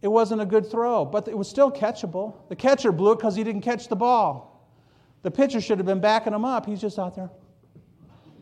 It 0.00 0.08
wasn't 0.08 0.40
a 0.40 0.46
good 0.46 0.70
throw, 0.70 1.04
but 1.04 1.26
it 1.26 1.36
was 1.36 1.48
still 1.48 1.70
catchable. 1.70 2.34
The 2.48 2.56
catcher 2.56 2.92
blew 2.92 3.12
it 3.12 3.16
because 3.16 3.34
he 3.34 3.42
didn't 3.42 3.62
catch 3.62 3.88
the 3.88 3.96
ball. 3.96 4.68
The 5.22 5.30
pitcher 5.30 5.60
should 5.60 5.78
have 5.78 5.86
been 5.86 6.00
backing 6.00 6.32
him 6.32 6.44
up. 6.44 6.66
He's 6.66 6.80
just 6.80 6.98
out 6.98 7.14
there 7.14 7.30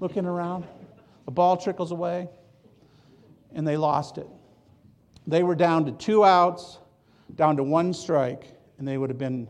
looking 0.00 0.26
around. 0.26 0.64
The 1.26 1.30
ball 1.30 1.56
trickles 1.56 1.92
away, 1.92 2.28
and 3.54 3.66
they 3.66 3.76
lost 3.76 4.18
it. 4.18 4.26
They 5.26 5.42
were 5.42 5.54
down 5.54 5.84
to 5.86 5.92
two 5.92 6.24
outs, 6.24 6.78
down 7.36 7.56
to 7.58 7.62
one 7.62 7.92
strike, 7.92 8.44
and 8.78 8.88
they 8.88 8.98
would 8.98 9.11
have 9.11 9.18
been 9.18 9.46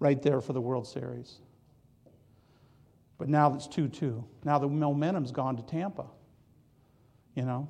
right 0.00 0.20
there 0.20 0.40
for 0.40 0.52
the 0.52 0.60
World 0.60 0.86
Series. 0.86 1.40
But 3.18 3.28
now 3.28 3.54
it's 3.54 3.66
2 3.66 3.88
2. 3.88 4.24
Now 4.44 4.58
the 4.58 4.68
momentum's 4.68 5.32
gone 5.32 5.56
to 5.56 5.62
Tampa 5.62 6.06
you 7.34 7.44
know. 7.44 7.68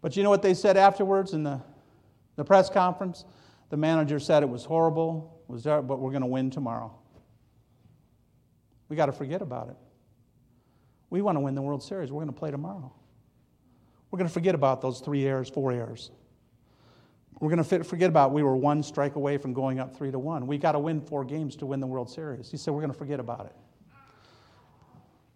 But 0.00 0.16
you 0.16 0.22
know 0.22 0.30
what 0.30 0.42
they 0.42 0.54
said 0.54 0.76
afterwards 0.76 1.32
in 1.32 1.42
the, 1.42 1.60
the 2.36 2.44
press 2.44 2.70
conference? 2.70 3.24
The 3.70 3.76
manager 3.76 4.18
said 4.18 4.42
it 4.42 4.48
was 4.48 4.64
horrible, 4.64 5.40
was 5.48 5.64
there, 5.64 5.82
but 5.82 5.98
we're 5.98 6.10
going 6.10 6.22
to 6.22 6.28
win 6.28 6.50
tomorrow. 6.50 6.94
We 8.88 8.96
got 8.96 9.06
to 9.06 9.12
forget 9.12 9.42
about 9.42 9.68
it. 9.68 9.76
We 11.10 11.22
want 11.22 11.36
to 11.36 11.40
win 11.40 11.54
the 11.54 11.62
World 11.62 11.82
Series. 11.82 12.12
We're 12.12 12.22
going 12.22 12.32
to 12.32 12.38
play 12.38 12.50
tomorrow. 12.50 12.92
We're 14.10 14.18
going 14.18 14.28
to 14.28 14.32
forget 14.32 14.54
about 14.54 14.80
those 14.80 15.00
three 15.00 15.26
errors, 15.26 15.50
four 15.50 15.72
errors. 15.72 16.10
We're 17.40 17.50
going 17.50 17.62
to 17.62 17.84
forget 17.84 18.08
about 18.08 18.32
we 18.32 18.42
were 18.42 18.56
one 18.56 18.82
strike 18.82 19.16
away 19.16 19.36
from 19.36 19.52
going 19.52 19.78
up 19.78 19.96
three 19.96 20.10
to 20.10 20.18
one. 20.18 20.46
We 20.46 20.56
got 20.56 20.72
to 20.72 20.78
win 20.78 21.00
four 21.00 21.24
games 21.24 21.56
to 21.56 21.66
win 21.66 21.80
the 21.80 21.86
World 21.86 22.08
Series. 22.08 22.50
He 22.50 22.56
said 22.56 22.72
we're 22.72 22.80
going 22.80 22.92
to 22.92 22.98
forget 22.98 23.20
about 23.20 23.46
it. 23.46 23.56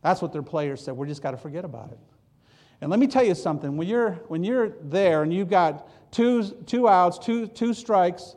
That's 0.02 0.22
what 0.22 0.32
their 0.32 0.42
players 0.42 0.82
said. 0.82 0.96
We 0.96 1.06
just 1.06 1.22
got 1.22 1.32
to 1.32 1.36
forget 1.36 1.64
about 1.64 1.92
it. 1.92 1.98
And 2.80 2.90
let 2.90 2.98
me 2.98 3.06
tell 3.06 3.24
you 3.24 3.34
something. 3.34 3.76
When 3.76 3.86
you're, 3.86 4.12
when 4.28 4.42
you're 4.42 4.70
there 4.82 5.22
and 5.22 5.32
you've 5.32 5.50
got 5.50 5.88
two, 6.12 6.44
two 6.66 6.88
outs, 6.88 7.18
two, 7.18 7.46
two 7.46 7.74
strikes, 7.74 8.36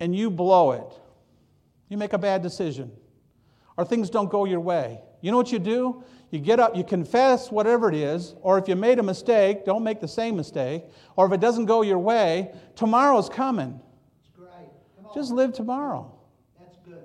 and 0.00 0.14
you 0.14 0.30
blow 0.30 0.72
it, 0.72 0.92
you 1.88 1.96
make 1.96 2.12
a 2.12 2.18
bad 2.18 2.42
decision, 2.42 2.92
or 3.76 3.84
things 3.84 4.10
don't 4.10 4.30
go 4.30 4.44
your 4.44 4.60
way. 4.60 5.00
You 5.22 5.30
know 5.30 5.38
what 5.38 5.50
you 5.50 5.58
do? 5.58 6.04
You 6.30 6.38
get 6.38 6.60
up, 6.60 6.76
you 6.76 6.84
confess 6.84 7.50
whatever 7.50 7.88
it 7.88 7.94
is, 7.94 8.34
or 8.42 8.58
if 8.58 8.68
you 8.68 8.76
made 8.76 8.98
a 8.98 9.02
mistake, 9.02 9.64
don't 9.64 9.82
make 9.82 10.00
the 10.00 10.08
same 10.08 10.36
mistake, 10.36 10.84
or 11.16 11.24
if 11.24 11.32
it 11.32 11.40
doesn't 11.40 11.64
go 11.64 11.80
your 11.80 11.98
way, 11.98 12.52
tomorrow's 12.76 13.30
coming. 13.30 13.80
Just 15.14 15.32
live 15.32 15.54
tomorrow. 15.54 16.14
That's 16.60 16.76
good. 16.84 17.02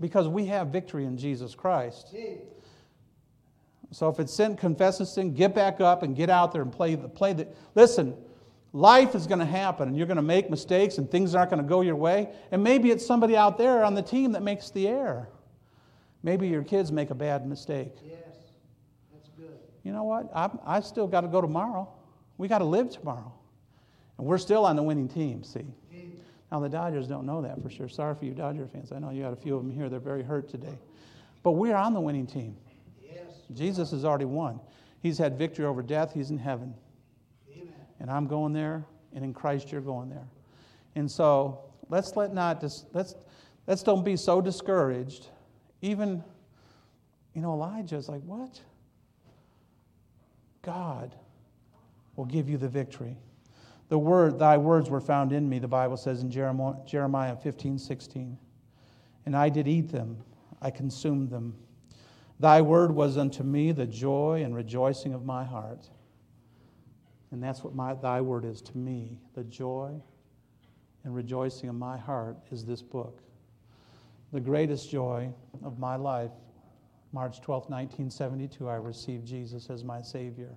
Because 0.00 0.26
we 0.26 0.46
have 0.46 0.68
victory 0.68 1.04
in 1.04 1.18
Jesus 1.18 1.54
Christ. 1.54 2.08
So 3.92 4.08
if 4.08 4.18
it's 4.18 4.32
sin, 4.32 4.56
confess 4.56 4.98
the 4.98 5.06
sin, 5.06 5.34
get 5.34 5.54
back 5.54 5.80
up 5.80 6.02
and 6.02 6.16
get 6.16 6.30
out 6.30 6.52
there 6.52 6.62
and 6.62 6.72
play 6.72 6.94
the 6.94 7.08
play 7.08 7.32
the 7.34 7.46
listen, 7.74 8.16
life 8.72 9.14
is 9.14 9.26
going 9.26 9.38
to 9.38 9.46
happen 9.46 9.88
and 9.88 9.96
you're 9.96 10.06
going 10.06 10.16
to 10.16 10.22
make 10.22 10.50
mistakes 10.50 10.98
and 10.98 11.10
things 11.10 11.34
aren't 11.34 11.50
going 11.50 11.62
to 11.62 11.68
go 11.68 11.82
your 11.82 11.96
way. 11.96 12.30
And 12.50 12.62
maybe 12.62 12.90
it's 12.90 13.04
somebody 13.04 13.36
out 13.36 13.58
there 13.58 13.84
on 13.84 13.94
the 13.94 14.02
team 14.02 14.32
that 14.32 14.42
makes 14.42 14.70
the 14.70 14.88
error. 14.88 15.28
Maybe 16.22 16.48
your 16.48 16.62
kids 16.62 16.90
make 16.90 17.10
a 17.10 17.14
bad 17.14 17.46
mistake. 17.46 17.92
Yes, 18.02 18.16
that's 19.12 19.28
good. 19.36 19.58
You 19.82 19.92
know 19.92 20.04
what? 20.04 20.30
I, 20.34 20.50
I 20.64 20.80
still 20.80 21.06
got 21.06 21.22
to 21.22 21.28
go 21.28 21.40
tomorrow. 21.40 21.88
We 22.38 22.48
got 22.48 22.58
to 22.58 22.64
live 22.64 22.90
tomorrow. 22.90 23.32
And 24.18 24.26
we're 24.26 24.38
still 24.38 24.64
on 24.64 24.76
the 24.76 24.82
winning 24.82 25.08
team, 25.08 25.42
see? 25.42 25.66
Now, 26.52 26.60
the 26.60 26.68
Dodgers 26.68 27.08
don't 27.08 27.24
know 27.24 27.40
that 27.40 27.62
for 27.62 27.70
sure. 27.70 27.88
Sorry 27.88 28.14
for 28.14 28.26
you 28.26 28.32
Dodger 28.32 28.68
fans. 28.70 28.92
I 28.92 28.98
know 28.98 29.08
you 29.08 29.22
got 29.22 29.32
a 29.32 29.36
few 29.36 29.56
of 29.56 29.62
them 29.62 29.72
here. 29.72 29.88
They're 29.88 29.98
very 29.98 30.22
hurt 30.22 30.50
today. 30.50 30.78
But 31.42 31.52
we're 31.52 31.74
on 31.74 31.94
the 31.94 32.00
winning 32.00 32.26
team. 32.26 32.56
Jesus 33.54 33.90
has 33.90 34.04
already 34.04 34.24
won. 34.24 34.60
He's 35.00 35.18
had 35.18 35.36
victory 35.36 35.64
over 35.64 35.82
death. 35.82 36.12
He's 36.12 36.30
in 36.30 36.38
heaven. 36.38 36.74
Amen. 37.52 37.72
And 38.00 38.10
I'm 38.10 38.26
going 38.26 38.52
there, 38.52 38.84
and 39.14 39.24
in 39.24 39.34
Christ 39.34 39.72
you're 39.72 39.80
going 39.80 40.08
there. 40.10 40.28
And 40.94 41.10
so 41.10 41.60
let's 41.88 42.16
let 42.16 42.32
not 42.32 42.60
dis, 42.60 42.84
let's 42.92 43.14
let's 43.66 43.82
don't 43.82 44.04
be 44.04 44.16
so 44.16 44.40
discouraged. 44.40 45.28
Even, 45.80 46.22
you 47.34 47.42
know, 47.42 47.52
Elijah's 47.52 48.08
like, 48.08 48.22
what? 48.22 48.60
God 50.62 51.14
will 52.16 52.24
give 52.24 52.48
you 52.48 52.56
the 52.56 52.68
victory. 52.68 53.16
The 53.88 53.98
word, 53.98 54.38
thy 54.38 54.56
words 54.56 54.88
were 54.88 55.00
found 55.00 55.32
in 55.32 55.48
me, 55.48 55.58
the 55.58 55.68
Bible 55.68 55.96
says 55.96 56.22
in 56.22 56.30
Jeremiah 56.30 57.36
15, 57.36 57.78
16. 57.78 58.38
And 59.26 59.36
I 59.36 59.48
did 59.48 59.68
eat 59.68 59.90
them, 59.90 60.16
I 60.60 60.70
consumed 60.70 61.30
them. 61.30 61.54
Thy 62.42 62.60
word 62.60 62.90
was 62.90 63.18
unto 63.18 63.44
me 63.44 63.70
the 63.70 63.86
joy 63.86 64.42
and 64.44 64.52
rejoicing 64.52 65.14
of 65.14 65.24
my 65.24 65.44
heart. 65.44 65.88
And 67.30 67.40
that's 67.40 67.62
what 67.62 67.72
my, 67.72 67.94
thy 67.94 68.20
word 68.20 68.44
is 68.44 68.60
to 68.62 68.76
me. 68.76 69.20
The 69.34 69.44
joy 69.44 69.92
and 71.04 71.14
rejoicing 71.14 71.68
of 71.68 71.76
my 71.76 71.96
heart 71.96 72.36
is 72.50 72.64
this 72.64 72.82
book. 72.82 73.22
The 74.32 74.40
greatest 74.40 74.90
joy 74.90 75.32
of 75.62 75.78
my 75.78 75.94
life, 75.94 76.32
March 77.12 77.40
12, 77.42 77.70
1972, 77.70 78.68
I 78.68 78.74
received 78.74 79.24
Jesus 79.24 79.70
as 79.70 79.84
my 79.84 80.02
Savior. 80.02 80.50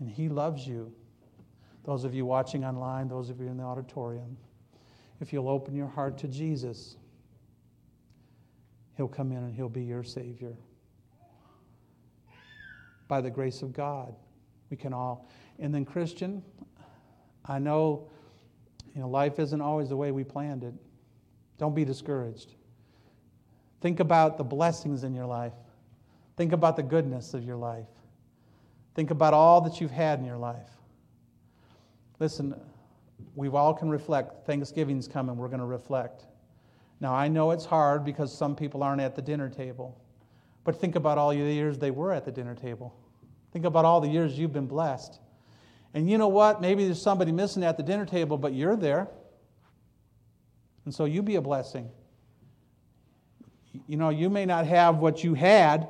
And 0.00 0.10
He 0.10 0.28
loves 0.28 0.66
you. 0.66 0.92
Those 1.86 2.04
of 2.04 2.14
you 2.14 2.26
watching 2.26 2.62
online, 2.62 3.08
those 3.08 3.30
of 3.30 3.40
you 3.40 3.46
in 3.46 3.56
the 3.56 3.64
auditorium, 3.64 4.36
if 5.22 5.32
you'll 5.32 5.48
open 5.48 5.74
your 5.74 5.88
heart 5.88 6.18
to 6.18 6.28
Jesus, 6.28 6.96
He'll 8.98 9.08
come 9.08 9.32
in 9.32 9.38
and 9.38 9.54
He'll 9.54 9.70
be 9.70 9.82
your 9.82 10.04
Savior 10.04 10.54
by 13.08 13.20
the 13.20 13.30
grace 13.30 13.62
of 13.62 13.72
God. 13.72 14.14
We 14.70 14.76
can 14.76 14.92
all. 14.92 15.28
And 15.58 15.74
then, 15.74 15.84
Christian, 15.84 16.42
I 17.44 17.58
know, 17.58 18.08
you 18.94 19.00
know 19.00 19.08
life 19.08 19.38
isn't 19.38 19.60
always 19.60 19.88
the 19.88 19.96
way 19.96 20.10
we 20.10 20.24
planned 20.24 20.64
it. 20.64 20.74
Don't 21.58 21.74
be 21.74 21.84
discouraged. 21.84 22.54
Think 23.80 24.00
about 24.00 24.38
the 24.38 24.44
blessings 24.44 25.04
in 25.04 25.14
your 25.14 25.26
life. 25.26 25.52
Think 26.36 26.52
about 26.52 26.76
the 26.76 26.82
goodness 26.82 27.34
of 27.34 27.44
your 27.44 27.56
life. 27.56 27.88
Think 28.94 29.10
about 29.10 29.34
all 29.34 29.60
that 29.62 29.80
you've 29.80 29.90
had 29.90 30.18
in 30.18 30.24
your 30.24 30.38
life. 30.38 30.70
Listen, 32.18 32.54
we 33.34 33.48
all 33.48 33.74
can 33.74 33.88
reflect. 33.88 34.46
Thanksgiving's 34.46 35.06
coming, 35.08 35.36
we're 35.36 35.48
going 35.48 35.60
to 35.60 35.66
reflect. 35.66 36.24
Now, 37.00 37.14
I 37.14 37.28
know 37.28 37.50
it's 37.50 37.64
hard 37.64 38.04
because 38.04 38.36
some 38.36 38.56
people 38.56 38.82
aren't 38.82 39.00
at 39.00 39.14
the 39.14 39.22
dinner 39.22 39.48
table. 39.48 40.00
But 40.64 40.80
think 40.80 40.96
about 40.96 41.18
all 41.18 41.30
the 41.30 41.36
years 41.36 41.78
they 41.78 41.90
were 41.90 42.12
at 42.12 42.24
the 42.24 42.32
dinner 42.32 42.54
table. 42.54 42.94
Think 43.52 43.66
about 43.66 43.84
all 43.84 44.00
the 44.00 44.08
years 44.08 44.38
you've 44.38 44.52
been 44.52 44.66
blessed. 44.66 45.20
And 45.92 46.10
you 46.10 46.18
know 46.18 46.28
what? 46.28 46.60
Maybe 46.60 46.86
there's 46.86 47.00
somebody 47.00 47.30
missing 47.30 47.62
at 47.62 47.76
the 47.76 47.82
dinner 47.82 48.04
table, 48.04 48.36
but 48.36 48.52
you're 48.52 48.76
there. 48.76 49.08
And 50.84 50.94
so 50.94 51.04
you 51.04 51.22
be 51.22 51.36
a 51.36 51.40
blessing. 51.40 51.88
You 53.86 53.96
know, 53.96 54.10
you 54.10 54.28
may 54.28 54.44
not 54.44 54.66
have 54.66 54.98
what 54.98 55.22
you 55.22 55.34
had, 55.34 55.88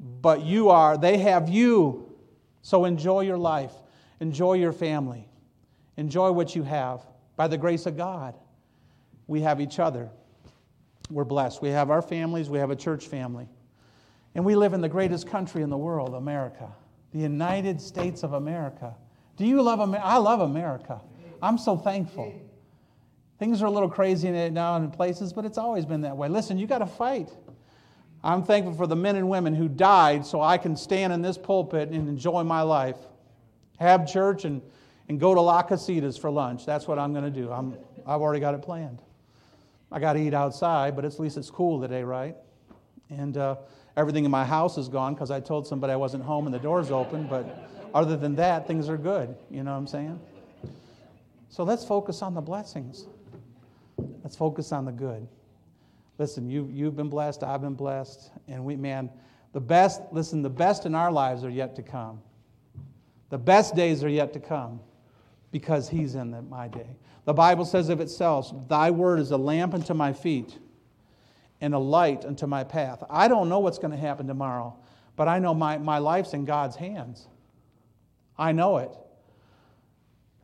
but 0.00 0.42
you 0.42 0.70
are, 0.70 0.96
they 0.96 1.18
have 1.18 1.48
you. 1.48 2.16
So 2.62 2.84
enjoy 2.84 3.22
your 3.22 3.38
life, 3.38 3.72
enjoy 4.20 4.54
your 4.54 4.72
family, 4.72 5.28
enjoy 5.96 6.32
what 6.32 6.54
you 6.54 6.62
have. 6.62 7.06
By 7.36 7.48
the 7.48 7.58
grace 7.58 7.86
of 7.86 7.96
God, 7.96 8.36
we 9.26 9.40
have 9.42 9.60
each 9.60 9.78
other. 9.78 10.10
We're 11.10 11.24
blessed. 11.24 11.62
We 11.62 11.70
have 11.70 11.90
our 11.90 12.02
families, 12.02 12.50
we 12.50 12.58
have 12.58 12.70
a 12.70 12.76
church 12.76 13.06
family. 13.06 13.48
And 14.34 14.44
we 14.44 14.54
live 14.54 14.72
in 14.72 14.80
the 14.80 14.88
greatest 14.88 15.26
country 15.26 15.62
in 15.62 15.70
the 15.70 15.76
world, 15.76 16.14
America, 16.14 16.70
the 17.12 17.18
United 17.18 17.80
States 17.80 18.22
of 18.22 18.34
America. 18.34 18.94
Do 19.36 19.46
you 19.46 19.62
love 19.62 19.80
America? 19.80 20.06
I 20.06 20.18
love 20.18 20.40
America. 20.40 21.00
I'm 21.42 21.58
so 21.58 21.76
thankful. 21.76 22.32
Things 23.38 23.62
are 23.62 23.66
a 23.66 23.70
little 23.70 23.88
crazy 23.88 24.30
now 24.50 24.76
in 24.76 24.90
places, 24.90 25.32
but 25.32 25.44
it's 25.44 25.58
always 25.58 25.86
been 25.86 26.00
that 26.00 26.16
way. 26.16 26.28
Listen, 26.28 26.58
you 26.58 26.66
got 26.66 26.78
to 26.78 26.86
fight. 26.86 27.30
I'm 28.22 28.42
thankful 28.42 28.74
for 28.74 28.88
the 28.88 28.96
men 28.96 29.14
and 29.14 29.28
women 29.28 29.54
who 29.54 29.68
died 29.68 30.26
so 30.26 30.40
I 30.40 30.58
can 30.58 30.76
stand 30.76 31.12
in 31.12 31.22
this 31.22 31.38
pulpit 31.38 31.90
and 31.90 32.08
enjoy 32.08 32.42
my 32.42 32.62
life, 32.62 32.96
have 33.78 34.10
church, 34.10 34.44
and, 34.44 34.60
and 35.08 35.20
go 35.20 35.34
to 35.34 35.40
La 35.40 35.62
Casitas 35.62 36.18
for 36.18 36.30
lunch. 36.30 36.66
That's 36.66 36.88
what 36.88 36.98
I'm 36.98 37.12
going 37.12 37.24
to 37.24 37.30
do. 37.30 37.52
I'm, 37.52 37.76
I've 38.04 38.20
already 38.20 38.40
got 38.40 38.54
it 38.54 38.62
planned. 38.62 39.00
I 39.92 40.00
got 40.00 40.14
to 40.14 40.20
eat 40.20 40.34
outside, 40.34 40.96
but 40.96 41.04
at 41.04 41.18
least 41.20 41.36
it's 41.36 41.48
cool 41.48 41.80
today, 41.80 42.02
right? 42.02 42.36
And 43.08 43.36
uh, 43.36 43.56
Everything 43.98 44.24
in 44.24 44.30
my 44.30 44.44
house 44.44 44.78
is 44.78 44.88
gone 44.88 45.14
because 45.14 45.32
I 45.32 45.40
told 45.40 45.66
somebody 45.66 45.92
I 45.92 45.96
wasn't 45.96 46.22
home 46.22 46.46
and 46.46 46.54
the 46.54 46.60
door's 46.60 46.92
open. 46.92 47.26
But 47.26 47.68
other 47.92 48.16
than 48.16 48.36
that, 48.36 48.64
things 48.64 48.88
are 48.88 48.96
good. 48.96 49.34
You 49.50 49.64
know 49.64 49.72
what 49.72 49.78
I'm 49.78 49.88
saying? 49.88 50.20
So 51.48 51.64
let's 51.64 51.84
focus 51.84 52.22
on 52.22 52.32
the 52.32 52.40
blessings. 52.40 53.08
Let's 54.22 54.36
focus 54.36 54.70
on 54.70 54.84
the 54.84 54.92
good. 54.92 55.26
Listen, 56.16 56.48
you, 56.48 56.70
you've 56.72 56.94
been 56.94 57.08
blessed, 57.08 57.42
I've 57.42 57.60
been 57.60 57.74
blessed, 57.74 58.30
and 58.46 58.64
we, 58.64 58.76
man, 58.76 59.10
the 59.52 59.60
best, 59.60 60.00
listen, 60.12 60.42
the 60.42 60.50
best 60.50 60.86
in 60.86 60.94
our 60.94 61.10
lives 61.10 61.42
are 61.42 61.50
yet 61.50 61.74
to 61.74 61.82
come. 61.82 62.20
The 63.30 63.38
best 63.38 63.74
days 63.74 64.04
are 64.04 64.08
yet 64.08 64.32
to 64.34 64.40
come 64.40 64.78
because 65.50 65.88
He's 65.88 66.14
in 66.14 66.30
the, 66.30 66.42
my 66.42 66.68
day. 66.68 66.86
The 67.24 67.34
Bible 67.34 67.64
says 67.64 67.88
of 67.88 68.00
itself, 68.00 68.54
Thy 68.68 68.92
word 68.92 69.18
is 69.18 69.32
a 69.32 69.36
lamp 69.36 69.74
unto 69.74 69.92
my 69.92 70.12
feet 70.12 70.56
and 71.60 71.74
a 71.74 71.78
light 71.78 72.24
unto 72.24 72.46
my 72.46 72.64
path. 72.64 73.02
I 73.10 73.28
don't 73.28 73.48
know 73.48 73.58
what's 73.58 73.78
going 73.78 73.90
to 73.90 73.96
happen 73.96 74.26
tomorrow, 74.26 74.76
but 75.16 75.28
I 75.28 75.38
know 75.38 75.54
my, 75.54 75.78
my 75.78 75.98
life's 75.98 76.32
in 76.34 76.44
God's 76.44 76.76
hands. 76.76 77.26
I 78.38 78.52
know 78.52 78.78
it. 78.78 78.96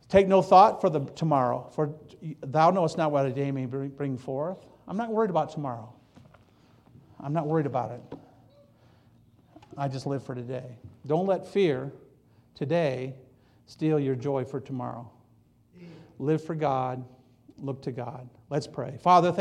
Take 0.09 0.27
no 0.27 0.41
thought 0.41 0.81
for 0.81 0.89
the 0.89 0.99
tomorrow, 0.99 1.69
for 1.73 1.95
thou 2.41 2.69
knowest 2.69 2.97
not 2.97 3.11
what 3.11 3.25
a 3.25 3.31
day 3.31 3.51
may 3.51 3.65
bring 3.65 4.17
forth. 4.17 4.57
I'm 4.87 4.97
not 4.97 5.11
worried 5.11 5.29
about 5.29 5.49
tomorrow. 5.49 5.91
I'm 7.19 7.33
not 7.33 7.47
worried 7.47 7.65
about 7.65 7.91
it. 7.91 8.01
I 9.77 9.87
just 9.87 10.05
live 10.05 10.23
for 10.23 10.35
today. 10.35 10.77
Don't 11.07 11.25
let 11.25 11.47
fear 11.47 11.91
today 12.53 13.15
steal 13.65 13.99
your 13.99 14.15
joy 14.15 14.45
for 14.45 14.59
tomorrow. 14.59 15.09
Live 16.19 16.43
for 16.43 16.55
God, 16.55 17.03
look 17.57 17.81
to 17.81 17.91
God. 17.91 18.29
Let's 18.49 18.67
pray. 18.67 18.97
Father, 19.01 19.31
thank 19.31 19.33